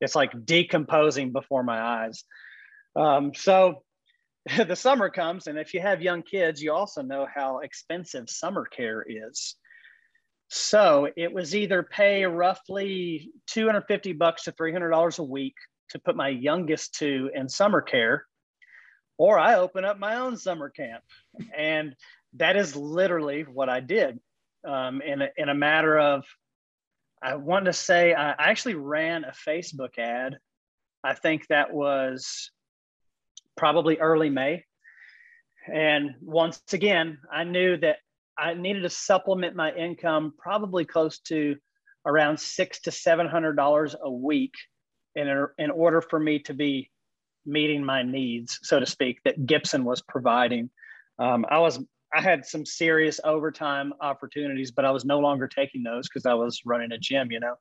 it's 0.00 0.14
like 0.14 0.32
decomposing 0.44 1.32
before 1.32 1.64
my 1.64 1.80
eyes. 1.80 2.24
Um, 2.94 3.32
so 3.34 3.82
the 4.66 4.76
summer 4.76 5.10
comes, 5.10 5.46
and 5.46 5.58
if 5.58 5.74
you 5.74 5.80
have 5.80 6.02
young 6.02 6.22
kids, 6.22 6.62
you 6.62 6.72
also 6.72 7.02
know 7.02 7.26
how 7.32 7.58
expensive 7.58 8.30
summer 8.30 8.64
care 8.64 9.04
is. 9.06 9.56
So 10.48 11.08
it 11.16 11.32
was 11.32 11.54
either 11.54 11.82
pay 11.84 12.24
roughly 12.24 13.30
250 13.48 14.14
bucks 14.14 14.44
to 14.44 14.52
$300 14.52 15.18
a 15.18 15.22
week 15.22 15.54
to 15.90 15.98
put 16.00 16.16
my 16.16 16.28
youngest 16.28 16.94
two 16.94 17.30
in 17.34 17.48
summer 17.48 17.80
care, 17.80 18.26
or 19.20 19.38
I 19.38 19.56
open 19.56 19.84
up 19.84 19.98
my 19.98 20.16
own 20.16 20.38
summer 20.38 20.70
camp. 20.70 21.04
And 21.54 21.94
that 22.36 22.56
is 22.56 22.74
literally 22.74 23.42
what 23.42 23.68
I 23.68 23.80
did 23.80 24.18
um, 24.66 25.02
in, 25.02 25.20
a, 25.20 25.28
in 25.36 25.50
a 25.50 25.54
matter 25.54 25.98
of, 25.98 26.24
I 27.22 27.34
want 27.34 27.66
to 27.66 27.74
say, 27.74 28.14
I 28.14 28.30
actually 28.38 28.76
ran 28.76 29.24
a 29.24 29.32
Facebook 29.32 29.98
ad. 29.98 30.38
I 31.04 31.12
think 31.12 31.46
that 31.48 31.70
was 31.70 32.50
probably 33.58 33.98
early 33.98 34.30
May. 34.30 34.64
And 35.70 36.14
once 36.22 36.62
again, 36.72 37.18
I 37.30 37.44
knew 37.44 37.76
that 37.76 37.96
I 38.38 38.54
needed 38.54 38.84
to 38.84 38.90
supplement 38.90 39.54
my 39.54 39.70
income 39.70 40.32
probably 40.38 40.86
close 40.86 41.18
to 41.24 41.56
around 42.06 42.40
six 42.40 42.80
to 42.80 42.90
seven 42.90 43.28
hundred 43.28 43.56
dollars 43.56 43.94
a 44.02 44.10
week 44.10 44.54
in, 45.14 45.46
in 45.58 45.70
order 45.70 46.00
for 46.00 46.18
me 46.18 46.38
to 46.38 46.54
be 46.54 46.90
meeting 47.46 47.84
my 47.84 48.02
needs, 48.02 48.58
so 48.62 48.80
to 48.80 48.86
speak, 48.86 49.20
that 49.24 49.46
Gibson 49.46 49.84
was 49.84 50.02
providing. 50.02 50.70
Um, 51.18 51.44
I 51.50 51.58
was 51.58 51.82
I 52.12 52.20
had 52.20 52.44
some 52.44 52.66
serious 52.66 53.20
overtime 53.22 53.92
opportunities, 54.00 54.72
but 54.72 54.84
I 54.84 54.90
was 54.90 55.04
no 55.04 55.20
longer 55.20 55.46
taking 55.46 55.82
those 55.84 56.08
because 56.08 56.26
I 56.26 56.34
was 56.34 56.60
running 56.64 56.90
a 56.90 56.98
gym, 56.98 57.30
you 57.30 57.38
know. 57.38 57.54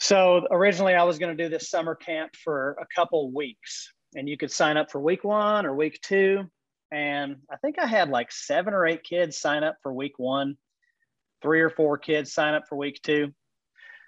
So 0.00 0.46
originally 0.50 0.94
I 0.94 1.02
was 1.04 1.18
going 1.18 1.36
to 1.36 1.44
do 1.44 1.50
this 1.50 1.68
summer 1.68 1.94
camp 1.94 2.36
for 2.36 2.76
a 2.80 2.86
couple 2.94 3.30
weeks 3.30 3.92
and 4.14 4.28
you 4.28 4.38
could 4.38 4.50
sign 4.50 4.78
up 4.78 4.90
for 4.90 5.00
week 5.00 5.24
one 5.24 5.66
or 5.66 5.74
week 5.74 6.00
two 6.00 6.48
and 6.90 7.36
I 7.50 7.56
think 7.56 7.78
I 7.78 7.86
had 7.86 8.08
like 8.08 8.32
seven 8.32 8.72
or 8.72 8.86
eight 8.86 9.02
kids 9.02 9.38
sign 9.38 9.62
up 9.62 9.76
for 9.82 9.92
week 9.92 10.18
one, 10.18 10.56
three 11.42 11.60
or 11.60 11.70
four 11.70 11.98
kids 11.98 12.32
sign 12.32 12.54
up 12.54 12.64
for 12.68 12.76
week 12.76 13.00
two. 13.02 13.32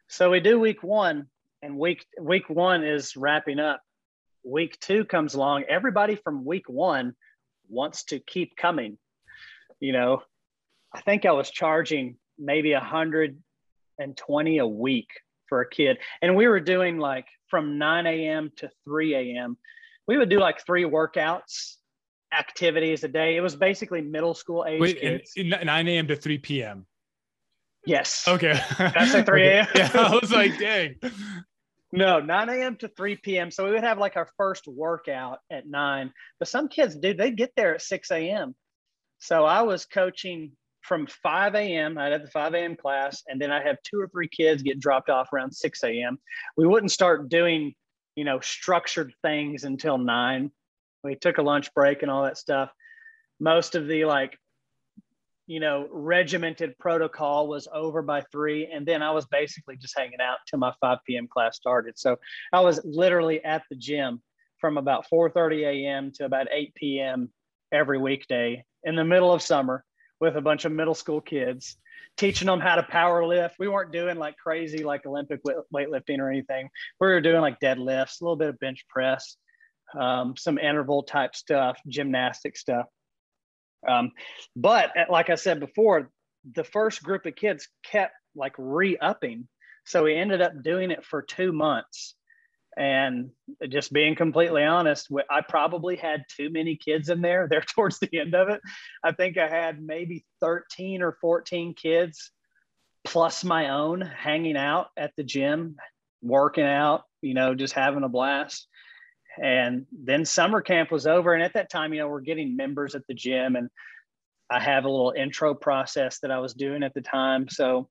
So 0.09 0.31
we 0.31 0.41
do 0.41 0.59
week 0.59 0.83
one, 0.83 1.27
and 1.63 1.79
week 1.79 2.07
week 2.21 2.49
one 2.49 2.83
is 2.83 3.17
wrapping 3.17 3.61
up. 3.61 3.81
Week 4.43 4.79
two 4.81 5.05
comes 5.05 5.35
along. 5.35 5.65
Everybody 5.69 6.17
from 6.17 6.45
week 6.45 6.69
one 6.69 7.15
wants 7.69 8.05
to 8.05 8.19
keep 8.19 8.57
coming. 8.57 8.99
You 9.81 9.93
know, 9.93 10.23
I 10.95 11.01
think 11.03 11.27
I 11.27 11.33
was 11.33 11.51
charging 11.51 12.17
maybe 12.39 12.73
a 12.73 12.81
hundred 12.81 13.39
and 13.99 14.17
twenty 14.17 14.59
a 14.59 14.67
week 14.67 15.09
for 15.49 15.61
a 15.61 15.69
kid, 15.69 15.99
and 16.23 16.37
we 16.37 16.47
were 16.49 16.61
doing 16.61 16.99
like 16.99 17.27
from 17.51 17.79
9 17.79 18.07
a.m. 18.07 18.53
to 18.57 18.71
3 18.85 19.15
a.m. 19.15 19.59
We 20.07 20.17
would 20.17 20.31
do 20.31 20.39
like 20.39 20.65
three 20.65 20.85
workouts 20.85 21.75
activities 22.33 23.05
a 23.05 23.09
day. 23.09 23.37
It 23.37 23.41
was 23.41 23.57
basically 23.57 24.01
middle 24.01 24.35
school 24.35 24.65
age 24.67 24.81
Wait, 24.81 25.01
kids. 25.01 25.33
9 25.37 25.89
a.m. 25.89 26.07
to 26.07 26.17
3 26.17 26.39
p.m. 26.39 26.87
Yes. 27.85 28.27
Okay. 28.29 28.59
That's 28.79 29.13
like 29.13 29.27
3 29.27 29.43
a.m. 29.47 29.67
Yeah, 29.75 29.91
I 29.95 30.19
was 30.21 30.31
like, 30.31 30.59
dang. 30.59 30.97
No, 31.93 32.21
9 32.21 32.49
a.m. 32.49 32.77
to 32.77 32.89
3 32.89 33.17
p.m. 33.17 33.51
So 33.51 33.65
we 33.65 33.73
would 33.73 33.83
have 33.83 33.99
like 33.99 34.17
our 34.17 34.29
first 34.37 34.69
workout 34.69 35.39
at 35.51 35.67
nine. 35.67 36.13
But 36.39 36.49
some 36.49 36.69
kids, 36.69 36.95
dude, 36.95 37.19
they 37.19 37.33
get 37.33 37.53
there 37.57 37.75
at 37.75 37.83
6 37.83 38.11
a.m. 38.13 38.55
So 39.19 39.45
I 39.45 39.63
was 39.63 39.87
coaching 39.87 40.53
from 40.83 41.07
5 41.07 41.55
a.m. 41.57 41.99
I'd 41.99 42.13
have 42.13 42.23
the 42.23 42.31
5 42.31 42.55
a.m. 42.55 42.77
class, 42.77 43.23
and 43.27 43.41
then 43.41 43.51
I'd 43.51 43.67
have 43.67 43.77
two 43.83 44.01
or 44.01 44.09
three 44.09 44.29
kids 44.29 44.63
get 44.63 44.79
dropped 44.79 45.11
off 45.11 45.33
around 45.33 45.53
6 45.53 45.85
a.m. 45.85 46.19
We 46.57 46.67
wouldn't 46.67 46.93
start 46.93 47.29
doing, 47.29 47.75
you 48.15 48.25
know, 48.25 48.39
structured 48.41 49.13
things 49.23 49.65
until 49.65 49.99
nine. 49.99 50.53
We 51.03 51.17
took 51.17 51.39
a 51.39 51.43
lunch 51.43 51.73
break 51.75 52.03
and 52.03 52.11
all 52.11 52.25
that 52.25 52.39
stuff. 52.39 52.71
Most 53.41 53.75
of 53.75 53.89
the 53.89 54.05
like 54.05 54.39
you 55.51 55.59
know, 55.59 55.89
regimented 55.91 56.79
protocol 56.79 57.49
was 57.49 57.67
over 57.75 58.03
by 58.03 58.21
three. 58.31 58.69
And 58.73 58.87
then 58.87 59.03
I 59.03 59.11
was 59.11 59.27
basically 59.27 59.77
just 59.77 59.99
hanging 59.99 60.21
out 60.21 60.39
till 60.47 60.61
my 60.61 60.73
5 60.81 60.99
p.m. 61.05 61.27
class 61.27 61.57
started. 61.57 61.99
So 61.99 62.21
I 62.53 62.61
was 62.61 62.81
literally 62.85 63.43
at 63.43 63.65
the 63.69 63.75
gym 63.75 64.23
from 64.59 64.79
about 64.79 65.07
4:30 65.13 65.67
a.m. 65.67 66.13
to 66.13 66.25
about 66.25 66.47
8 66.53 66.73
p.m. 66.77 67.33
every 67.73 67.99
weekday 67.99 68.65
in 68.85 68.95
the 68.95 69.05
middle 69.05 69.33
of 69.33 69.43
summer 69.43 69.85
with 70.21 70.37
a 70.37 70.41
bunch 70.41 70.67
of 70.67 70.71
middle 70.71 70.95
school 70.95 71.21
kids, 71.21 71.77
teaching 72.17 72.47
them 72.47 72.61
how 72.61 72.77
to 72.77 72.85
power 72.85 73.27
lift. 73.27 73.57
We 73.59 73.67
weren't 73.67 73.91
doing 73.91 74.19
like 74.19 74.37
crazy 74.37 74.85
like 74.85 75.05
Olympic 75.05 75.41
weightlifting 75.75 76.21
or 76.21 76.31
anything. 76.31 76.69
We 77.01 77.09
were 77.09 77.21
doing 77.21 77.41
like 77.41 77.59
deadlifts, 77.59 78.21
a 78.21 78.25
little 78.25 78.37
bit 78.37 78.51
of 78.51 78.61
bench 78.61 78.87
press, 78.89 79.37
um, 79.99 80.37
some 80.37 80.59
interval 80.59 81.03
type 81.03 81.35
stuff, 81.35 81.77
gymnastic 81.89 82.57
stuff. 82.57 82.87
Um, 83.87 84.13
but 84.57 84.97
uh, 84.97 85.05
like 85.11 85.31
I 85.31 85.35
said 85.35 85.61
before, 85.61 86.11
the 86.55 86.65
first 86.65 87.03
group 87.03 87.27
of 87.27 87.37
kids 87.37 87.69
kept 87.85 88.15
like 88.35 88.55
re-upping. 88.59 89.49
So 89.85 90.05
we 90.05 90.15
ended 90.15 90.41
up 90.41 90.63
doing 90.63 90.91
it 90.91 91.05
for 91.05 91.23
two 91.23 91.53
months. 91.53 92.15
And 92.77 93.31
just 93.69 93.93
being 93.93 94.15
completely 94.15 94.65
honest, 94.65 95.09
I 95.29 95.41
probably 95.41 95.97
had 95.97 96.25
too 96.35 96.51
many 96.51 96.77
kids 96.77 97.09
in 97.09 97.21
there 97.21 97.49
there 97.51 97.63
towards 97.63 97.99
the 97.99 98.19
end 98.19 98.35
of 98.35 98.49
it. 98.49 98.61
I 99.03 99.13
think 99.13 99.39
I 99.39 99.49
had 99.49 99.83
maybe 99.83 100.25
13 100.41 101.03
or 101.03 101.17
14 101.21 101.75
kids 101.75 102.31
plus 103.05 103.45
my 103.45 103.71
own 103.71 104.01
hanging 104.01 104.57
out 104.57 104.89
at 104.97 105.13
the 105.17 105.25
gym, 105.25 105.77
working 106.23 106.65
out, 106.65 107.05
you 107.23 107.35
know, 107.35 107.55
just 107.55 107.75
having 107.75 108.05
a 108.05 108.09
blast 108.09 108.69
and 109.41 109.87
then 109.93 110.25
summer 110.25 110.61
camp 110.61 110.91
was 110.91 111.07
over. 111.07 111.35
And 111.35 111.43
at 111.43 111.55
that 111.55 111.71
time 111.71 111.93
you 111.93 112.01
know 112.01 112.09
we're 112.09 112.21
getting 112.21 112.57
members 112.57 112.95
at 112.95 113.07
the 113.07 113.15
gym 113.15 113.57
and 113.57 113.69
i 114.51 114.59
have 114.61 114.85
a 114.85 114.91
little 114.91 115.15
intro 115.17 115.55
process 115.55 116.19
that 116.21 116.31
i 116.31 116.39
was 116.39 116.55
doing 116.55 116.83
at 116.83 116.95
the 116.95 117.01
time. 117.01 117.49
So 117.49 117.89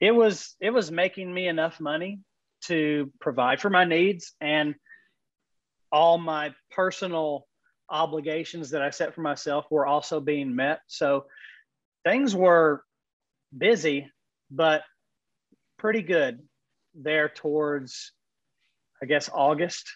it 0.00 0.12
was 0.12 0.56
it 0.60 0.70
was 0.70 0.90
making 0.90 1.32
me 1.32 1.48
enough 1.48 1.80
money 1.80 2.20
to 2.62 3.12
provide 3.20 3.60
for 3.60 3.70
my 3.70 3.84
needs 3.84 4.34
and 4.40 4.74
all 5.92 6.18
my 6.18 6.54
personal 6.70 7.46
obligations 7.88 8.70
that 8.70 8.82
i 8.82 8.90
set 8.90 9.14
for 9.14 9.20
myself 9.22 9.66
were 9.70 9.86
also 9.86 10.20
being 10.20 10.54
met. 10.54 10.80
So 10.86 11.24
things 12.04 12.34
were 12.34 12.84
busy 13.56 14.10
but 14.50 14.82
pretty 15.78 16.02
good 16.02 16.40
there 16.94 17.28
towards 17.28 18.12
i 19.02 19.06
guess 19.06 19.30
august 19.32 19.90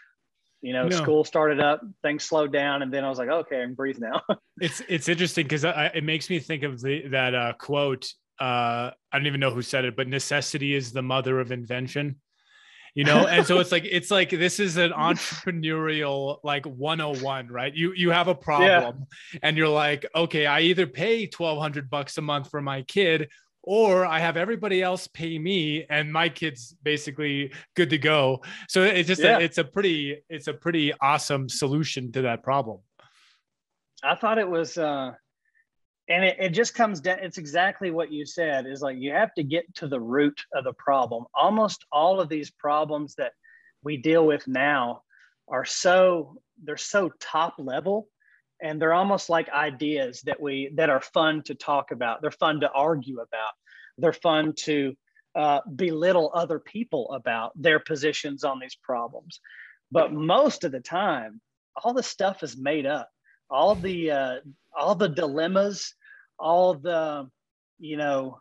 you 0.64 0.72
know 0.72 0.88
no. 0.88 0.96
school 0.96 1.24
started 1.24 1.60
up 1.60 1.82
things 2.02 2.24
slowed 2.24 2.52
down 2.52 2.82
and 2.82 2.92
then 2.92 3.04
i 3.04 3.08
was 3.08 3.18
like 3.18 3.28
okay 3.28 3.60
i 3.60 3.64
can 3.64 3.74
breathe 3.74 3.98
now 3.98 4.20
it's 4.60 4.82
it's 4.88 5.08
interesting 5.08 5.44
because 5.44 5.64
it 5.64 6.02
makes 6.02 6.30
me 6.30 6.38
think 6.38 6.62
of 6.62 6.80
the 6.80 7.06
that 7.08 7.34
uh, 7.34 7.52
quote 7.58 8.06
uh, 8.40 8.90
i 9.12 9.18
don't 9.18 9.26
even 9.26 9.40
know 9.40 9.50
who 9.50 9.62
said 9.62 9.84
it 9.84 9.94
but 9.94 10.08
necessity 10.08 10.74
is 10.74 10.92
the 10.92 11.02
mother 11.02 11.38
of 11.38 11.52
invention 11.52 12.16
you 12.94 13.04
know 13.04 13.26
and 13.28 13.46
so 13.46 13.58
it's 13.58 13.70
like 13.70 13.84
it's 13.84 14.10
like 14.10 14.30
this 14.30 14.58
is 14.58 14.78
an 14.78 14.90
entrepreneurial 14.92 16.38
like 16.42 16.64
101 16.64 17.48
right 17.48 17.74
you 17.74 17.92
you 17.92 18.10
have 18.10 18.28
a 18.28 18.34
problem 18.34 19.06
yeah. 19.32 19.38
and 19.42 19.58
you're 19.58 19.68
like 19.68 20.06
okay 20.16 20.46
i 20.46 20.60
either 20.60 20.86
pay 20.86 21.26
1200 21.26 21.90
bucks 21.90 22.16
a 22.16 22.22
month 22.22 22.50
for 22.50 22.62
my 22.62 22.82
kid 22.82 23.28
or 23.66 24.04
I 24.04 24.18
have 24.20 24.36
everybody 24.36 24.82
else 24.82 25.06
pay 25.08 25.38
me 25.38 25.86
and 25.88 26.12
my 26.12 26.28
kids 26.28 26.76
basically 26.82 27.52
good 27.74 27.90
to 27.90 27.98
go. 27.98 28.42
So 28.68 28.82
it's 28.82 29.08
just 29.08 29.22
yeah. 29.22 29.38
a, 29.38 29.40
it's 29.40 29.58
a 29.58 29.64
pretty 29.64 30.22
it's 30.28 30.48
a 30.48 30.54
pretty 30.54 30.92
awesome 31.00 31.48
solution 31.48 32.12
to 32.12 32.22
that 32.22 32.42
problem. 32.42 32.80
I 34.02 34.14
thought 34.16 34.38
it 34.38 34.48
was 34.48 34.76
uh 34.76 35.12
and 36.08 36.24
it, 36.24 36.36
it 36.38 36.50
just 36.50 36.74
comes 36.74 37.00
down 37.00 37.20
it's 37.20 37.38
exactly 37.38 37.90
what 37.90 38.12
you 38.12 38.26
said 38.26 38.66
is 38.66 38.82
like 38.82 38.98
you 38.98 39.12
have 39.12 39.32
to 39.34 39.42
get 39.42 39.74
to 39.76 39.88
the 39.88 40.00
root 40.00 40.38
of 40.54 40.64
the 40.64 40.74
problem. 40.74 41.24
Almost 41.34 41.86
all 41.90 42.20
of 42.20 42.28
these 42.28 42.50
problems 42.50 43.14
that 43.16 43.32
we 43.82 43.96
deal 43.96 44.26
with 44.26 44.46
now 44.46 45.02
are 45.48 45.64
so 45.64 46.38
they're 46.62 46.76
so 46.76 47.10
top 47.18 47.54
level 47.58 48.08
and 48.62 48.80
they're 48.80 48.94
almost 48.94 49.28
like 49.28 49.48
ideas 49.50 50.22
that 50.22 50.40
we 50.40 50.70
that 50.74 50.90
are 50.90 51.00
fun 51.00 51.42
to 51.44 51.54
talk 51.54 51.90
about. 51.90 52.22
They're 52.22 52.30
fun 52.30 52.60
to 52.60 52.70
argue 52.70 53.16
about. 53.20 53.52
They're 53.98 54.12
fun 54.12 54.54
to 54.64 54.94
uh, 55.34 55.60
belittle 55.74 56.30
other 56.34 56.58
people 56.58 57.12
about 57.12 57.52
their 57.60 57.80
positions 57.80 58.44
on 58.44 58.58
these 58.60 58.76
problems. 58.76 59.40
But 59.90 60.12
most 60.12 60.64
of 60.64 60.72
the 60.72 60.80
time 60.80 61.40
all 61.82 61.92
the 61.92 62.02
stuff 62.02 62.42
is 62.42 62.56
made 62.56 62.86
up. 62.86 63.10
All 63.50 63.74
the 63.74 64.10
uh, 64.10 64.36
all 64.76 64.94
the 64.94 65.08
dilemmas 65.08 65.94
all 66.38 66.74
the 66.74 67.28
you 67.78 67.96
know 67.96 68.40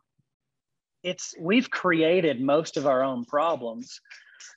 it's 1.04 1.34
we've 1.40 1.70
created 1.70 2.42
most 2.42 2.78
of 2.78 2.88
our 2.88 3.04
own 3.04 3.26
problems. 3.26 4.00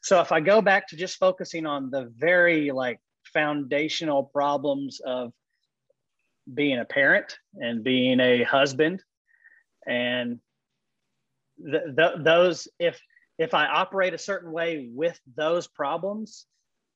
So 0.02 0.20
if 0.20 0.32
i 0.32 0.40
go 0.40 0.60
back 0.60 0.88
to 0.88 0.96
just 0.96 1.18
focusing 1.18 1.66
on 1.66 1.90
the 1.90 2.12
very 2.16 2.70
like 2.70 3.00
foundational 3.24 4.24
problems 4.24 5.00
of 5.04 5.32
being 6.52 6.78
a 6.78 6.84
parent 6.84 7.38
and 7.54 7.82
being 7.82 8.20
a 8.20 8.42
husband. 8.42 9.02
And 9.86 10.40
th- 11.64 11.96
th- 11.96 12.16
those 12.18 12.68
if 12.78 13.00
if 13.38 13.54
i 13.54 13.66
operate 13.66 14.14
a 14.14 14.18
certain 14.18 14.50
way 14.50 14.88
with 14.92 15.18
those 15.36 15.66
problems 15.66 16.46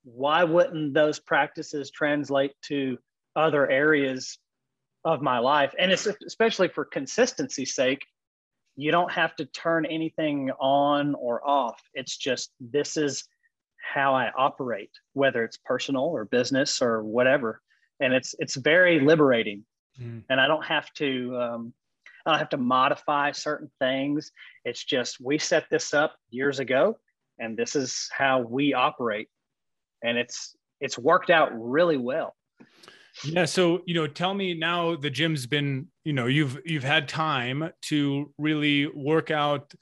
why 0.04 0.44
wouldn't 0.44 0.94
those 0.94 1.18
practices 1.18 1.90
translate 1.90 2.52
to 2.62 2.98
other 3.36 3.68
areas 3.68 4.38
of 5.04 5.20
my 5.20 5.38
life? 5.38 5.74
And 5.78 5.92
it's 5.92 6.06
especially 6.26 6.68
for 6.68 6.84
consistency's 6.84 7.74
sake 7.74 8.04
you 8.76 8.90
don't 8.90 9.12
have 9.12 9.36
to 9.36 9.44
turn 9.44 9.84
anything 9.84 10.50
on 10.58 11.14
or 11.16 11.46
off. 11.46 11.82
It's 11.92 12.16
just 12.16 12.50
this 12.60 12.96
is 12.96 13.24
how 13.82 14.14
i 14.14 14.30
operate 14.36 14.90
whether 15.14 15.42
it's 15.42 15.58
personal 15.64 16.04
or 16.04 16.26
business 16.26 16.82
or 16.82 17.02
whatever 17.02 17.62
and 18.00 18.12
it's 18.12 18.34
it's 18.38 18.56
very 18.56 19.00
liberating. 19.00 19.64
Mm. 20.00 20.22
and 20.30 20.40
i 20.40 20.46
don't 20.46 20.64
have 20.64 20.90
to 20.94 21.36
um, 21.36 21.74
i 22.24 22.30
don't 22.30 22.38
have 22.38 22.48
to 22.50 22.56
modify 22.56 23.32
certain 23.32 23.70
things. 23.80 24.30
It's 24.64 24.84
just 24.84 25.20
we 25.20 25.36
set 25.36 25.64
this 25.68 25.92
up 25.92 26.14
years 26.30 26.60
ago 26.60 26.96
and 27.40 27.56
this 27.56 27.74
is 27.74 28.08
how 28.16 28.40
we 28.40 28.74
operate. 28.74 29.28
And 30.04 30.16
it's 30.16 30.54
it's 30.80 30.98
worked 30.98 31.30
out 31.30 31.50
really 31.52 31.96
well. 31.96 32.36
Yeah 33.24 33.44
so 33.44 33.80
you 33.86 33.94
know 33.94 34.06
tell 34.06 34.34
me 34.34 34.54
now 34.54 34.94
the 34.94 35.10
gym's 35.10 35.46
been 35.46 35.88
you 36.04 36.12
know 36.12 36.26
you've 36.26 36.58
you've 36.64 36.84
had 36.84 37.08
time 37.08 37.70
to 37.82 38.32
really 38.38 38.86
work 38.86 39.32
out 39.32 39.72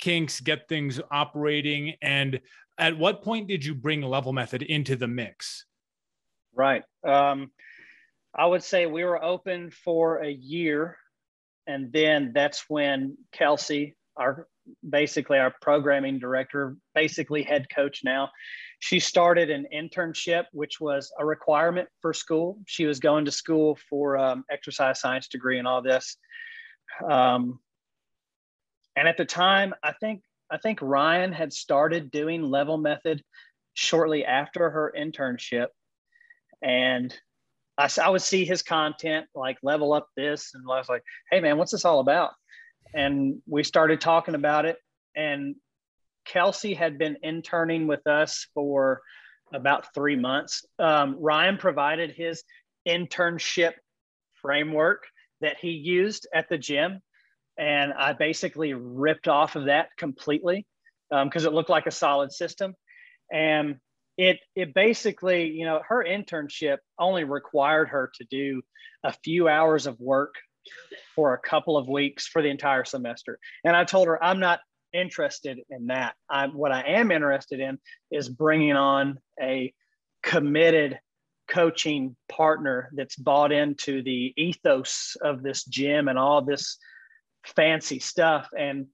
kinks 0.00 0.40
get 0.40 0.68
things 0.68 1.00
operating 1.10 1.94
and 2.00 2.38
at 2.78 2.96
what 2.96 3.22
point 3.22 3.48
did 3.48 3.64
you 3.64 3.74
bring 3.74 4.02
level 4.02 4.32
method 4.32 4.62
into 4.62 4.94
the 4.94 5.08
mix 5.08 5.66
right 6.56 6.82
um, 7.06 7.50
I 8.36 8.44
would 8.44 8.62
say 8.62 8.84
we 8.84 9.04
were 9.04 9.22
open 9.22 9.70
for 9.70 10.22
a 10.22 10.30
year, 10.30 10.98
and 11.66 11.90
then 11.90 12.32
that's 12.34 12.64
when 12.68 13.16
Kelsey, 13.32 13.96
our 14.16 14.46
basically 14.86 15.38
our 15.38 15.54
programming 15.62 16.18
director, 16.18 16.76
basically 16.94 17.42
head 17.42 17.66
coach 17.74 18.02
now, 18.04 18.30
she 18.78 19.00
started 19.00 19.48
an 19.48 19.66
internship, 19.74 20.44
which 20.52 20.80
was 20.80 21.10
a 21.18 21.24
requirement 21.24 21.88
for 22.02 22.12
school. 22.12 22.58
She 22.66 22.84
was 22.84 23.00
going 23.00 23.24
to 23.24 23.30
school 23.30 23.78
for 23.88 24.18
um, 24.18 24.44
exercise 24.50 25.00
science 25.00 25.28
degree 25.28 25.58
and 25.58 25.66
all 25.66 25.80
this. 25.80 26.18
Um, 27.08 27.58
and 28.96 29.08
at 29.08 29.16
the 29.16 29.24
time, 29.24 29.74
I 29.82 29.92
think 29.92 30.22
I 30.50 30.58
think 30.58 30.80
Ryan 30.82 31.32
had 31.32 31.54
started 31.54 32.10
doing 32.10 32.42
level 32.42 32.76
method 32.76 33.22
shortly 33.74 34.24
after 34.26 34.70
her 34.70 34.92
internship, 34.96 35.68
and 36.62 37.14
I, 37.78 37.88
I 38.02 38.08
would 38.08 38.22
see 38.22 38.44
his 38.44 38.62
content 38.62 39.26
like 39.34 39.58
level 39.62 39.92
up 39.92 40.08
this, 40.16 40.52
and 40.54 40.64
I 40.70 40.78
was 40.78 40.88
like, 40.88 41.02
"Hey, 41.30 41.40
man, 41.40 41.58
what's 41.58 41.72
this 41.72 41.84
all 41.84 42.00
about?" 42.00 42.32
And 42.94 43.42
we 43.46 43.62
started 43.62 44.00
talking 44.00 44.34
about 44.34 44.64
it. 44.64 44.78
And 45.14 45.56
Kelsey 46.24 46.74
had 46.74 46.98
been 46.98 47.16
interning 47.22 47.86
with 47.86 48.06
us 48.06 48.46
for 48.54 49.00
about 49.52 49.94
three 49.94 50.16
months. 50.16 50.64
Um, 50.78 51.16
Ryan 51.18 51.56
provided 51.56 52.10
his 52.10 52.42
internship 52.86 53.74
framework 54.34 55.04
that 55.40 55.56
he 55.58 55.70
used 55.70 56.26
at 56.34 56.48
the 56.48 56.58
gym, 56.58 57.00
and 57.58 57.92
I 57.92 58.12
basically 58.12 58.74
ripped 58.74 59.28
off 59.28 59.56
of 59.56 59.66
that 59.66 59.88
completely 59.96 60.66
because 61.10 61.46
um, 61.46 61.52
it 61.52 61.54
looked 61.54 61.70
like 61.70 61.86
a 61.86 61.92
solid 61.92 62.32
system. 62.32 62.74
And 63.32 63.76
it 64.16 64.40
it 64.54 64.74
basically, 64.74 65.48
you 65.48 65.64
know, 65.64 65.80
her 65.86 66.04
internship 66.04 66.78
only 66.98 67.24
required 67.24 67.88
her 67.88 68.10
to 68.16 68.24
do 68.24 68.62
a 69.04 69.12
few 69.12 69.48
hours 69.48 69.86
of 69.86 70.00
work 70.00 70.34
for 71.14 71.34
a 71.34 71.38
couple 71.38 71.76
of 71.76 71.88
weeks 71.88 72.26
for 72.26 72.42
the 72.42 72.48
entire 72.48 72.84
semester. 72.84 73.38
And 73.64 73.76
I 73.76 73.84
told 73.84 74.08
her 74.08 74.22
I'm 74.22 74.40
not 74.40 74.60
interested 74.92 75.58
in 75.70 75.88
that. 75.88 76.14
I'm 76.28 76.52
what 76.54 76.72
I 76.72 76.82
am 76.82 77.10
interested 77.10 77.60
in 77.60 77.78
is 78.10 78.28
bringing 78.28 78.76
on 78.76 79.18
a 79.40 79.72
committed 80.22 80.98
coaching 81.48 82.16
partner 82.28 82.90
that's 82.94 83.16
bought 83.16 83.52
into 83.52 84.02
the 84.02 84.32
ethos 84.36 85.16
of 85.20 85.42
this 85.42 85.64
gym 85.64 86.08
and 86.08 86.18
all 86.18 86.42
this 86.42 86.78
fancy 87.44 88.00
stuff. 88.00 88.48
And 88.58 88.86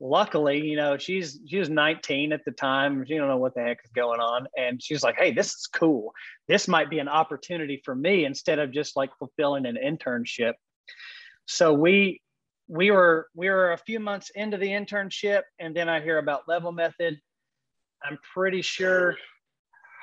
luckily, 0.00 0.60
you 0.60 0.76
know, 0.76 0.96
she's 0.96 1.40
she 1.46 1.58
was 1.58 1.68
19 1.68 2.32
at 2.32 2.44
the 2.44 2.52
time. 2.52 3.04
She 3.06 3.16
don't 3.16 3.28
know 3.28 3.38
what 3.38 3.54
the 3.54 3.62
heck 3.62 3.80
is 3.84 3.90
going 3.90 4.20
on. 4.20 4.46
And 4.56 4.82
she's 4.82 5.02
like, 5.02 5.16
hey, 5.18 5.32
this 5.32 5.48
is 5.48 5.68
cool. 5.72 6.12
This 6.46 6.68
might 6.68 6.90
be 6.90 6.98
an 6.98 7.08
opportunity 7.08 7.80
for 7.84 7.94
me 7.94 8.24
instead 8.24 8.58
of 8.58 8.72
just 8.72 8.96
like 8.96 9.10
fulfilling 9.18 9.66
an 9.66 9.76
internship. 9.82 10.54
So 11.46 11.72
we 11.72 12.20
we 12.68 12.90
were 12.90 13.28
we 13.34 13.48
were 13.48 13.72
a 13.72 13.78
few 13.78 13.98
months 13.98 14.30
into 14.34 14.58
the 14.58 14.68
internship 14.68 15.42
and 15.58 15.74
then 15.74 15.88
I 15.88 16.00
hear 16.00 16.18
about 16.18 16.48
level 16.48 16.72
method. 16.72 17.20
I'm 18.02 18.18
pretty 18.34 18.62
sure 18.62 19.16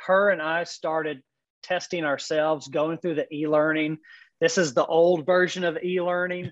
her 0.07 0.29
and 0.29 0.41
I 0.41 0.65
started 0.65 1.21
testing 1.63 2.03
ourselves, 2.03 2.67
going 2.67 2.97
through 2.97 3.15
the 3.15 3.33
e-learning. 3.33 3.97
This 4.41 4.57
is 4.57 4.73
the 4.73 4.85
old 4.85 5.25
version 5.25 5.63
of 5.63 5.77
e-learning 5.81 6.51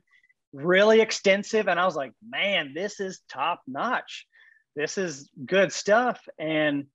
really 0.54 1.01
extensive. 1.01 1.68
And 1.68 1.80
I 1.80 1.86
was 1.86 1.95
like, 1.95 2.14
man, 2.28 2.74
this 2.74 2.99
is 2.99 3.22
top 3.30 3.62
notch. 3.68 4.28
This 4.76 4.97
is 4.97 5.30
good 5.45 5.72
stuff. 5.72 6.20
And 6.39 6.86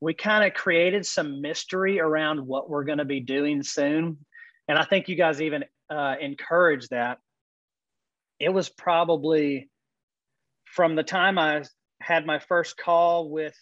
we 0.00 0.14
kind 0.14 0.44
of 0.44 0.54
created 0.54 1.04
some 1.04 1.40
mystery 1.40 1.98
around 2.00 2.46
what 2.46 2.70
we're 2.70 2.84
going 2.84 2.98
to 2.98 3.04
be 3.04 3.20
doing 3.20 3.62
soon. 3.62 4.18
And 4.68 4.78
I 4.78 4.84
think 4.84 5.08
you 5.08 5.16
guys 5.16 5.42
even 5.42 5.64
uh, 5.90 6.14
encouraged 6.20 6.90
that. 6.90 7.18
It 8.38 8.50
was 8.50 8.68
probably 8.68 9.68
from 10.66 10.94
the 10.94 11.02
time 11.02 11.38
I 11.38 11.64
had 12.00 12.26
my 12.26 12.38
first 12.38 12.76
call 12.76 13.30
with, 13.30 13.56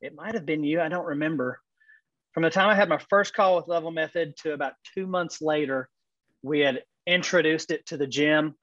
it 0.00 0.14
might 0.14 0.34
have 0.34 0.46
been 0.46 0.62
you, 0.62 0.80
I 0.80 0.88
don't 0.88 1.06
remember. 1.06 1.60
From 2.32 2.44
the 2.44 2.50
time 2.50 2.68
I 2.68 2.76
had 2.76 2.88
my 2.88 3.00
first 3.10 3.34
call 3.34 3.56
with 3.56 3.66
Level 3.66 3.90
Method 3.90 4.36
to 4.42 4.52
about 4.52 4.74
two 4.94 5.06
months 5.06 5.42
later, 5.42 5.88
we 6.42 6.60
had 6.60 6.82
introduced 7.06 7.70
it 7.70 7.86
to 7.86 7.96
the 7.96 8.06
gym. 8.06 8.54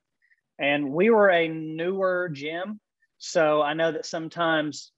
And 0.59 0.91
we 0.91 1.09
were 1.09 1.29
a 1.29 1.47
newer 1.47 2.29
gym. 2.29 2.79
So 3.17 3.61
I 3.61 3.73
know 3.73 3.91
that 3.91 4.05
sometimes 4.05 4.91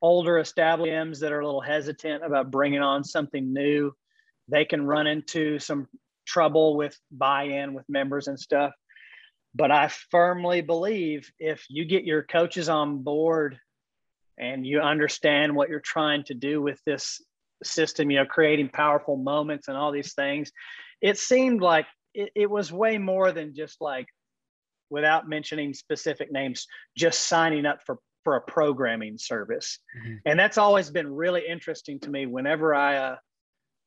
older 0.00 0.38
established 0.38 0.92
gyms 0.92 1.20
that 1.20 1.32
are 1.32 1.40
a 1.40 1.46
little 1.46 1.60
hesitant 1.60 2.24
about 2.24 2.50
bringing 2.50 2.80
on 2.80 3.04
something 3.04 3.52
new, 3.52 3.92
they 4.48 4.64
can 4.64 4.86
run 4.86 5.06
into 5.06 5.58
some 5.58 5.88
trouble 6.26 6.76
with 6.76 6.96
buy 7.10 7.44
in 7.44 7.74
with 7.74 7.84
members 7.88 8.28
and 8.28 8.38
stuff. 8.38 8.72
But 9.54 9.70
I 9.70 9.88
firmly 10.10 10.60
believe 10.60 11.30
if 11.38 11.64
you 11.68 11.84
get 11.84 12.04
your 12.04 12.22
coaches 12.22 12.68
on 12.68 13.02
board 13.02 13.58
and 14.38 14.66
you 14.66 14.80
understand 14.80 15.54
what 15.54 15.68
you're 15.68 15.80
trying 15.80 16.24
to 16.24 16.34
do 16.34 16.62
with 16.62 16.80
this 16.84 17.20
system, 17.62 18.10
you 18.10 18.18
know, 18.18 18.26
creating 18.26 18.68
powerful 18.68 19.16
moments 19.16 19.68
and 19.68 19.76
all 19.76 19.90
these 19.90 20.14
things, 20.14 20.52
it 21.00 21.18
seemed 21.18 21.60
like 21.60 21.86
it, 22.18 22.30
it 22.34 22.50
was 22.50 22.72
way 22.72 22.98
more 22.98 23.32
than 23.32 23.54
just 23.54 23.80
like 23.80 24.06
without 24.90 25.28
mentioning 25.28 25.72
specific 25.72 26.32
names 26.32 26.66
just 26.96 27.26
signing 27.26 27.66
up 27.66 27.80
for 27.84 27.98
for 28.24 28.36
a 28.36 28.40
programming 28.42 29.16
service. 29.16 29.78
Mm-hmm. 29.96 30.16
and 30.26 30.38
that's 30.38 30.58
always 30.58 30.90
been 30.90 31.10
really 31.10 31.46
interesting 31.48 32.00
to 32.00 32.10
me 32.10 32.26
whenever 32.26 32.74
i 32.74 32.96
uh, 32.96 33.16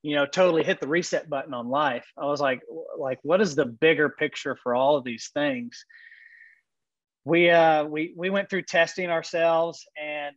you 0.03 0.15
know 0.15 0.25
totally 0.25 0.63
hit 0.63 0.79
the 0.79 0.87
reset 0.87 1.29
button 1.29 1.53
on 1.53 1.69
life. 1.69 2.05
I 2.17 2.25
was 2.25 2.41
like 2.41 2.61
like 2.97 3.19
what 3.21 3.41
is 3.41 3.55
the 3.55 3.65
bigger 3.65 4.09
picture 4.09 4.57
for 4.61 4.73
all 4.75 4.95
of 4.95 5.03
these 5.03 5.29
things? 5.33 5.85
We 7.25 7.49
uh 7.49 7.85
we 7.85 8.13
we 8.15 8.29
went 8.29 8.49
through 8.49 8.63
testing 8.63 9.09
ourselves 9.09 9.85
and 10.01 10.35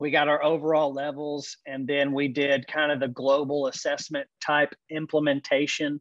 we 0.00 0.10
got 0.10 0.28
our 0.28 0.42
overall 0.42 0.92
levels. 0.92 1.56
And 1.66 1.86
then 1.86 2.12
we 2.12 2.28
did 2.28 2.68
kind 2.68 2.92
of 2.92 3.00
the 3.00 3.08
global 3.08 3.66
assessment 3.66 4.28
type 4.44 4.72
implementation 4.90 6.00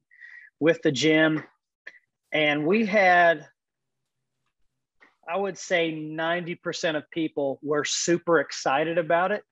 with 0.59 0.81
the 0.81 0.91
gym. 0.91 1.43
And 2.31 2.65
we 2.65 2.85
had, 2.85 3.47
I 5.27 5.37
would 5.37 5.57
say 5.57 5.93
90% 5.93 6.95
of 6.95 7.09
people 7.11 7.59
were 7.61 7.85
super 7.85 8.39
excited 8.39 8.97
about 8.97 9.31
it, 9.31 9.43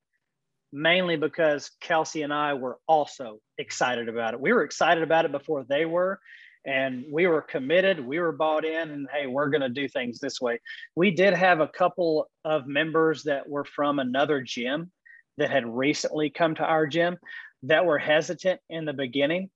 mainly 0.72 1.16
because 1.18 1.72
Kelsey 1.82 2.22
and 2.22 2.34
I 2.34 2.54
were 2.54 2.78
also 2.88 3.40
excited 3.58 4.10
about 4.10 4.34
it. 4.34 4.40
We 4.40 4.54
were 4.54 4.64
excited 4.64 5.04
about 5.04 5.26
it 5.26 5.32
before 5.32 5.66
they 5.68 5.86
were, 5.86 6.20
and 6.66 7.06
we 7.12 7.28
were 7.28 7.42
committed. 7.42 8.06
We 8.06 8.20
were 8.20 8.32
bought 8.32 8.66
in, 8.66 8.90
and 8.90 9.08
hey, 9.14 9.28
we're 9.28 9.50
going 9.50 9.62
to 9.62 9.70
do 9.70 9.88
things 9.88 10.20
this 10.20 10.42
way. 10.42 10.60
We 10.96 11.12
did 11.12 11.34
have 11.34 11.60
a 11.60 11.68
couple 11.68 12.28
of 12.44 12.68
members 12.68 13.24
that 13.24 13.48
were 13.48 13.66
from 13.66 14.00
another 14.00 14.42
gym 14.42 14.92
that 15.38 15.52
had 15.52 15.66
recently 15.66 16.30
come 16.30 16.56
to 16.56 16.64
our 16.64 16.88
gym 16.88 17.18
that 17.64 17.86
were 17.86 17.98
hesitant 17.98 18.60
in 18.70 18.86
the 18.86 18.94
beginning. 18.94 19.50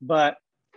But 0.00 0.36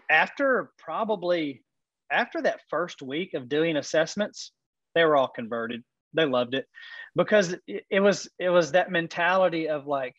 after 0.10 0.72
probably 0.78 1.64
after 2.12 2.42
that 2.42 2.62
first 2.70 3.02
week 3.02 3.34
of 3.34 3.50
doing 3.50 3.78
assessments, 3.78 4.52
they 4.96 5.04
were 5.04 5.16
all 5.16 5.28
converted. 5.28 5.84
They 6.14 6.26
loved 6.26 6.54
it 6.54 6.68
because 7.16 7.56
it, 7.68 7.86
it 7.90 8.00
was 8.00 8.30
it 8.40 8.50
was 8.50 8.72
that 8.72 8.92
mentality 8.92 9.70
of 9.70 9.88
like, 9.88 10.16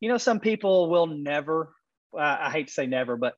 you 0.00 0.08
know, 0.08 0.18
some 0.18 0.40
people 0.40 0.88
will 0.88 1.06
never. 1.06 1.72
Uh, 2.16 2.38
I 2.40 2.50
hate 2.50 2.68
to 2.68 2.72
say 2.72 2.86
never, 2.86 3.16
but 3.16 3.34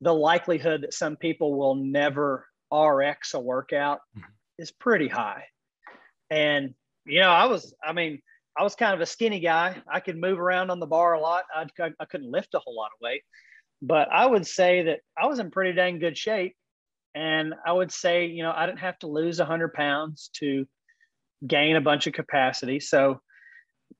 the 0.00 0.14
likelihood 0.14 0.82
that 0.82 0.94
some 0.94 1.16
people 1.16 1.54
will 1.54 1.74
never 1.74 2.46
RX 2.72 3.34
a 3.34 3.40
workout 3.40 4.00
mm-hmm. 4.16 4.30
is 4.58 4.72
pretty 4.72 5.08
high. 5.08 5.44
And 6.30 6.74
you 7.04 7.20
know, 7.20 7.30
I 7.30 7.46
was, 7.46 7.74
I 7.84 7.92
mean, 7.92 8.20
I 8.58 8.62
was 8.62 8.74
kind 8.74 8.94
of 8.94 9.00
a 9.00 9.06
skinny 9.06 9.40
guy. 9.40 9.82
I 9.90 10.00
could 10.00 10.16
move 10.16 10.40
around 10.40 10.70
on 10.70 10.80
the 10.80 10.86
bar 10.86 11.14
a 11.14 11.20
lot. 11.20 11.44
I, 11.54 11.66
I 12.00 12.04
couldn't 12.06 12.30
lift 12.30 12.54
a 12.54 12.58
whole 12.58 12.74
lot 12.74 12.86
of 12.86 13.00
weight. 13.00 13.22
But 13.82 14.08
I 14.10 14.26
would 14.26 14.46
say 14.46 14.84
that 14.84 15.00
I 15.16 15.26
was 15.26 15.38
in 15.38 15.50
pretty 15.50 15.74
dang 15.74 15.98
good 15.98 16.16
shape. 16.16 16.54
And 17.14 17.54
I 17.64 17.72
would 17.72 17.92
say, 17.92 18.26
you 18.26 18.42
know, 18.42 18.52
I 18.54 18.66
didn't 18.66 18.80
have 18.80 18.98
to 18.98 19.06
lose 19.06 19.38
100 19.38 19.72
pounds 19.72 20.30
to 20.34 20.66
gain 21.46 21.76
a 21.76 21.80
bunch 21.80 22.06
of 22.06 22.12
capacity. 22.12 22.78
So 22.78 23.20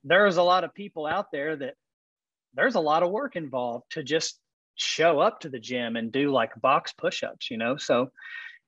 there's 0.04 0.36
a 0.36 0.42
lot 0.42 0.64
of 0.64 0.74
people 0.74 1.06
out 1.06 1.32
there 1.32 1.56
that 1.56 1.74
there's 2.54 2.74
a 2.74 2.80
lot 2.80 3.02
of 3.02 3.10
work 3.10 3.36
involved 3.36 3.84
to 3.90 4.02
just 4.02 4.38
show 4.74 5.18
up 5.20 5.40
to 5.40 5.48
the 5.48 5.58
gym 5.58 5.96
and 5.96 6.12
do 6.12 6.30
like 6.30 6.60
box 6.60 6.92
push-ups, 6.92 7.50
you 7.50 7.56
know. 7.56 7.78
So 7.78 8.10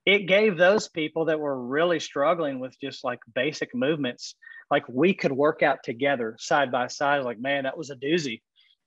it 0.06 0.20
gave 0.26 0.56
those 0.56 0.88
people 0.88 1.26
that 1.26 1.40
were 1.40 1.66
really 1.66 2.00
struggling 2.00 2.60
with 2.60 2.74
just 2.80 3.04
like 3.04 3.18
basic 3.34 3.74
movements, 3.74 4.34
like 4.70 4.84
we 4.88 5.12
could 5.12 5.32
work 5.32 5.62
out 5.62 5.82
together 5.82 6.36
side 6.38 6.72
by 6.72 6.86
side. 6.86 7.24
Like, 7.24 7.38
man, 7.38 7.64
that 7.64 7.76
was 7.76 7.90
a 7.90 7.96
doozy. 7.96 8.40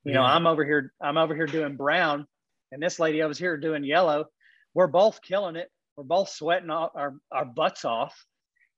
You 0.04 0.12
yeah. 0.12 0.18
know, 0.18 0.24
I'm 0.24 0.46
over 0.46 0.64
here, 0.64 0.92
I'm 1.00 1.16
over 1.16 1.34
here 1.34 1.46
doing 1.46 1.76
brown, 1.76 2.26
and 2.70 2.82
this 2.82 2.98
lady 2.98 3.22
over 3.22 3.34
here 3.34 3.56
doing 3.56 3.84
yellow. 3.84 4.26
We're 4.74 4.88
both 4.88 5.22
killing 5.22 5.56
it. 5.56 5.70
We're 5.96 6.04
both 6.04 6.30
sweating 6.30 6.70
our, 6.70 7.14
our 7.30 7.44
butts 7.44 7.84
off. 7.84 8.24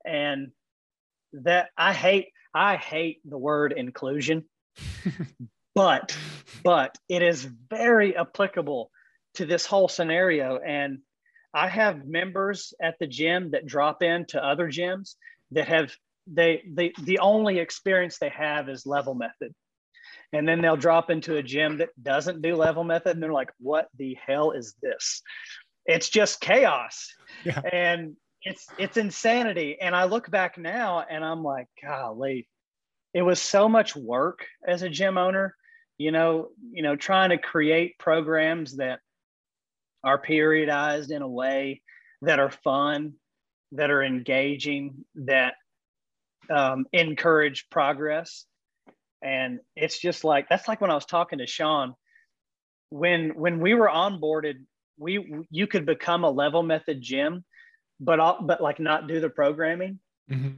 And 0.04 0.50
that 1.32 1.70
I 1.76 1.92
hate, 1.92 2.28
I 2.52 2.76
hate 2.76 3.20
the 3.24 3.38
word 3.38 3.72
inclusion, 3.72 4.44
but, 5.74 6.16
but 6.62 6.98
it 7.08 7.22
is 7.22 7.48
very 7.70 8.16
applicable 8.16 8.90
to 9.34 9.46
this 9.46 9.64
whole 9.64 9.88
scenario. 9.88 10.58
And 10.58 10.98
I 11.54 11.68
have 11.68 12.04
members 12.04 12.74
at 12.82 12.96
the 12.98 13.06
gym 13.06 13.52
that 13.52 13.66
drop 13.66 14.02
into 14.02 14.44
other 14.44 14.68
gyms 14.68 15.14
that 15.52 15.68
have 15.68 15.94
they 16.26 16.62
they 16.66 16.92
the 17.02 17.18
only 17.18 17.58
experience 17.58 18.18
they 18.18 18.30
have 18.30 18.68
is 18.68 18.86
level 18.86 19.14
method 19.14 19.54
and 20.34 20.48
then 20.48 20.60
they'll 20.60 20.76
drop 20.76 21.10
into 21.10 21.36
a 21.36 21.42
gym 21.42 21.78
that 21.78 21.90
doesn't 22.02 22.42
do 22.42 22.56
level 22.56 22.84
method 22.84 23.12
and 23.12 23.22
they're 23.22 23.32
like 23.32 23.52
what 23.58 23.88
the 23.98 24.16
hell 24.26 24.50
is 24.52 24.74
this? 24.82 25.22
It's 25.86 26.08
just 26.08 26.40
chaos. 26.40 27.12
Yeah. 27.44 27.60
and 27.72 28.16
it's 28.42 28.66
it's 28.78 28.96
insanity. 28.96 29.78
And 29.80 29.94
i 29.94 30.04
look 30.04 30.30
back 30.30 30.58
now 30.58 31.04
and 31.08 31.24
i'm 31.24 31.42
like 31.42 31.66
golly 31.82 32.48
it 33.12 33.22
was 33.22 33.40
so 33.40 33.68
much 33.68 33.94
work 33.96 34.46
as 34.66 34.82
a 34.82 34.88
gym 34.88 35.16
owner 35.16 35.54
you 35.98 36.10
know 36.10 36.48
you 36.72 36.82
know 36.82 36.96
trying 36.96 37.30
to 37.30 37.38
create 37.38 37.98
programs 37.98 38.76
that 38.76 39.00
are 40.02 40.20
periodized 40.20 41.10
in 41.10 41.22
a 41.22 41.28
way 41.28 41.80
that 42.22 42.38
are 42.38 42.50
fun 42.50 43.14
that 43.72 43.90
are 43.90 44.02
engaging 44.02 45.04
that 45.14 45.54
um, 46.50 46.84
encourage 46.92 47.68
progress 47.70 48.44
and 49.24 49.58
it's 49.74 49.98
just 49.98 50.22
like 50.22 50.48
that's 50.48 50.68
like 50.68 50.80
when 50.80 50.90
I 50.90 50.94
was 50.94 51.06
talking 51.06 51.38
to 51.38 51.46
Sean 51.46 51.94
when 52.90 53.30
when 53.30 53.60
we 53.60 53.74
were 53.74 53.88
onboarded 53.88 54.64
we 54.98 55.44
you 55.50 55.66
could 55.66 55.86
become 55.86 56.22
a 56.22 56.30
level 56.30 56.62
method 56.62 57.00
gym 57.00 57.44
but 57.98 58.20
all, 58.20 58.38
but 58.42 58.60
like 58.60 58.78
not 58.78 59.08
do 59.08 59.20
the 59.20 59.30
programming 59.30 59.98
mm-hmm. 60.30 60.50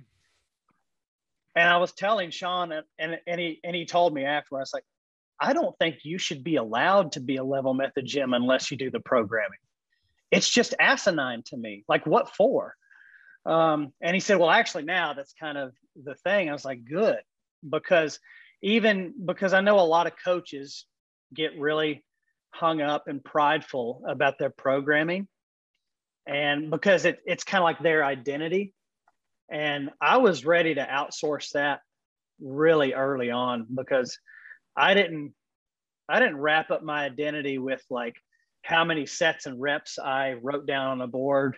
And 1.57 1.71
I 1.71 1.79
was 1.79 1.93
telling 1.93 2.31
Sean, 2.31 2.71
and, 2.71 2.85
and, 2.99 3.19
and 3.27 3.41
he 3.41 3.61
and 3.65 3.75
he 3.75 3.87
told 3.87 4.13
me 4.13 4.27
after, 4.27 4.57
I 4.57 4.61
was 4.61 4.75
like, 4.75 4.85
I 5.41 5.55
don't 5.55 5.77
think 5.79 6.01
you 6.05 6.19
should 6.19 6.45
be 6.45 6.57
allowed 6.57 7.13
to 7.13 7.21
be 7.21 7.37
a 7.37 7.45
level 7.45 7.73
method 7.73 8.05
gym 8.05 8.35
unless 8.35 8.71
you 8.71 8.77
do 8.77 8.91
the 8.91 9.01
programming. 9.01 9.59
It's 10.31 10.51
just 10.51 10.75
asinine 10.79 11.43
to 11.47 11.57
me. 11.57 11.85
Like, 11.89 12.05
what 12.07 12.35
for? 12.35 12.75
Um, 13.47 13.93
and 14.03 14.15
he 14.15 14.21
said, 14.21 14.39
Well, 14.39 14.51
actually, 14.51 14.85
now 14.85 15.15
that's 15.15 15.33
kind 15.33 15.57
of 15.57 15.73
the 16.05 16.15
thing. 16.17 16.51
I 16.51 16.53
was 16.53 16.65
like, 16.65 16.85
Good, 16.85 17.21
because 17.69 18.21
even 18.63 19.15
because 19.25 19.53
I 19.53 19.61
know 19.61 19.79
a 19.79 19.83
lot 19.83 20.07
of 20.07 20.13
coaches 20.23 20.87
get 21.35 21.59
really 21.59 22.05
hung 22.51 22.81
up 22.81 23.09
and 23.09 23.23
prideful 23.23 24.03
about 24.09 24.39
their 24.39 24.51
programming. 24.51 25.29
And 26.27 26.71
because 26.71 27.05
it, 27.05 27.21
it's 27.25 27.45
kind 27.45 27.63
of 27.63 27.65
like 27.65 27.81
their 27.81 28.05
identity. 28.05 28.75
And 29.51 29.91
I 30.01 30.17
was 30.17 30.45
ready 30.45 30.75
to 30.75 30.85
outsource 30.85 31.53
that 31.53 31.81
really 32.41 32.95
early 32.95 33.31
on 33.31 33.67
because 33.75 34.19
I 34.77 34.95
didn't 34.95 35.33
I 36.09 36.21
didn't 36.21 36.39
wrap 36.39 36.71
up 36.71 36.83
my 36.83 37.05
identity 37.05 37.59
with 37.59 37.83
like 37.91 38.15
how 38.63 38.85
many 38.85 39.07
sets 39.07 39.47
and 39.47 39.61
reps 39.61 39.99
I 39.99 40.35
wrote 40.43 40.67
down 40.67 40.89
on 40.89 41.01
a 41.01 41.07
board. 41.07 41.57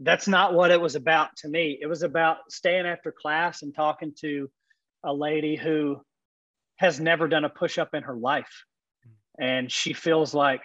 That's 0.00 0.28
not 0.28 0.54
what 0.54 0.70
it 0.70 0.80
was 0.80 0.94
about 0.94 1.30
to 1.38 1.48
me. 1.48 1.78
It 1.80 1.86
was 1.86 2.02
about 2.02 2.50
staying 2.50 2.86
after 2.86 3.12
class 3.12 3.62
and 3.62 3.74
talking 3.74 4.12
to 4.20 4.50
a 5.06 5.14
lady 5.14 5.56
who 5.56 6.00
has 6.76 7.00
never 7.00 7.28
done 7.28 7.44
a 7.44 7.48
push 7.48 7.78
up 7.78 7.94
in 7.94 8.02
her 8.02 8.16
life. 8.16 8.64
And 9.40 9.70
she 9.70 9.92
feels 9.92 10.34
like 10.34 10.62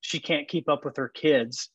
she 0.00 0.18
can't 0.18 0.48
keep 0.48 0.68
up 0.68 0.84
with 0.84 0.96
her 0.96 1.08
kids. 1.08 1.70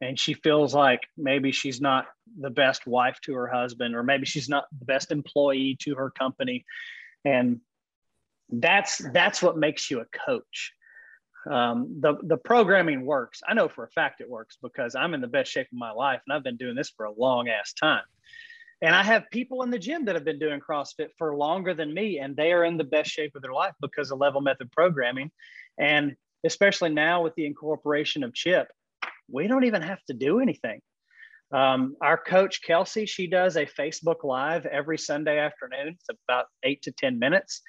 And 0.00 0.18
she 0.18 0.34
feels 0.34 0.74
like 0.74 1.00
maybe 1.16 1.52
she's 1.52 1.80
not 1.80 2.06
the 2.38 2.50
best 2.50 2.86
wife 2.86 3.18
to 3.22 3.34
her 3.34 3.48
husband, 3.48 3.94
or 3.94 4.02
maybe 4.02 4.26
she's 4.26 4.48
not 4.48 4.64
the 4.78 4.84
best 4.84 5.10
employee 5.10 5.76
to 5.82 5.94
her 5.94 6.10
company. 6.10 6.64
And 7.24 7.60
that's 8.50 8.98
that's 9.12 9.42
what 9.42 9.58
makes 9.58 9.90
you 9.90 10.00
a 10.00 10.06
coach. 10.26 10.72
Um, 11.50 12.00
the 12.00 12.16
the 12.22 12.36
programming 12.36 13.04
works. 13.04 13.42
I 13.46 13.54
know 13.54 13.68
for 13.68 13.84
a 13.84 13.90
fact 13.90 14.20
it 14.20 14.28
works 14.28 14.56
because 14.62 14.94
I'm 14.94 15.14
in 15.14 15.20
the 15.20 15.26
best 15.26 15.50
shape 15.50 15.68
of 15.72 15.78
my 15.78 15.90
life, 15.90 16.20
and 16.26 16.34
I've 16.34 16.44
been 16.44 16.56
doing 16.56 16.74
this 16.74 16.90
for 16.90 17.06
a 17.06 17.12
long 17.12 17.48
ass 17.48 17.72
time. 17.72 18.02
And 18.82 18.94
I 18.94 19.02
have 19.02 19.30
people 19.30 19.62
in 19.62 19.70
the 19.70 19.78
gym 19.78 20.06
that 20.06 20.14
have 20.14 20.24
been 20.24 20.38
doing 20.38 20.60
CrossFit 20.60 21.08
for 21.18 21.36
longer 21.36 21.74
than 21.74 21.92
me, 21.92 22.18
and 22.18 22.34
they 22.34 22.52
are 22.52 22.64
in 22.64 22.78
the 22.78 22.84
best 22.84 23.10
shape 23.10 23.36
of 23.36 23.42
their 23.42 23.52
life 23.52 23.74
because 23.80 24.10
of 24.10 24.18
level 24.18 24.40
method 24.40 24.72
programming. 24.72 25.30
And 25.78 26.16
especially 26.44 26.90
now 26.90 27.22
with 27.22 27.34
the 27.34 27.44
incorporation 27.44 28.24
of 28.24 28.32
Chip, 28.32 28.68
we 29.30 29.46
don't 29.46 29.64
even 29.64 29.82
have 29.82 30.02
to 30.06 30.14
do 30.14 30.40
anything. 30.40 30.80
Um, 31.52 31.96
our 32.00 32.16
coach, 32.16 32.62
Kelsey, 32.62 33.06
she 33.06 33.26
does 33.26 33.56
a 33.56 33.66
Facebook 33.66 34.24
Live 34.24 34.66
every 34.66 34.96
Sunday 34.96 35.38
afternoon. 35.38 35.96
It's 35.98 36.18
about 36.28 36.46
eight 36.62 36.82
to 36.82 36.92
10 36.92 37.18
minutes. 37.18 37.60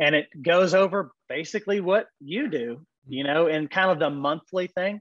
And 0.00 0.14
it 0.14 0.28
goes 0.40 0.74
over 0.74 1.12
basically 1.28 1.80
what 1.80 2.06
you 2.20 2.48
do, 2.48 2.86
you 3.08 3.24
know, 3.24 3.48
in 3.48 3.68
kind 3.68 3.90
of 3.90 3.98
the 3.98 4.10
monthly 4.10 4.68
thing. 4.68 5.00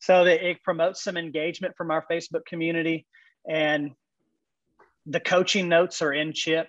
So 0.00 0.24
that 0.24 0.48
it 0.48 0.62
promotes 0.62 1.02
some 1.02 1.16
engagement 1.16 1.74
from 1.76 1.90
our 1.90 2.04
Facebook 2.10 2.44
community. 2.46 3.06
And 3.48 3.92
the 5.08 5.20
coaching 5.20 5.68
notes 5.68 6.02
are 6.02 6.12
in 6.12 6.32
chip. 6.32 6.68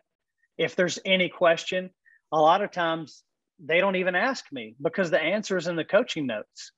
If 0.57 0.75
there's 0.75 0.99
any 1.05 1.29
question, 1.29 1.89
a 2.31 2.39
lot 2.39 2.61
of 2.61 2.71
times 2.71 3.23
they 3.63 3.79
don't 3.79 3.97
even 3.97 4.15
ask 4.15 4.45
me 4.51 4.75
because 4.81 5.11
the 5.11 5.21
answer 5.21 5.57
is 5.57 5.67
in 5.67 5.75
the 5.75 5.83
coaching 5.83 6.25
notes. 6.25 6.71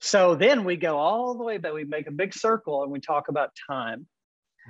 So 0.00 0.34
then 0.34 0.64
we 0.64 0.76
go 0.76 0.96
all 0.96 1.36
the 1.36 1.44
way 1.44 1.58
back, 1.58 1.74
we 1.74 1.84
make 1.84 2.06
a 2.06 2.12
big 2.12 2.32
circle 2.32 2.82
and 2.82 2.90
we 2.90 3.00
talk 3.00 3.28
about 3.28 3.50
time. 3.70 4.06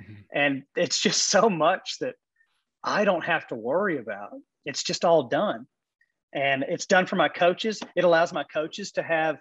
Mm-hmm. 0.01 0.13
And 0.33 0.63
it's 0.75 1.01
just 1.01 1.29
so 1.29 1.49
much 1.49 1.95
that 2.01 2.15
I 2.83 3.05
don't 3.05 3.23
have 3.23 3.47
to 3.47 3.55
worry 3.55 3.97
about. 3.97 4.31
It's 4.65 4.83
just 4.83 5.05
all 5.05 5.23
done. 5.23 5.67
And 6.33 6.63
it's 6.67 6.85
done 6.85 7.05
for 7.05 7.15
my 7.15 7.29
coaches. 7.29 7.79
It 7.95 8.03
allows 8.03 8.33
my 8.33 8.43
coaches 8.43 8.91
to 8.93 9.03
have, 9.03 9.37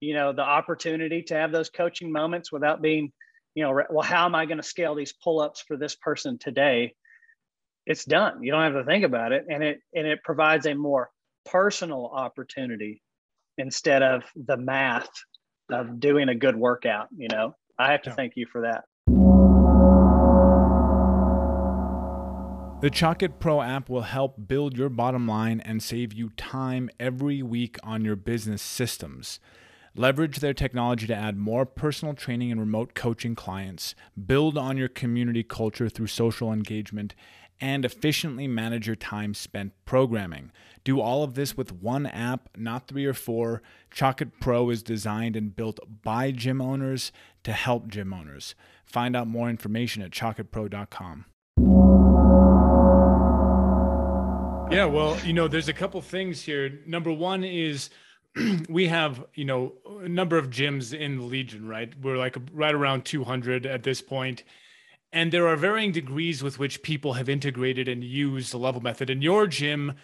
you 0.00 0.14
know, 0.14 0.32
the 0.32 0.42
opportunity 0.42 1.22
to 1.24 1.34
have 1.34 1.52
those 1.52 1.70
coaching 1.70 2.12
moments 2.12 2.52
without 2.52 2.82
being 2.82 3.12
you 3.54 3.64
know, 3.64 3.82
well, 3.90 4.02
how 4.02 4.24
am 4.24 4.34
I 4.34 4.46
going 4.46 4.58
to 4.58 4.62
scale 4.62 4.94
these 4.94 5.12
pull-ups 5.12 5.62
for 5.66 5.76
this 5.76 5.94
person 5.94 6.38
today? 6.38 6.94
It's 7.86 8.04
done. 8.04 8.42
You 8.42 8.52
don't 8.52 8.62
have 8.62 8.74
to 8.74 8.84
think 8.84 9.04
about 9.04 9.32
it. 9.32 9.44
And 9.48 9.62
it 9.62 9.80
and 9.94 10.06
it 10.06 10.22
provides 10.22 10.66
a 10.66 10.74
more 10.74 11.10
personal 11.44 12.06
opportunity 12.06 13.02
instead 13.58 14.02
of 14.02 14.22
the 14.36 14.56
math 14.56 15.10
of 15.70 16.00
doing 16.00 16.28
a 16.28 16.34
good 16.34 16.56
workout. 16.56 17.08
You 17.16 17.28
know, 17.28 17.54
I 17.78 17.92
have 17.92 18.02
to 18.02 18.10
yeah. 18.10 18.16
thank 18.16 18.34
you 18.36 18.46
for 18.50 18.62
that. 18.62 18.84
The 22.82 22.90
Chalk.it 22.90 23.38
Pro 23.38 23.62
app 23.62 23.88
will 23.88 24.02
help 24.02 24.48
build 24.48 24.76
your 24.76 24.88
bottom 24.88 25.28
line 25.28 25.60
and 25.60 25.80
save 25.80 26.12
you 26.12 26.30
time 26.30 26.90
every 26.98 27.40
week 27.40 27.76
on 27.84 28.04
your 28.04 28.16
business 28.16 28.60
systems. 28.60 29.38
Leverage 29.94 30.38
their 30.38 30.54
technology 30.54 31.06
to 31.06 31.14
add 31.14 31.36
more 31.36 31.66
personal 31.66 32.14
training 32.14 32.50
and 32.50 32.58
remote 32.58 32.94
coaching 32.94 33.34
clients, 33.34 33.94
build 34.26 34.56
on 34.56 34.78
your 34.78 34.88
community 34.88 35.42
culture 35.42 35.90
through 35.90 36.06
social 36.06 36.50
engagement, 36.50 37.14
and 37.60 37.84
efficiently 37.84 38.48
manage 38.48 38.86
your 38.86 38.96
time 38.96 39.34
spent 39.34 39.72
programming. 39.84 40.50
Do 40.82 40.98
all 40.98 41.22
of 41.22 41.34
this 41.34 41.58
with 41.58 41.72
one 41.72 42.06
app, 42.06 42.48
not 42.56 42.88
three 42.88 43.04
or 43.04 43.12
four. 43.12 43.62
Chalk.it 43.90 44.40
Pro 44.40 44.70
is 44.70 44.82
designed 44.82 45.36
and 45.36 45.54
built 45.54 45.78
by 46.02 46.30
gym 46.30 46.62
owners 46.62 47.12
to 47.44 47.52
help 47.52 47.88
gym 47.88 48.14
owners. 48.14 48.54
Find 48.86 49.14
out 49.14 49.28
more 49.28 49.50
information 49.50 50.02
at 50.02 50.10
chalkitpro.com. 50.10 51.26
Yeah, 54.72 54.86
well, 54.86 55.18
you 55.22 55.34
know, 55.34 55.48
there's 55.48 55.68
a 55.68 55.74
couple 55.74 56.00
things 56.00 56.40
here. 56.40 56.80
Number 56.86 57.12
one 57.12 57.44
is 57.44 57.90
we 58.68 58.88
have 58.88 59.24
you 59.34 59.44
know 59.44 59.72
a 60.02 60.08
number 60.08 60.38
of 60.38 60.50
gyms 60.50 60.96
in 60.96 61.18
the 61.18 61.24
legion 61.24 61.66
right? 61.68 61.92
We're 62.00 62.16
like 62.16 62.36
right 62.52 62.74
around 62.74 63.04
200 63.04 63.66
at 63.66 63.82
this 63.82 64.00
point. 64.00 64.44
And 65.14 65.30
there 65.30 65.46
are 65.46 65.56
varying 65.56 65.92
degrees 65.92 66.42
with 66.42 66.58
which 66.58 66.82
people 66.82 67.12
have 67.14 67.28
integrated 67.28 67.86
and 67.86 68.02
used 68.02 68.50
the 68.50 68.58
level 68.58 68.80
method. 68.80 69.10
In 69.10 69.22
your 69.22 69.46
gym 69.46 69.94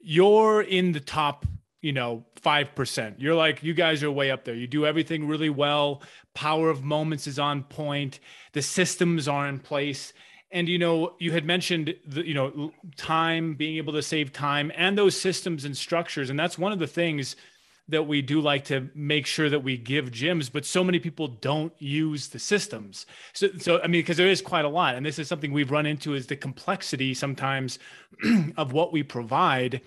you're 0.00 0.62
in 0.62 0.92
the 0.92 1.00
top 1.00 1.46
you 1.80 1.92
know 1.92 2.24
5% 2.40 3.14
you're 3.18 3.34
like 3.34 3.62
you 3.62 3.74
guys 3.74 4.02
are 4.02 4.10
way 4.10 4.30
up 4.30 4.44
there. 4.44 4.54
You 4.54 4.66
do 4.66 4.86
everything 4.86 5.28
really 5.28 5.50
well. 5.50 6.02
Power 6.34 6.70
of 6.70 6.82
moments 6.82 7.26
is 7.26 7.38
on 7.38 7.64
point. 7.64 8.20
The 8.52 8.62
systems 8.62 9.28
are 9.28 9.46
in 9.46 9.58
place. 9.58 10.12
And 10.50 10.68
you 10.68 10.78
know 10.78 11.14
you 11.18 11.32
had 11.32 11.44
mentioned 11.44 11.94
the 12.06 12.26
you 12.26 12.32
know 12.32 12.72
time 12.96 13.54
being 13.54 13.76
able 13.76 13.92
to 13.92 14.02
save 14.02 14.32
time 14.32 14.72
and 14.74 14.96
those 14.96 15.20
systems 15.20 15.66
and 15.66 15.76
structures. 15.76 16.30
And 16.30 16.38
that's 16.38 16.56
one 16.56 16.72
of 16.72 16.78
the 16.78 16.86
things 16.86 17.36
that 17.88 18.04
we 18.04 18.22
do 18.22 18.40
like 18.40 18.64
to 18.64 18.88
make 18.94 19.26
sure 19.26 19.50
that 19.50 19.62
we 19.62 19.76
give 19.76 20.10
gyms, 20.10 20.50
but 20.50 20.64
so 20.64 20.82
many 20.82 20.98
people 20.98 21.28
don't 21.28 21.72
use 21.78 22.28
the 22.28 22.38
systems. 22.38 23.06
So, 23.34 23.48
so 23.58 23.80
I 23.80 23.88
mean, 23.88 24.00
because 24.00 24.16
there 24.16 24.28
is 24.28 24.40
quite 24.40 24.64
a 24.64 24.68
lot, 24.68 24.94
and 24.94 25.04
this 25.04 25.18
is 25.18 25.28
something 25.28 25.52
we've 25.52 25.70
run 25.70 25.86
into 25.86 26.14
is 26.14 26.26
the 26.26 26.36
complexity 26.36 27.12
sometimes 27.12 27.78
of 28.56 28.72
what 28.72 28.92
we 28.92 29.02
provide. 29.02 29.82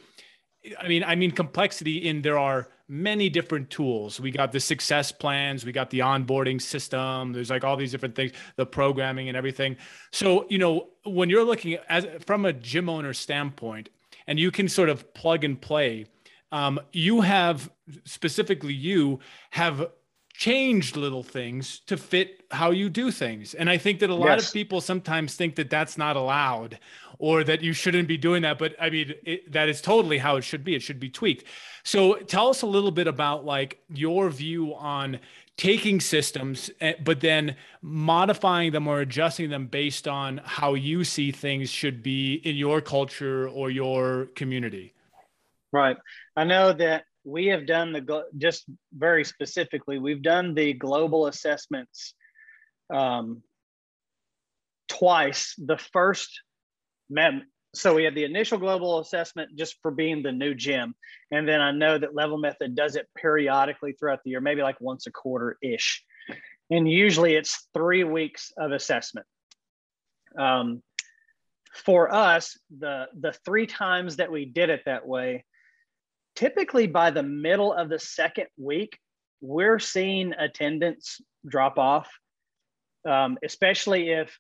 I 0.80 0.88
mean, 0.88 1.04
I 1.04 1.16
mean 1.16 1.32
complexity 1.32 2.08
in 2.08 2.22
there 2.22 2.38
are 2.38 2.68
many 2.88 3.30
different 3.30 3.70
tools. 3.70 4.20
We 4.20 4.32
got 4.32 4.52
the 4.52 4.60
success 4.60 5.12
plans, 5.12 5.66
we 5.66 5.72
got 5.72 5.89
the 5.89 6.00
onboarding 6.00 6.62
system. 6.62 7.34
There's 7.34 7.50
like 7.50 7.64
all 7.64 7.78
these 7.78 7.91
different 7.91 8.16
things, 8.16 8.32
the 8.58 8.66
programming 8.66 9.28
and 9.28 9.36
everything. 9.36 9.76
So, 10.12 10.45
you 10.50 10.58
know, 10.58 10.89
when 11.04 11.30
you're 11.30 11.43
looking 11.43 11.78
as 11.89 12.06
from 12.26 12.45
a 12.45 12.54
gym 12.54 12.89
owner 12.89 13.14
standpoint, 13.14 13.89
and 14.28 14.38
you 14.38 14.52
can 14.52 14.68
sort 14.68 14.89
of 14.89 15.14
plug 15.14 15.43
and 15.43 15.60
play 15.60 16.06
um, 16.52 16.80
you 16.91 17.22
have 17.22 17.70
specifically 18.06 18.74
you 18.74 19.20
have 19.52 19.89
changed 20.34 20.95
little 20.95 21.24
things 21.24 21.80
to 21.88 21.98
fit 21.98 22.43
how 22.52 22.70
you 22.70 22.89
do 22.89 23.10
things. 23.10 23.56
And 23.56 23.70
i 23.70 23.78
think 23.78 24.00
that 24.00 24.10
a 24.12 24.16
lot 24.16 24.38
yes. 24.38 24.48
of 24.48 24.54
people 24.54 24.82
sometimes 24.82 25.36
think 25.36 25.56
that 25.56 25.72
that's 25.72 25.98
not 25.98 26.16
allowed 26.16 26.80
or 27.18 27.43
that 27.43 27.62
you 27.62 27.74
shouldn't 27.74 28.08
be 28.08 28.18
doing 28.18 28.43
that. 28.43 28.60
But 28.60 28.76
i 28.80 28.89
mean 28.89 29.14
it, 29.24 29.52
that 29.52 29.68
is 29.68 29.82
totally 29.82 30.20
how 30.20 30.36
it 30.36 30.43
should 30.43 30.64
be. 30.64 30.76
It 30.76 30.84
should 30.84 31.00
be 31.00 31.10
tweaked. 31.10 31.45
So 31.84 32.16
tell 32.16 32.50
us 32.50 32.62
a 32.62 32.68
little 32.68 32.91
bit 32.91 33.08
about 33.08 33.45
like 33.45 33.82
your 33.89 34.30
view 34.30 34.76
on 34.76 35.20
taking 35.58 36.00
systems 36.00 36.70
eh, 36.82 36.93
but 37.04 37.20
then 37.20 37.56
modifying 37.82 38.72
them 38.72 38.88
or 38.88 39.02
adjusting 39.02 39.50
them 39.50 39.66
based 39.66 40.08
on 40.08 40.39
how 40.43 40.76
you 40.76 41.04
see 41.04 41.32
things 41.32 41.68
should 41.72 42.04
be 42.04 42.36
in 42.36 42.56
your 42.56 42.80
culture 42.80 43.50
or 43.50 43.72
your 43.72 44.28
community 44.36 44.93
Right. 45.78 45.97
I 46.36 46.43
know 46.43 46.73
that 46.73 47.03
we 47.23 47.47
have 47.47 47.67
done 47.67 47.93
the 47.93 48.23
just 48.36 48.65
very 48.91 49.23
specifically, 49.23 49.99
we've 49.99 50.23
done 50.23 50.55
the 50.55 50.73
global 50.73 51.28
assessments 51.28 52.15
um, 52.91 53.43
twice. 54.88 55.53
The 55.59 55.78
first, 55.78 56.41
so 57.75 57.93
we 57.93 58.05
had 58.05 58.15
the 58.15 58.23
initial 58.23 58.57
global 58.57 58.99
assessment 58.99 59.51
just 59.55 59.75
for 59.84 59.91
being 59.91 60.23
the 60.23 60.32
new 60.32 60.55
gym, 60.55 60.95
and 61.30 61.47
then 61.47 61.61
I 61.61 61.69
know 61.69 61.99
that 61.99 62.15
Level 62.15 62.39
Method 62.39 62.75
does 62.75 62.95
it 62.95 63.07
periodically 63.15 63.93
throughout 63.93 64.23
the 64.23 64.32
year, 64.32 64.41
maybe 64.41 64.63
like 64.63 64.82
once 64.82 65.05
a 65.05 65.11
quarter 65.11 65.57
ish, 65.61 66.03
and 66.71 66.89
usually 66.89 67.36
it's 67.36 67.67
three 67.75 68.03
weeks 68.03 68.51
of 68.57 68.71
assessment. 68.71 69.28
Um, 70.39 70.82
for 71.75 72.11
us, 72.11 72.57
the 72.75 73.05
the 73.19 73.34
three 73.45 73.67
times 73.67 74.15
that 74.15 74.32
we 74.32 74.45
did 74.45 74.71
it 74.71 74.82
that 74.86 75.05
way, 75.05 75.45
typically 76.38 76.86
by 76.86 77.10
the 77.10 77.24
middle 77.24 77.74
of 77.74 77.90
the 77.90 78.00
second 78.00 78.46
week, 78.58 78.98
we're 79.42 79.80
seeing 79.80 80.34
attendance 80.34 81.20
drop 81.48 81.78
off, 81.78 82.10
um, 83.08 83.38
especially 83.44 84.12
if 84.12 84.38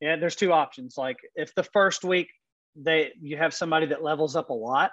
yeah, 0.00 0.16
there's 0.16 0.36
two 0.36 0.52
options. 0.52 0.96
Like 0.98 1.16
if 1.34 1.54
the 1.54 1.64
first 1.64 2.04
week 2.04 2.28
they 2.76 3.12
you 3.20 3.36
have 3.36 3.54
somebody 3.54 3.86
that 3.86 4.02
levels 4.02 4.36
up 4.36 4.50
a 4.50 4.54
lot, 4.54 4.92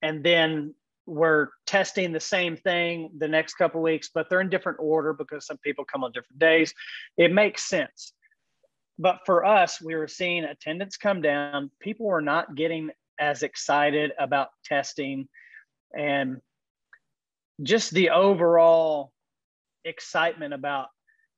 and 0.00 0.24
then 0.24 0.74
we're 1.06 1.48
testing 1.66 2.12
the 2.12 2.20
same 2.20 2.56
thing 2.56 3.10
the 3.18 3.28
next 3.28 3.54
couple 3.54 3.82
weeks, 3.82 4.08
but 4.14 4.30
they're 4.30 4.40
in 4.40 4.48
different 4.48 4.78
order 4.80 5.12
because 5.12 5.46
some 5.46 5.58
people 5.58 5.84
come 5.84 6.04
on 6.04 6.12
different 6.12 6.38
days. 6.38 6.72
It 7.16 7.32
makes 7.32 7.68
sense. 7.68 8.12
But 8.98 9.18
for 9.26 9.44
us, 9.44 9.82
we 9.82 9.96
were 9.96 10.08
seeing 10.08 10.44
attendance 10.44 10.96
come 10.96 11.20
down. 11.20 11.70
People 11.80 12.06
were 12.06 12.22
not 12.22 12.54
getting 12.54 12.90
as 13.18 13.42
excited 13.42 14.12
about 14.18 14.48
testing 14.64 15.28
and 15.96 16.40
just 17.62 17.92
the 17.92 18.10
overall 18.10 19.12
excitement 19.84 20.54
about 20.54 20.88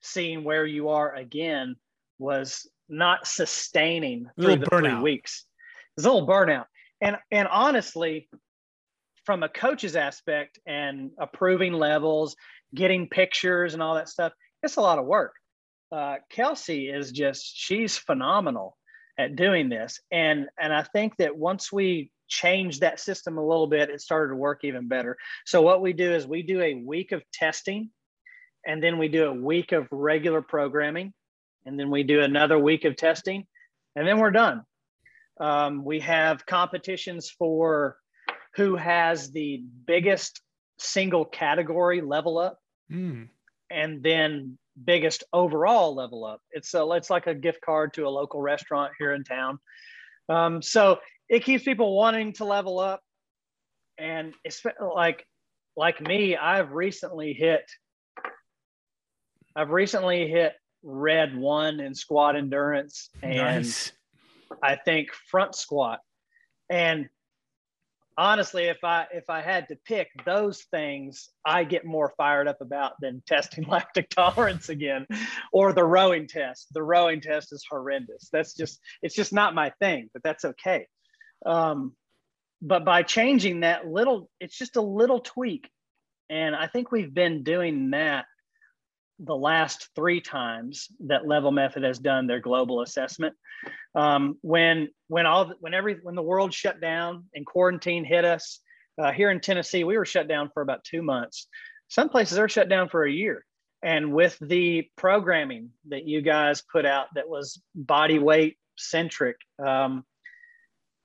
seeing 0.01 0.45
where 0.45 0.67
you 0.67 0.91
are 0.91 1.15
again 1.15 1.77
was 2.19 2.69
not 2.89 3.27
sustaining 3.27 4.29
through 4.39 4.57
the 4.57 4.67
burnout. 4.67 4.97
three 4.97 5.03
weeks. 5.03 5.45
It's 5.97 6.07
a 6.07 6.13
little 6.13 6.29
burnout. 6.29 6.67
And 7.01 7.17
and 7.31 7.49
honestly, 7.49 8.29
from 9.25 9.43
a 9.43 9.49
coach's 9.49 9.97
aspect 9.97 10.59
and 10.67 11.11
approving 11.19 11.73
levels, 11.73 12.37
getting 12.75 13.09
pictures 13.09 13.75
and 13.75 13.83
all 13.83 13.95
that 13.95 14.09
stuff, 14.09 14.33
it's 14.63 14.77
a 14.77 14.81
lot 14.81 14.99
of 14.99 15.07
work. 15.07 15.33
Uh, 15.91 16.17
Kelsey 16.31 16.89
is 16.89 17.13
just 17.13 17.53
she's 17.57 17.97
phenomenal 17.97 18.77
at 19.19 19.37
doing 19.37 19.69
this, 19.69 20.01
and 20.11 20.49
and 20.59 20.73
I 20.75 20.83
think 20.83 21.17
that 21.19 21.37
once 21.37 21.73
we 21.73 22.11
changed 22.35 22.81
that 22.81 23.01
system 23.01 23.39
a 23.39 23.47
little 23.47 23.67
bit, 23.67 23.91
it 23.91 24.01
started 24.01 24.31
to 24.31 24.37
work 24.37 24.65
even 24.65 24.89
better. 24.89 25.17
So 25.45 25.63
what 25.63 25.81
we 25.81 25.93
do 25.93 26.13
is 26.13 26.27
we 26.27 26.43
do 26.43 26.61
a 26.61 26.75
week 26.75 27.13
of 27.13 27.23
testing, 27.33 27.91
and 28.67 28.83
then 28.83 28.99
we 28.99 29.09
do 29.09 29.27
a 29.27 29.33
week 29.33 29.73
of 29.73 29.87
regular 29.91 30.43
programming, 30.43 31.13
and 31.65 31.79
then 31.79 31.91
we 31.91 32.03
do 32.03 32.21
another 32.21 32.59
week 32.59 32.85
of 32.85 32.97
testing, 32.97 33.47
and 33.95 34.07
then 34.07 34.19
we're 34.19 34.31
done. 34.31 34.63
Um, 35.41 35.85
we 35.85 36.01
have 36.01 36.47
competitions 36.47 37.31
for 37.31 37.97
who 38.57 38.77
has 38.77 39.31
the 39.31 39.63
biggest 39.87 40.41
single 40.79 41.25
category 41.25 42.01
level 42.01 42.39
up 42.39 42.59
mm. 42.91 43.29
and 43.71 44.03
then 44.03 44.59
biggest 44.85 45.25
overall 45.33 45.95
level 45.95 46.25
up. 46.25 46.41
It's 46.51 46.75
a, 46.75 46.89
it's 46.93 47.11
like 47.11 47.27
a 47.27 47.35
gift 47.35 47.61
card 47.61 47.95
to 47.95 48.07
a 48.07 48.11
local 48.11 48.41
restaurant 48.41 48.93
here 48.99 49.13
in 49.13 49.25
town. 49.25 49.59
Um, 50.29 50.63
so 50.63 50.99
it 51.29 51.45
keeps 51.45 51.65
people 51.65 51.97
wanting 51.97 52.33
to 52.35 52.45
level 52.45 52.79
up. 52.79 53.01
And 53.99 54.35
it's 54.45 54.63
like, 54.81 55.27
like 55.77 56.01
me, 56.01 56.37
I've 56.37 56.73
recently 56.73 57.33
hit, 57.33 57.65
I've 59.57 59.71
recently 59.71 60.29
hit 60.29 60.55
red 60.83 61.37
one 61.37 61.81
in 61.81 61.95
squat 61.95 62.37
endurance 62.37 63.09
and 63.23 63.37
nice. 63.37 63.93
I 64.63 64.77
think 64.77 65.09
front 65.31 65.55
squat. 65.55 66.01
And 66.69 67.09
honestly, 68.17 68.65
if 68.65 68.83
I 68.85 69.07
if 69.13 69.29
I 69.29 69.41
had 69.41 69.69
to 69.69 69.77
pick 69.77 70.09
those 70.25 70.63
things, 70.71 71.31
I 71.45 71.65
get 71.65 71.85
more 71.85 72.13
fired 72.17 72.49
up 72.49 72.61
about 72.61 72.93
than 73.01 73.23
testing 73.27 73.65
lactic 73.65 74.11
tolerance 74.11 74.69
again, 74.69 75.07
or 75.53 75.73
the 75.73 75.85
rowing 75.85 76.27
test. 76.27 76.69
The 76.73 76.83
rowing 76.83 77.21
test 77.21 77.53
is 77.53 77.65
horrendous. 77.69 78.29
That's 78.33 78.55
just 78.55 78.81
it's 79.03 79.15
just 79.15 79.33
not 79.33 79.55
my 79.55 79.71
thing, 79.81 80.11
but 80.13 80.23
that's 80.23 80.45
okay. 80.45 80.87
Um, 81.45 81.95
but 82.63 82.85
by 82.85 83.03
changing 83.03 83.61
that 83.61 83.87
little, 83.87 84.31
it's 84.41 84.57
just 84.57 84.77
a 84.77 84.81
little 84.81 85.21
tweak, 85.21 85.71
and 86.31 86.57
I 86.57 86.67
think 86.67 86.91
we've 86.91 87.13
been 87.13 87.43
doing 87.43 87.91
that 87.91 88.25
the 89.19 89.37
last 89.37 89.89
three 89.95 90.21
times 90.21 90.89
that 91.07 91.27
level 91.27 91.53
method 91.53 91.85
has 91.85 91.99
done 91.99 92.27
their 92.27 92.41
global 92.41 92.83
assessment. 92.83 93.35
Um, 93.95 94.39
when 94.43 94.89
when 95.09 95.27
all 95.27 95.53
when 95.61 95.75
every 95.75 95.99
when 96.03 96.15
the 96.15 96.23
world 96.23 96.53
shut 96.53 96.81
down 96.81 97.25
and 97.35 97.47
quarantine 97.47 98.05
hit 98.05 98.25
us 98.25 98.61
uh, 99.01 99.13
here 99.13 99.31
in 99.31 99.41
tennessee 99.41 99.85
we 99.85 99.97
were 99.97 100.05
shut 100.05 100.29
down 100.29 100.51
for 100.53 100.63
about 100.63 100.85
two 100.85 101.03
months. 101.03 101.47
Some 101.89 102.09
places 102.09 102.39
are 102.39 102.49
shut 102.49 102.69
down 102.69 102.89
for 102.89 103.05
a 103.05 103.13
year. 103.13 103.45
And 103.83 104.15
with 104.15 104.39
the 104.41 104.89
programming 104.97 105.71
that 105.89 106.07
you 106.07 106.23
guys 106.23 106.63
put 106.63 106.87
out 106.87 107.07
that 107.15 107.29
was 107.29 107.61
body 107.75 108.19
weight 108.19 108.57
centric 108.77 109.37
um, 109.65 110.05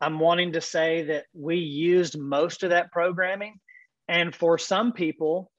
i'm 0.02 0.20
wanting 0.20 0.54
to 0.54 0.62
say 0.62 1.04
that 1.04 1.26
we 1.34 1.58
used 1.58 2.18
most 2.18 2.64
of 2.64 2.72
that 2.72 2.92
programming 2.92 3.60
and 4.08 4.36
for 4.36 4.58
some 4.58 4.92
people 4.92 5.52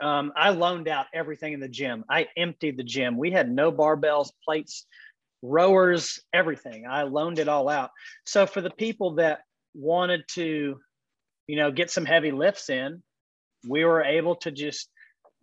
um, 0.00 0.32
I 0.36 0.50
loaned 0.50 0.88
out 0.88 1.06
everything 1.14 1.52
in 1.54 1.60
the 1.60 1.68
gym. 1.68 2.04
I 2.10 2.28
emptied 2.36 2.76
the 2.76 2.84
gym. 2.84 3.16
We 3.16 3.30
had 3.30 3.50
no 3.50 3.72
barbells, 3.72 4.30
plates, 4.44 4.86
rowers, 5.42 6.20
everything. 6.32 6.84
I 6.88 7.04
loaned 7.04 7.38
it 7.38 7.48
all 7.48 7.68
out. 7.68 7.90
So 8.24 8.46
for 8.46 8.60
the 8.60 8.70
people 8.70 9.14
that 9.16 9.40
wanted 9.74 10.22
to, 10.34 10.78
you 11.46 11.56
know, 11.56 11.70
get 11.70 11.90
some 11.90 12.04
heavy 12.04 12.30
lifts 12.30 12.68
in, 12.68 13.02
we 13.66 13.84
were 13.84 14.02
able 14.02 14.36
to 14.36 14.50
just 14.50 14.88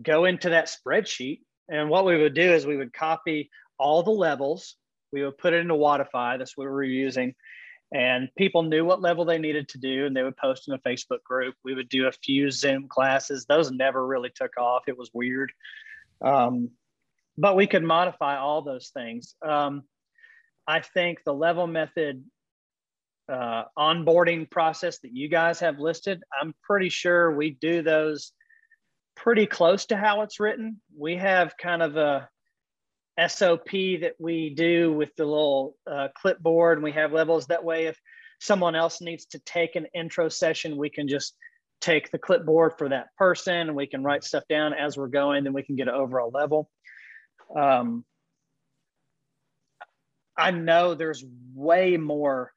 go 0.01 0.25
into 0.25 0.49
that 0.49 0.69
spreadsheet. 0.69 1.41
And 1.69 1.89
what 1.89 2.05
we 2.05 2.21
would 2.21 2.35
do 2.35 2.53
is 2.53 2.65
we 2.65 2.77
would 2.77 2.93
copy 2.93 3.49
all 3.79 4.03
the 4.03 4.11
levels. 4.11 4.75
We 5.11 5.23
would 5.23 5.37
put 5.37 5.53
it 5.53 5.61
into 5.61 5.75
Wodify. 5.75 6.37
That's 6.37 6.55
what 6.55 6.65
we 6.65 6.71
were 6.71 6.83
using 6.83 7.33
and 7.93 8.29
people 8.35 8.63
knew 8.63 8.83
what 8.83 9.01
level 9.01 9.23
they 9.23 9.37
needed 9.37 9.69
to 9.69 9.77
do 9.77 10.05
and 10.05 10.15
they 10.15 10.23
would 10.23 10.37
post 10.37 10.67
in 10.67 10.73
a 10.73 10.79
facebook 10.79 11.23
group. 11.23 11.55
We 11.63 11.75
would 11.75 11.89
do 11.89 12.07
a 12.07 12.11
few 12.11 12.49
zoom 12.51 12.87
classes. 12.87 13.45
Those 13.45 13.71
never 13.71 14.05
really 14.05 14.31
took 14.33 14.57
off. 14.57 14.83
It 14.87 14.97
was 14.97 15.11
weird. 15.13 15.51
Um, 16.21 16.71
but 17.37 17.55
we 17.55 17.67
could 17.67 17.83
modify 17.83 18.37
all 18.37 18.61
those 18.61 18.89
things. 18.89 19.35
Um, 19.45 19.83
i 20.65 20.79
think 20.79 21.19
the 21.25 21.33
level 21.33 21.67
method 21.67 22.23
uh, 23.31 23.63
onboarding 23.77 24.49
process 24.49 24.99
that 24.99 25.13
you 25.13 25.29
guys 25.29 25.59
have 25.59 25.79
listed 25.79 26.21
i'm 26.39 26.53
pretty 26.61 26.89
sure 26.89 27.35
we 27.35 27.51
do 27.51 27.81
those 27.81 28.33
pretty 29.15 29.45
close 29.45 29.85
to 29.87 29.97
how 29.97 30.21
it's 30.21 30.39
written. 30.39 30.79
We 30.97 31.15
have 31.17 31.57
kind 31.57 31.81
of 31.81 31.97
a 31.97 32.29
SOP 33.27 33.69
that 34.01 34.15
we 34.19 34.49
do 34.49 34.91
with 34.91 35.15
the 35.15 35.25
little 35.25 35.75
uh, 35.89 36.07
clipboard 36.15 36.77
and 36.77 36.83
we 36.83 36.91
have 36.91 37.13
levels. 37.13 37.47
That 37.47 37.63
way, 37.63 37.85
if 37.85 37.99
someone 38.39 38.75
else 38.75 39.01
needs 39.01 39.25
to 39.27 39.39
take 39.39 39.75
an 39.75 39.87
intro 39.93 40.29
session, 40.29 40.77
we 40.77 40.89
can 40.89 41.07
just 41.07 41.35
take 41.79 42.11
the 42.11 42.17
clipboard 42.17 42.73
for 42.77 42.89
that 42.89 43.07
person 43.17 43.55
and 43.55 43.75
we 43.75 43.87
can 43.87 44.03
write 44.03 44.23
stuff 44.23 44.43
down 44.49 44.73
as 44.73 44.97
we're 44.97 45.07
going, 45.07 45.43
then 45.43 45.53
we 45.53 45.63
can 45.63 45.75
get 45.75 45.87
an 45.87 45.93
overall 45.93 46.31
level. 46.33 46.69
Um, 47.55 48.03
I 50.37 50.51
know 50.51 50.95
there's 50.95 51.23
way 51.53 51.97
more 51.97 52.51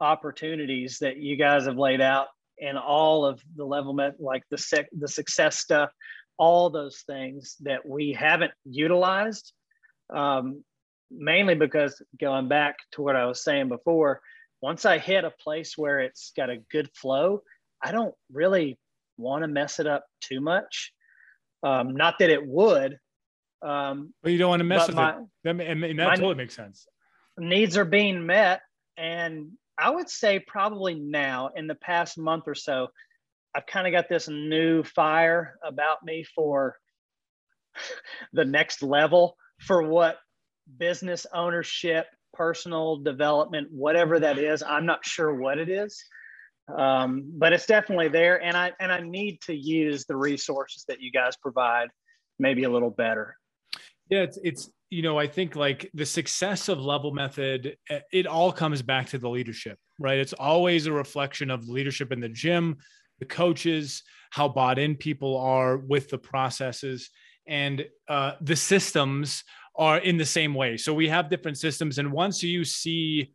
opportunities 0.00 0.98
that 1.00 1.18
you 1.18 1.36
guys 1.36 1.66
have 1.66 1.76
laid 1.76 2.00
out 2.00 2.28
in 2.56 2.76
all 2.76 3.24
of 3.26 3.42
the 3.56 3.64
level 3.64 3.92
met 3.92 4.14
like 4.20 4.42
the 4.50 4.58
sec, 4.58 4.88
the 4.92 5.08
success 5.08 5.58
stuff 5.58 5.90
all 6.38 6.70
those 6.70 7.04
things 7.06 7.56
that 7.60 7.86
we 7.86 8.12
haven't 8.12 8.52
utilized 8.64 9.52
um, 10.10 10.64
mainly 11.10 11.54
because 11.54 12.02
going 12.20 12.48
back 12.48 12.76
to 12.92 13.02
what 13.02 13.16
I 13.16 13.26
was 13.26 13.42
saying 13.42 13.68
before, 13.68 14.20
once 14.60 14.84
I 14.84 14.98
hit 14.98 15.24
a 15.24 15.30
place 15.30 15.76
where 15.76 16.00
it's 16.00 16.32
got 16.36 16.50
a 16.50 16.58
good 16.70 16.88
flow, 16.94 17.42
I 17.82 17.92
don't 17.92 18.14
really 18.32 18.78
want 19.16 19.42
to 19.42 19.48
mess 19.48 19.80
it 19.80 19.86
up 19.86 20.04
too 20.20 20.40
much. 20.40 20.92
Um, 21.62 21.94
not 21.96 22.18
that 22.20 22.30
it 22.30 22.46
would. 22.46 22.98
Um, 23.60 24.14
but 24.22 24.32
you 24.32 24.38
don't 24.38 24.50
want 24.50 24.60
to 24.60 24.64
mess 24.64 24.86
with 24.86 24.96
my, 24.96 25.10
it. 25.10 25.16
That, 25.44 25.60
and 25.60 25.98
that 25.98 26.16
totally 26.16 26.34
makes 26.34 26.54
sense. 26.54 26.86
Needs 27.38 27.76
are 27.76 27.84
being 27.84 28.24
met. 28.26 28.60
And 28.96 29.52
I 29.78 29.90
would 29.90 30.08
say 30.08 30.38
probably 30.38 30.94
now 30.94 31.50
in 31.56 31.66
the 31.66 31.74
past 31.74 32.18
month 32.18 32.44
or 32.46 32.54
so, 32.54 32.88
I've 33.54 33.66
kind 33.66 33.86
of 33.86 33.92
got 33.92 34.08
this 34.08 34.28
new 34.28 34.82
fire 34.82 35.58
about 35.64 36.04
me 36.04 36.24
for 36.34 36.76
the 38.32 38.44
next 38.44 38.82
level 38.82 39.36
for 39.66 39.82
what 39.82 40.16
business 40.78 41.26
ownership, 41.32 42.06
personal 42.32 42.96
development, 42.96 43.68
whatever 43.70 44.18
that 44.20 44.38
is. 44.38 44.62
I'm 44.62 44.86
not 44.86 45.04
sure 45.04 45.34
what 45.34 45.58
it 45.58 45.68
is, 45.68 46.02
um, 46.76 47.30
but 47.34 47.52
it's 47.52 47.66
definitely 47.66 48.08
there. 48.08 48.42
And 48.42 48.56
I 48.56 48.72
and 48.80 48.90
I 48.90 49.00
need 49.00 49.40
to 49.42 49.54
use 49.54 50.04
the 50.06 50.16
resources 50.16 50.84
that 50.88 51.00
you 51.00 51.12
guys 51.12 51.36
provide 51.36 51.88
maybe 52.38 52.64
a 52.64 52.70
little 52.70 52.90
better. 52.90 53.36
Yeah, 54.08 54.20
it's 54.20 54.38
it's 54.42 54.70
you 54.90 55.02
know 55.02 55.18
I 55.18 55.26
think 55.26 55.56
like 55.56 55.90
the 55.94 56.06
success 56.06 56.68
of 56.68 56.80
Level 56.80 57.12
Method, 57.12 57.76
eh, 57.88 58.00
it 58.12 58.26
all 58.26 58.52
comes 58.52 58.82
back 58.82 59.06
to 59.08 59.18
the 59.18 59.28
leadership, 59.28 59.78
right? 59.98 60.18
It's 60.18 60.34
always 60.34 60.86
a 60.86 60.92
reflection 60.92 61.50
of 61.50 61.68
leadership 61.68 62.12
in 62.12 62.20
the 62.20 62.28
gym, 62.28 62.78
the 63.20 63.26
coaches, 63.26 64.02
how 64.30 64.48
bought 64.48 64.78
in 64.78 64.96
people 64.96 65.38
are 65.38 65.76
with 65.76 66.08
the 66.08 66.18
processes 66.18 67.10
and 67.46 67.86
uh, 68.08 68.32
the 68.40 68.56
systems 68.56 69.44
are 69.76 69.98
in 69.98 70.16
the 70.16 70.26
same 70.26 70.54
way. 70.54 70.76
So 70.76 70.92
we 70.92 71.08
have 71.08 71.30
different 71.30 71.58
systems. 71.58 71.98
And 71.98 72.12
once 72.12 72.42
you 72.42 72.64
see 72.64 73.32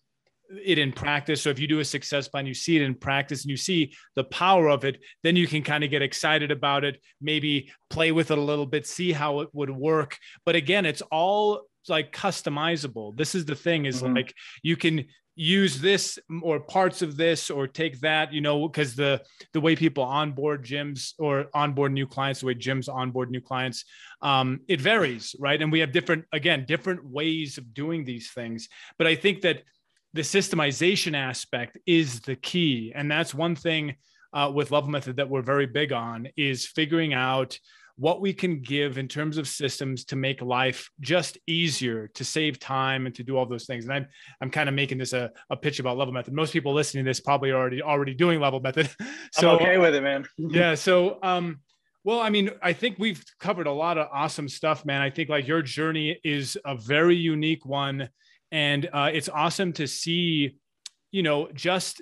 it 0.63 0.77
in 0.77 0.91
practice. 0.91 1.41
So 1.41 1.49
if 1.49 1.59
you 1.59 1.67
do 1.67 1.79
a 1.79 1.85
success 1.85 2.27
plan, 2.27 2.45
you 2.45 2.53
see 2.53 2.77
it 2.77 2.81
in 2.81 2.95
practice 2.95 3.43
and 3.43 3.49
you 3.49 3.57
see 3.57 3.93
the 4.15 4.23
power 4.25 4.69
of 4.69 4.85
it, 4.85 4.99
then 5.23 5.35
you 5.35 5.47
can 5.47 5.63
kind 5.63 5.83
of 5.83 5.89
get 5.89 6.01
excited 6.01 6.51
about 6.51 6.83
it, 6.83 7.01
maybe 7.21 7.71
play 7.89 8.11
with 8.11 8.31
it 8.31 8.37
a 8.37 8.41
little 8.41 8.65
bit, 8.65 8.87
see 8.87 9.11
how 9.11 9.41
it 9.41 9.49
would 9.53 9.69
work. 9.69 10.17
But 10.45 10.55
again, 10.55 10.85
it's 10.85 11.01
all 11.11 11.63
like 11.89 12.11
customizable. 12.11 13.15
This 13.15 13.35
is 13.35 13.45
the 13.45 13.55
thing 13.55 13.85
is 13.85 14.01
mm-hmm. 14.01 14.15
like 14.15 14.33
you 14.63 14.75
can 14.75 15.05
use 15.37 15.79
this 15.79 16.17
or 16.41 16.59
parts 16.59 17.03
of 17.03 17.15
this 17.15 17.51
or 17.51 17.67
take 17.67 17.99
that 17.99 18.33
you 18.33 18.41
know 18.41 18.67
because 18.67 18.95
the 18.95 19.21
the 19.53 19.61
way 19.61 19.75
people 19.75 20.03
onboard 20.03 20.65
gyms 20.65 21.13
or 21.19 21.45
onboard 21.53 21.91
new 21.91 22.07
clients 22.07 22.39
the 22.39 22.47
way 22.47 22.55
gyms 22.55 22.91
onboard 22.91 23.29
new 23.29 23.39
clients 23.39 23.85
um, 24.23 24.59
it 24.67 24.81
varies 24.81 25.35
right 25.39 25.61
and 25.61 25.71
we 25.71 25.79
have 25.79 25.91
different 25.91 26.25
again 26.33 26.65
different 26.67 27.05
ways 27.05 27.59
of 27.59 27.71
doing 27.75 28.03
these 28.03 28.31
things 28.31 28.67
but 28.97 29.05
i 29.05 29.13
think 29.13 29.41
that 29.41 29.61
the 30.13 30.23
systemization 30.23 31.15
aspect 31.15 31.77
is 31.85 32.19
the 32.21 32.35
key 32.37 32.91
and 32.95 33.09
that's 33.09 33.35
one 33.35 33.55
thing 33.55 33.95
uh, 34.33 34.51
with 34.53 34.71
level 34.71 34.89
method 34.89 35.17
that 35.17 35.29
we're 35.29 35.43
very 35.43 35.67
big 35.67 35.93
on 35.93 36.27
is 36.35 36.65
figuring 36.65 37.13
out 37.13 37.59
what 37.97 38.21
we 38.21 38.31
can 38.31 38.61
give 38.61 38.97
in 38.97 39.07
terms 39.07 39.37
of 39.37 39.47
systems 39.47 40.05
to 40.05 40.15
make 40.15 40.41
life 40.41 40.89
just 40.99 41.37
easier 41.47 42.07
to 42.13 42.23
save 42.23 42.59
time 42.59 43.05
and 43.07 43.15
to 43.15 43.23
do 43.23 43.35
all 43.35 43.45
those 43.45 43.65
things. 43.65 43.85
And 43.85 43.93
i'm, 43.93 44.07
I'm 44.39 44.51
kind 44.51 44.69
of 44.69 44.75
making 44.75 44.99
this 44.99 45.13
a, 45.13 45.31
a 45.49 45.57
pitch 45.57 45.79
about 45.79 45.97
level 45.97 46.13
method. 46.13 46.33
Most 46.33 46.53
people 46.53 46.73
listening 46.73 47.05
to 47.05 47.09
this 47.09 47.19
probably 47.19 47.51
already 47.51 47.81
already 47.81 48.13
doing 48.13 48.39
level 48.39 48.59
method. 48.59 48.89
So 49.33 49.49
I'm 49.49 49.55
okay 49.57 49.77
with 49.77 49.93
it 49.93 50.01
man. 50.01 50.25
yeah 50.37 50.73
so 50.75 51.19
um 51.21 51.59
well, 52.03 52.21
I 52.21 52.29
mean, 52.29 52.51
I 52.61 52.71
think 52.71 52.95
we've 52.99 53.21
covered 53.37 53.67
a 53.67 53.71
lot 53.71 53.97
of 53.97 54.07
awesome 54.13 54.47
stuff, 54.47 54.85
man. 54.85 55.01
I 55.01 55.09
think 55.09 55.27
like 55.27 55.45
your 55.45 55.61
journey 55.61 56.17
is 56.23 56.57
a 56.63 56.73
very 56.77 57.17
unique 57.17 57.65
one. 57.65 58.07
And 58.49 58.87
uh, 58.93 59.09
it's 59.11 59.27
awesome 59.27 59.73
to 59.73 59.87
see 59.87 60.55
you 61.11 61.23
know 61.23 61.49
just 61.53 62.01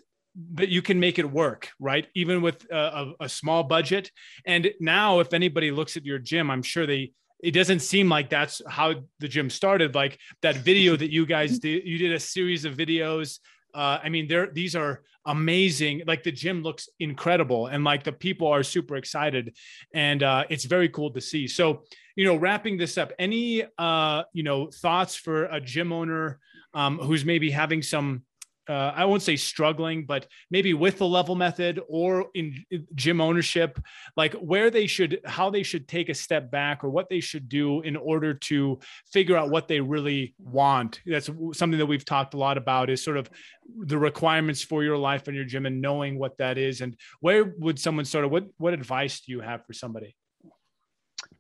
that 0.54 0.70
you 0.70 0.82
can 0.82 1.00
make 1.00 1.20
it 1.20 1.30
work 1.30 1.70
right? 1.80 2.08
Even 2.16 2.42
with 2.42 2.66
a, 2.72 3.14
a, 3.20 3.30
small 3.30 3.64
budget. 3.64 4.12
And 4.46 4.72
now 4.80 5.20
if 5.20 5.34
anybody 5.34 5.72
looks 5.72 5.98
at 5.98 6.06
your 6.06 6.20
gym 6.20 6.50
i'm 6.50 6.64
sure 6.64 6.86
they 6.86 7.12
it 7.44 7.52
doesn't 7.52 7.82
seem 7.82 8.10
like 8.10 8.30
that's 8.30 8.62
how 8.68 8.96
the 9.20 9.28
gym 9.28 9.50
started. 9.50 9.94
Like 9.94 10.18
that 10.42 10.56
video 10.58 10.96
that 10.96 11.12
you 11.12 11.26
guys 11.26 11.60
did 11.66 11.86
you 11.86 11.98
did 11.98 12.14
a 12.14 12.20
series 12.20 12.66
of 12.66 12.76
videos. 12.76 13.40
Uh, 13.74 14.00
i 14.02 14.08
mean 14.08 14.28
there 14.28 14.48
these 14.52 14.76
are 14.76 15.04
amazing. 15.26 16.04
Like 16.06 16.24
the 16.24 16.32
gym 16.32 16.62
looks 16.62 16.88
incredible 17.00 17.68
and 17.68 17.84
like 17.84 18.04
the 18.04 18.12
people 18.12 18.48
are 18.48 18.64
super 18.64 18.96
excited. 18.96 19.56
And 19.94 20.24
uh, 20.24 20.46
it's 20.50 20.66
very 20.66 20.90
cool 20.90 21.12
to 21.12 21.22
see. 21.22 21.48
So 21.48 21.84
you 22.16 22.26
know, 22.26 22.36
wrapping 22.36 22.78
this 22.78 22.98
up, 22.98 23.12
any 23.20 23.66
uh, 23.78 24.24
you 24.34 24.44
know 24.44 24.70
thoughts 24.72 25.16
for 25.16 25.46
a 25.46 25.60
gym 25.60 25.92
owner 25.92 26.40
um, 26.74 26.98
who's 26.98 27.26
maybe 27.26 27.52
having 27.52 27.82
some 27.82 28.24
uh, 28.68 28.92
I 28.96 29.06
won't 29.06 29.22
say 29.22 29.36
struggling, 29.36 30.06
but 30.06 30.28
maybe 30.50 30.74
with 30.74 30.98
the 30.98 31.08
level 31.08 31.36
method 31.36 31.80
or 31.88 32.28
in 32.34 32.66
gym 32.94 33.22
ownership, 33.22 33.80
like 34.18 34.34
where 34.34 34.70
they 34.70 34.88
should, 34.88 35.22
how 35.26 35.50
they 35.50 35.64
should 35.64 35.88
take 35.88 36.10
a 36.10 36.14
step 36.14 36.52
back 36.52 36.84
or 36.84 36.90
what 36.90 37.10
they 37.10 37.20
should 37.20 37.48
do 37.50 37.82
in 37.82 37.96
order 37.96 38.34
to 38.34 38.80
figure 39.12 39.38
out 39.38 39.50
what 39.50 39.68
they 39.68 39.80
really 39.80 40.36
want. 40.40 41.02
That's 41.06 41.30
something 41.54 41.78
that 41.78 41.86
we've 41.86 42.06
talked 42.06 42.34
a 42.34 42.38
lot 42.38 42.58
about 42.58 42.90
is 42.90 43.04
sort 43.04 43.18
of 43.18 43.30
the 43.78 43.98
requirements 43.98 44.62
for 44.62 44.84
your 44.84 44.98
life 44.98 45.28
and 45.28 45.36
your 45.36 45.46
gym 45.46 45.66
and 45.66 45.82
knowing 45.82 46.20
what 46.20 46.38
that 46.38 46.58
is. 46.58 46.82
And 46.82 46.96
where 47.20 47.56
would 47.60 47.80
someone 47.80 48.06
sort 48.06 48.26
of, 48.26 48.32
what, 48.32 48.46
what 48.58 48.74
advice 48.74 49.22
do 49.22 49.32
you 49.32 49.42
have 49.42 49.66
for 49.66 49.74
somebody? 49.74 50.16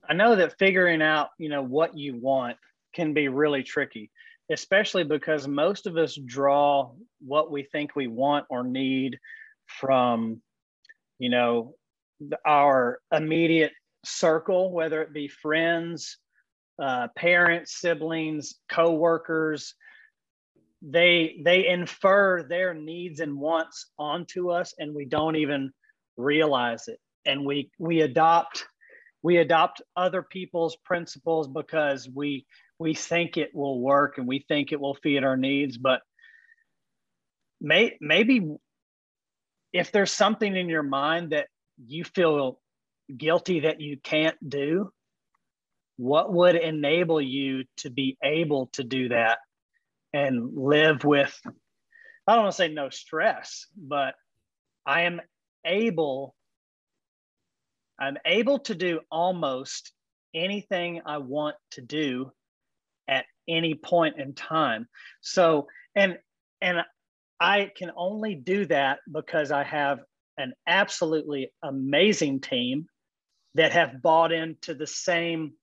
I 0.07 0.13
know 0.13 0.35
that 0.35 0.57
figuring 0.59 1.01
out, 1.01 1.29
you 1.39 1.49
know, 1.49 1.63
what 1.63 1.97
you 1.97 2.15
want 2.15 2.57
can 2.93 3.13
be 3.13 3.27
really 3.27 3.63
tricky, 3.63 4.11
especially 4.51 5.03
because 5.03 5.47
most 5.47 5.87
of 5.87 5.97
us 5.97 6.17
draw 6.25 6.91
what 7.19 7.51
we 7.51 7.63
think 7.63 7.95
we 7.95 8.07
want 8.07 8.45
or 8.49 8.63
need 8.63 9.17
from, 9.65 10.41
you 11.19 11.29
know, 11.29 11.75
our 12.45 12.99
immediate 13.11 13.71
circle, 14.05 14.71
whether 14.71 15.01
it 15.01 15.13
be 15.13 15.27
friends, 15.27 16.17
uh, 16.81 17.07
parents, 17.15 17.79
siblings, 17.79 18.55
co-workers. 18.69 19.73
They 20.81 21.41
they 21.43 21.67
infer 21.67 22.43
their 22.43 22.73
needs 22.73 23.19
and 23.19 23.39
wants 23.39 23.91
onto 23.97 24.51
us, 24.51 24.73
and 24.77 24.93
we 24.93 25.05
don't 25.05 25.35
even 25.35 25.71
realize 26.17 26.87
it. 26.87 26.99
And 27.25 27.45
we 27.45 27.71
we 27.79 28.01
adopt 28.01 28.65
we 29.23 29.37
adopt 29.37 29.81
other 29.95 30.21
people's 30.21 30.75
principles 30.85 31.47
because 31.47 32.07
we 32.07 32.45
we 32.79 32.93
think 32.93 33.37
it 33.37 33.53
will 33.53 33.79
work 33.79 34.17
and 34.17 34.27
we 34.27 34.39
think 34.47 34.71
it 34.71 34.79
will 34.79 34.95
feed 34.95 35.23
our 35.23 35.37
needs 35.37 35.77
but 35.77 36.01
may, 37.61 37.97
maybe 38.01 38.49
if 39.73 39.91
there's 39.91 40.11
something 40.11 40.55
in 40.55 40.69
your 40.69 40.83
mind 40.83 41.31
that 41.31 41.47
you 41.85 42.03
feel 42.03 42.59
guilty 43.15 43.61
that 43.61 43.81
you 43.81 43.97
can't 43.97 44.37
do 44.47 44.91
what 45.97 46.33
would 46.33 46.55
enable 46.55 47.21
you 47.21 47.63
to 47.77 47.89
be 47.89 48.17
able 48.23 48.67
to 48.73 48.83
do 48.83 49.09
that 49.09 49.39
and 50.13 50.57
live 50.57 51.03
with 51.03 51.39
i 52.27 52.33
don't 52.33 52.43
want 52.43 52.51
to 52.51 52.57
say 52.57 52.67
no 52.67 52.89
stress 52.89 53.67
but 53.77 54.15
i 54.85 55.01
am 55.01 55.21
able 55.65 56.35
I'm 57.99 58.17
able 58.25 58.59
to 58.59 58.75
do 58.75 58.99
almost 59.09 59.93
anything 60.33 61.01
I 61.05 61.19
want 61.19 61.55
to 61.71 61.81
do 61.81 62.31
any 63.47 63.75
point 63.75 64.19
in 64.19 64.33
time. 64.33 64.87
So, 65.21 65.67
and 65.95 66.17
and 66.61 66.81
I 67.39 67.71
can 67.75 67.91
only 67.95 68.35
do 68.35 68.65
that 68.67 68.99
because 69.11 69.51
I 69.51 69.63
have 69.63 69.99
an 70.37 70.53
absolutely 70.67 71.51
amazing 71.63 72.41
team 72.41 72.87
that 73.55 73.71
have 73.71 74.01
bought 74.01 74.31
into 74.31 74.73
the 74.73 74.87
same 74.87 75.53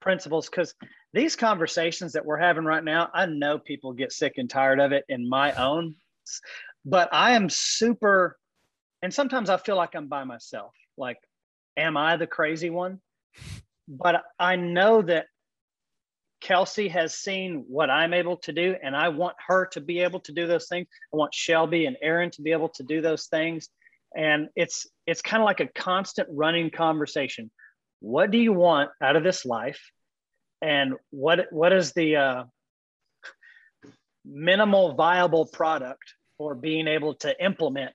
principles 0.00 0.48
because 0.48 0.74
these 1.12 1.36
conversations 1.36 2.12
that 2.12 2.24
we're 2.24 2.38
having 2.38 2.64
right 2.64 2.82
now, 2.82 3.10
I 3.12 3.26
know 3.26 3.58
people 3.58 3.92
get 3.92 4.12
sick 4.12 4.34
and 4.36 4.48
tired 4.48 4.80
of 4.80 4.92
it 4.92 5.04
in 5.08 5.28
my 5.28 5.52
own, 5.52 5.96
but 6.84 7.08
I 7.12 7.32
am 7.32 7.48
super, 7.48 8.38
and 9.02 9.12
sometimes 9.12 9.50
I 9.50 9.56
feel 9.56 9.76
like 9.76 9.94
I'm 9.94 10.08
by 10.08 10.24
myself. 10.24 10.72
Like 10.96 11.18
am 11.76 11.96
I 11.96 12.16
the 12.16 12.26
crazy 12.26 12.70
one? 12.70 13.00
But 13.88 14.22
I 14.38 14.56
know 14.56 15.02
that 15.02 15.26
Kelsey 16.42 16.88
has 16.88 17.14
seen 17.14 17.64
what 17.68 17.88
I'm 17.88 18.12
able 18.12 18.36
to 18.38 18.52
do, 18.52 18.74
and 18.82 18.96
I 18.96 19.08
want 19.10 19.36
her 19.46 19.66
to 19.72 19.80
be 19.80 20.00
able 20.00 20.20
to 20.20 20.32
do 20.32 20.48
those 20.48 20.66
things. 20.68 20.88
I 21.12 21.16
want 21.16 21.32
Shelby 21.32 21.86
and 21.86 21.96
Aaron 22.02 22.30
to 22.32 22.42
be 22.42 22.50
able 22.50 22.68
to 22.70 22.82
do 22.82 23.00
those 23.00 23.26
things. 23.26 23.68
And 24.14 24.48
it's 24.56 24.86
it's 25.06 25.22
kind 25.22 25.40
of 25.40 25.46
like 25.46 25.60
a 25.60 25.68
constant 25.68 26.28
running 26.30 26.70
conversation. 26.70 27.50
What 28.00 28.32
do 28.32 28.38
you 28.38 28.52
want 28.52 28.90
out 29.00 29.14
of 29.14 29.22
this 29.22 29.44
life? 29.44 29.80
And 30.60 30.94
what 31.10 31.46
what 31.50 31.72
is 31.72 31.92
the 31.92 32.16
uh, 32.16 32.44
minimal 34.24 34.94
viable 34.94 35.46
product 35.46 36.14
for 36.38 36.56
being 36.56 36.88
able 36.88 37.14
to 37.16 37.42
implement 37.42 37.94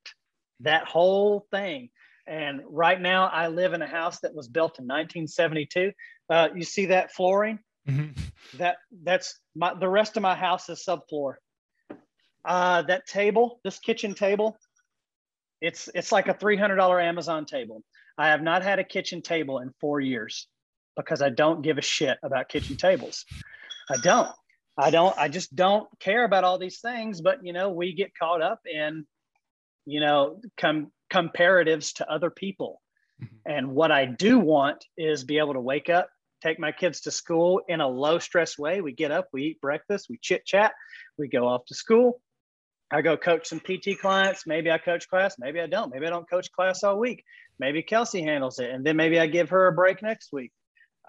that 0.61 0.87
whole 0.87 1.45
thing? 1.51 1.89
And 2.25 2.61
right 2.65 2.99
now, 2.99 3.27
I 3.27 3.47
live 3.47 3.73
in 3.73 3.81
a 3.81 3.87
house 3.87 4.21
that 4.21 4.33
was 4.33 4.47
built 4.47 4.79
in 4.79 4.85
1972. 4.85 5.91
Uh, 6.29 6.47
you 6.55 6.63
see 6.63 6.87
that 6.87 7.13
flooring? 7.13 7.59
Mm-hmm. 7.87 8.57
That 8.57 8.77
that's 9.03 9.39
my 9.55 9.73
the 9.73 9.89
rest 9.89 10.17
of 10.17 10.23
my 10.23 10.35
house 10.35 10.69
is 10.69 10.83
subfloor. 10.87 11.35
Uh, 12.45 12.81
that 12.83 13.05
table, 13.07 13.59
this 13.63 13.79
kitchen 13.79 14.13
table, 14.13 14.57
it's 15.61 15.89
it's 15.93 16.11
like 16.11 16.27
a 16.27 16.33
$300 16.33 17.03
Amazon 17.03 17.45
table. 17.45 17.83
I 18.17 18.29
have 18.29 18.41
not 18.41 18.63
had 18.63 18.79
a 18.79 18.83
kitchen 18.83 19.21
table 19.21 19.59
in 19.59 19.73
four 19.81 19.99
years 19.99 20.47
because 20.95 21.21
I 21.21 21.29
don't 21.29 21.61
give 21.61 21.77
a 21.77 21.81
shit 21.81 22.17
about 22.23 22.49
kitchen 22.49 22.77
tables. 22.77 23.25
I 23.89 23.97
don't. 24.01 24.31
I 24.77 24.91
don't. 24.91 25.17
I 25.17 25.27
just 25.27 25.55
don't 25.55 25.87
care 25.99 26.23
about 26.23 26.43
all 26.43 26.57
these 26.57 26.79
things. 26.79 27.21
But 27.21 27.43
you 27.43 27.53
know, 27.53 27.69
we 27.69 27.93
get 27.93 28.11
caught 28.17 28.41
up 28.41 28.61
in, 28.65 29.05
you 29.85 29.99
know, 29.99 30.41
come 30.57 30.91
comparatives 31.11 31.93
to 31.95 32.11
other 32.11 32.29
people. 32.29 32.81
Mm-hmm. 33.21 33.51
And 33.51 33.75
what 33.75 33.91
I 33.91 34.05
do 34.05 34.39
want 34.39 34.85
is 34.97 35.23
be 35.23 35.39
able 35.39 35.53
to 35.53 35.61
wake 35.61 35.89
up, 35.89 36.09
take 36.41 36.59
my 36.59 36.71
kids 36.71 37.01
to 37.01 37.11
school 37.11 37.61
in 37.67 37.81
a 37.81 37.87
low 37.87 38.19
stress 38.19 38.57
way. 38.57 38.81
We 38.81 38.91
get 38.91 39.11
up, 39.11 39.27
we 39.33 39.43
eat 39.43 39.61
breakfast, 39.61 40.07
we 40.09 40.17
chit 40.21 40.45
chat, 40.45 40.73
we 41.17 41.27
go 41.27 41.47
off 41.47 41.65
to 41.65 41.75
school. 41.75 42.21
I 42.89 43.01
go 43.01 43.17
coach 43.17 43.47
some 43.47 43.59
PT 43.59 43.99
clients. 43.99 44.47
Maybe 44.47 44.71
I 44.71 44.77
coach 44.77 45.09
class, 45.09 45.35
maybe 45.39 45.59
I 45.59 45.67
don't. 45.67 45.91
Maybe 45.91 46.07
I 46.07 46.09
don't 46.09 46.29
coach 46.29 46.51
class 46.51 46.83
all 46.83 46.97
week. 46.97 47.23
Maybe 47.59 47.83
Kelsey 47.83 48.21
handles 48.21 48.59
it. 48.59 48.69
And 48.69 48.85
then 48.85 48.95
maybe 48.95 49.19
I 49.19 49.27
give 49.27 49.49
her 49.49 49.67
a 49.67 49.73
break 49.73 50.01
next 50.01 50.31
week. 50.31 50.51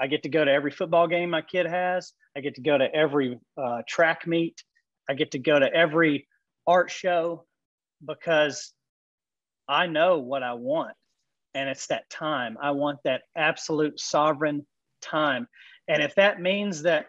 I 0.01 0.07
get 0.07 0.22
to 0.24 0.29
go 0.29 0.45
to 0.45 0.51
every 0.51 0.70
football 0.70 1.07
game 1.07 1.31
my 1.31 1.43
kid 1.43 1.66
has. 1.66 2.12
I 2.37 2.41
get 2.41 2.55
to 2.57 2.62
go 2.62 2.79
to 2.79 2.93
every 2.95 3.39
uh, 3.57 3.83
track 3.87 4.26
meet. 4.26 4.62
I 5.09 5.14
get 5.14 5.33
to 5.33 5.39
go 5.39 5.59
to 5.59 5.72
every 5.72 6.26
art 6.66 6.91
show 6.91 7.45
because 8.05 8.72
I 9.68 9.87
know 9.87 10.18
what 10.18 10.43
I 10.43 10.55
want. 10.55 10.95
And 11.55 11.68
it's 11.68 11.89
that 11.89 12.09
time. 12.11 12.57
I 12.61 12.72
want 12.72 12.99
that 13.05 13.22
absolute 13.37 13.99
sovereign 13.99 14.66
time. 15.01 15.46
And 15.88 16.03
if 16.03 16.14
that 16.16 16.40
means 16.40 16.82
that 16.82 17.07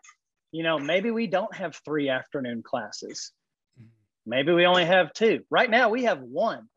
you 0.51 0.63
know, 0.63 0.79
maybe 0.79 1.11
we 1.11 1.27
don't 1.27 1.53
have 1.55 1.75
three 1.85 2.09
afternoon 2.09 2.63
classes. 2.63 3.31
Maybe 4.25 4.51
we 4.51 4.65
only 4.65 4.85
have 4.85 5.13
two. 5.13 5.41
Right 5.49 5.69
now, 5.69 5.89
we 5.89 6.03
have 6.03 6.21
one 6.21 6.67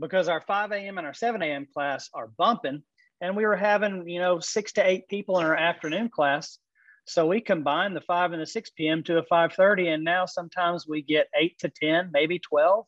because 0.00 0.28
our 0.28 0.42
5 0.42 0.72
a.m. 0.72 0.98
and 0.98 1.06
our 1.06 1.14
7 1.14 1.42
a.m. 1.42 1.66
class 1.72 2.10
are 2.12 2.28
bumping, 2.28 2.82
and 3.20 3.36
we 3.36 3.46
were 3.46 3.56
having, 3.56 4.08
you 4.08 4.20
know, 4.20 4.40
six 4.40 4.72
to 4.74 4.86
eight 4.86 5.08
people 5.08 5.38
in 5.38 5.46
our 5.46 5.56
afternoon 5.56 6.10
class. 6.10 6.58
So 7.06 7.26
we 7.26 7.40
combine 7.40 7.94
the 7.94 8.00
5 8.00 8.32
and 8.32 8.42
the 8.42 8.46
6 8.46 8.70
p.m. 8.70 9.02
to 9.04 9.18
a 9.18 9.26
5:30, 9.26 9.94
and 9.94 10.04
now 10.04 10.26
sometimes 10.26 10.86
we 10.86 11.02
get 11.02 11.28
eight 11.38 11.58
to 11.60 11.70
10, 11.70 12.10
maybe 12.12 12.38
12. 12.38 12.84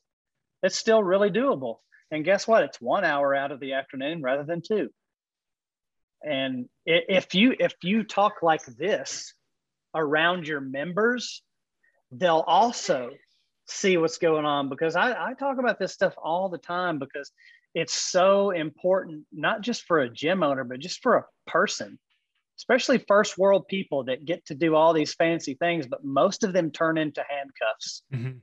It's 0.62 0.76
still 0.76 1.02
really 1.02 1.30
doable. 1.30 1.76
And 2.10 2.24
guess 2.24 2.48
what? 2.48 2.64
It's 2.64 2.80
one 2.80 3.04
hour 3.04 3.34
out 3.34 3.52
of 3.52 3.60
the 3.60 3.74
afternoon 3.74 4.22
rather 4.22 4.44
than 4.44 4.62
two. 4.66 4.90
And 6.22 6.68
if 6.84 7.34
you 7.34 7.54
if 7.58 7.74
you 7.82 8.02
talk 8.02 8.42
like 8.42 8.64
this 8.64 9.32
around 9.94 10.46
your 10.46 10.60
members, 10.60 11.42
they'll 12.10 12.44
also 12.46 13.10
see 13.66 13.96
what's 13.96 14.18
going 14.18 14.44
on 14.44 14.68
because 14.68 14.96
I, 14.96 15.12
I 15.12 15.34
talk 15.34 15.58
about 15.58 15.78
this 15.78 15.92
stuff 15.92 16.14
all 16.16 16.48
the 16.48 16.58
time 16.58 16.98
because 16.98 17.30
it's 17.74 17.94
so 17.94 18.50
important, 18.50 19.24
not 19.32 19.60
just 19.60 19.84
for 19.84 20.00
a 20.00 20.10
gym 20.10 20.42
owner, 20.42 20.64
but 20.64 20.80
just 20.80 21.02
for 21.02 21.16
a 21.16 21.24
person, 21.46 21.98
especially 22.56 23.04
first 23.06 23.36
world 23.38 23.68
people 23.68 24.04
that 24.04 24.24
get 24.24 24.44
to 24.46 24.54
do 24.54 24.74
all 24.74 24.92
these 24.92 25.14
fancy 25.14 25.54
things, 25.54 25.86
but 25.86 26.04
most 26.04 26.44
of 26.44 26.52
them 26.52 26.70
turn 26.70 26.98
into 26.98 27.22
handcuffs. 27.28 28.02
Mm-hmm. 28.12 28.38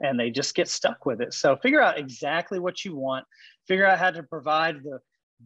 And 0.00 0.18
they 0.18 0.30
just 0.30 0.56
get 0.56 0.68
stuck 0.68 1.06
with 1.06 1.20
it. 1.20 1.34
So 1.34 1.56
figure 1.56 1.80
out 1.80 1.98
exactly 1.98 2.58
what 2.58 2.84
you 2.84 2.96
want. 2.96 3.24
Figure 3.68 3.86
out 3.86 4.00
how 4.00 4.10
to 4.10 4.24
provide 4.24 4.82
the 4.82 4.98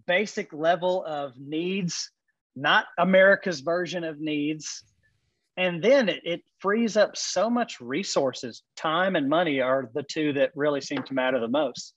basic 0.06 0.52
level 0.52 1.04
of 1.04 1.32
needs, 1.38 2.10
not 2.56 2.86
America's 2.98 3.60
version 3.60 4.04
of 4.04 4.20
needs, 4.20 4.84
and 5.56 5.82
then 5.82 6.08
it, 6.08 6.20
it, 6.24 6.40
frees 6.60 6.96
up 6.96 7.16
so 7.16 7.48
much 7.48 7.80
resources. 7.80 8.64
Time 8.76 9.14
and 9.14 9.28
money 9.28 9.60
are 9.60 9.90
the 9.94 10.02
two 10.02 10.32
that 10.32 10.50
really 10.56 10.80
seem 10.80 11.02
to 11.04 11.14
matter 11.14 11.38
the 11.38 11.46
most. 11.46 11.94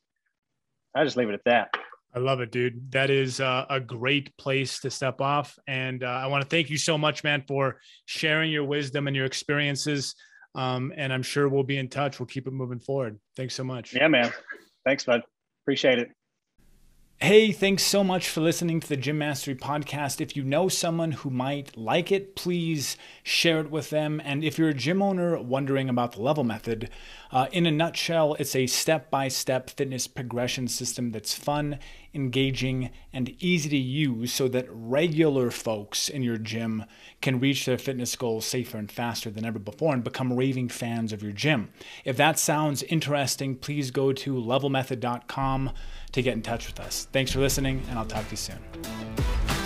I 0.96 1.04
just 1.04 1.18
leave 1.18 1.30
it 1.30 1.34
at 1.34 1.44
that. 1.46 1.74
I 2.14 2.20
love 2.20 2.42
it 2.42 2.52
dude. 2.52 2.92
That 2.92 3.10
is 3.10 3.39
uh, 3.39 3.66
a 3.70 3.80
great 3.80 4.36
place 4.38 4.80
to 4.82 4.92
step 4.92 5.22
off. 5.22 5.58
And 5.66 6.04
uh, 6.04 6.08
i 6.08 6.28
want 6.28 6.44
to 6.44 6.50
thank 6.50 6.70
you 6.70 6.78
so 6.78 6.98
much 6.98 7.24
man 7.24 7.44
for 7.48 7.80
sharing 8.06 8.52
your 8.52 8.66
wisdom 8.66 9.08
and 9.08 9.16
your 9.16 9.26
experiences. 9.26 10.16
Um, 10.54 10.92
and 10.96 11.14
i'm 11.14 11.24
sure 11.24 11.48
we'll 11.48 11.64
be 11.64 11.78
in 11.78 11.88
touch. 11.88 12.20
We'll 12.20 12.28
keep 12.28 12.46
it 12.48 12.54
moving 12.54 12.80
forward. 12.80 13.18
Thanks 13.38 13.56
so 13.56 13.64
much. 13.64 13.94
Yeah 13.94 14.08
man. 14.08 14.32
Thanks 14.86 15.06
bud. 15.06 15.22
Appreciate 15.64 16.00
it 16.00 16.10
Hey, 17.24 17.52
thanks 17.52 17.84
so 17.84 18.04
much 18.04 18.28
for 18.28 18.42
listening 18.42 18.80
to 18.80 18.90
the 18.90 18.98
Gym 18.98 19.20
Mastery 19.20 19.54
podcast. 19.54 20.22
If 20.22 20.36
you 20.36 20.44
know 20.44 20.70
someone 20.70 21.12
who 21.12 21.30
might 21.30 21.78
like 21.78 22.12
it, 22.12 22.36
please 22.36 22.98
share 23.22 23.60
it 23.60 23.70
with 23.70 23.92
them. 23.92 24.20
And 24.26 24.44
if 24.44 24.58
you're 24.58 24.70
a 24.70 24.74
gym 24.74 25.04
owner 25.04 25.40
wondering 25.40 25.88
about 25.88 26.14
the 26.14 26.24
level 26.24 26.44
method, 26.44 26.90
uh, 27.32 27.46
in 27.52 27.68
a 27.68 27.72
nutshell, 27.72 28.36
it's 28.40 28.56
a 28.56 28.66
step 28.66 29.12
by 29.12 29.28
step 29.28 29.70
fitness 29.70 30.08
progression 30.08 30.68
system 30.68 31.12
that's 31.12 31.36
fun, 31.36 31.78
engaging, 32.14 32.89
and 33.14 33.36
easy 33.41 33.70
to 33.70 33.78
use 33.78 34.34
so 34.34 34.47
that 34.49 34.66
regular 34.70 35.51
folks 35.51 36.09
in 36.09 36.24
your 36.24 36.38
gym 36.38 36.86
can 37.22 37.39
reach 37.39 37.66
their 37.66 37.78
fitness 37.78 38.16
goals 38.16 38.45
safer 38.45 38.78
and 38.78 38.91
faster 38.91 39.30
than 39.30 39.45
ever 39.45 39.59
before 39.59 39.93
and 39.93 40.03
become 40.03 40.34
raving 40.34 40.70
fans 40.70 41.14
of 41.14 41.24
your 41.24 41.32
gym. 41.32 41.70
If 42.05 42.18
that 42.18 42.39
sounds 42.39 42.84
interesting, 42.84 43.55
please 43.55 43.91
go 43.91 44.14
to 44.14 44.36
levelmethod.com 44.36 45.72
to 46.12 46.22
get 46.22 46.34
in 46.34 46.41
touch 46.41 46.68
with 46.68 46.80
us. 46.80 47.07
Thanks 47.12 47.32
for 47.32 47.39
listening, 47.39 47.82
and 47.89 47.97
I'll 47.97 48.05
talk 48.05 48.26
to 48.26 48.32
you 48.32 48.38
soon. 48.38 49.61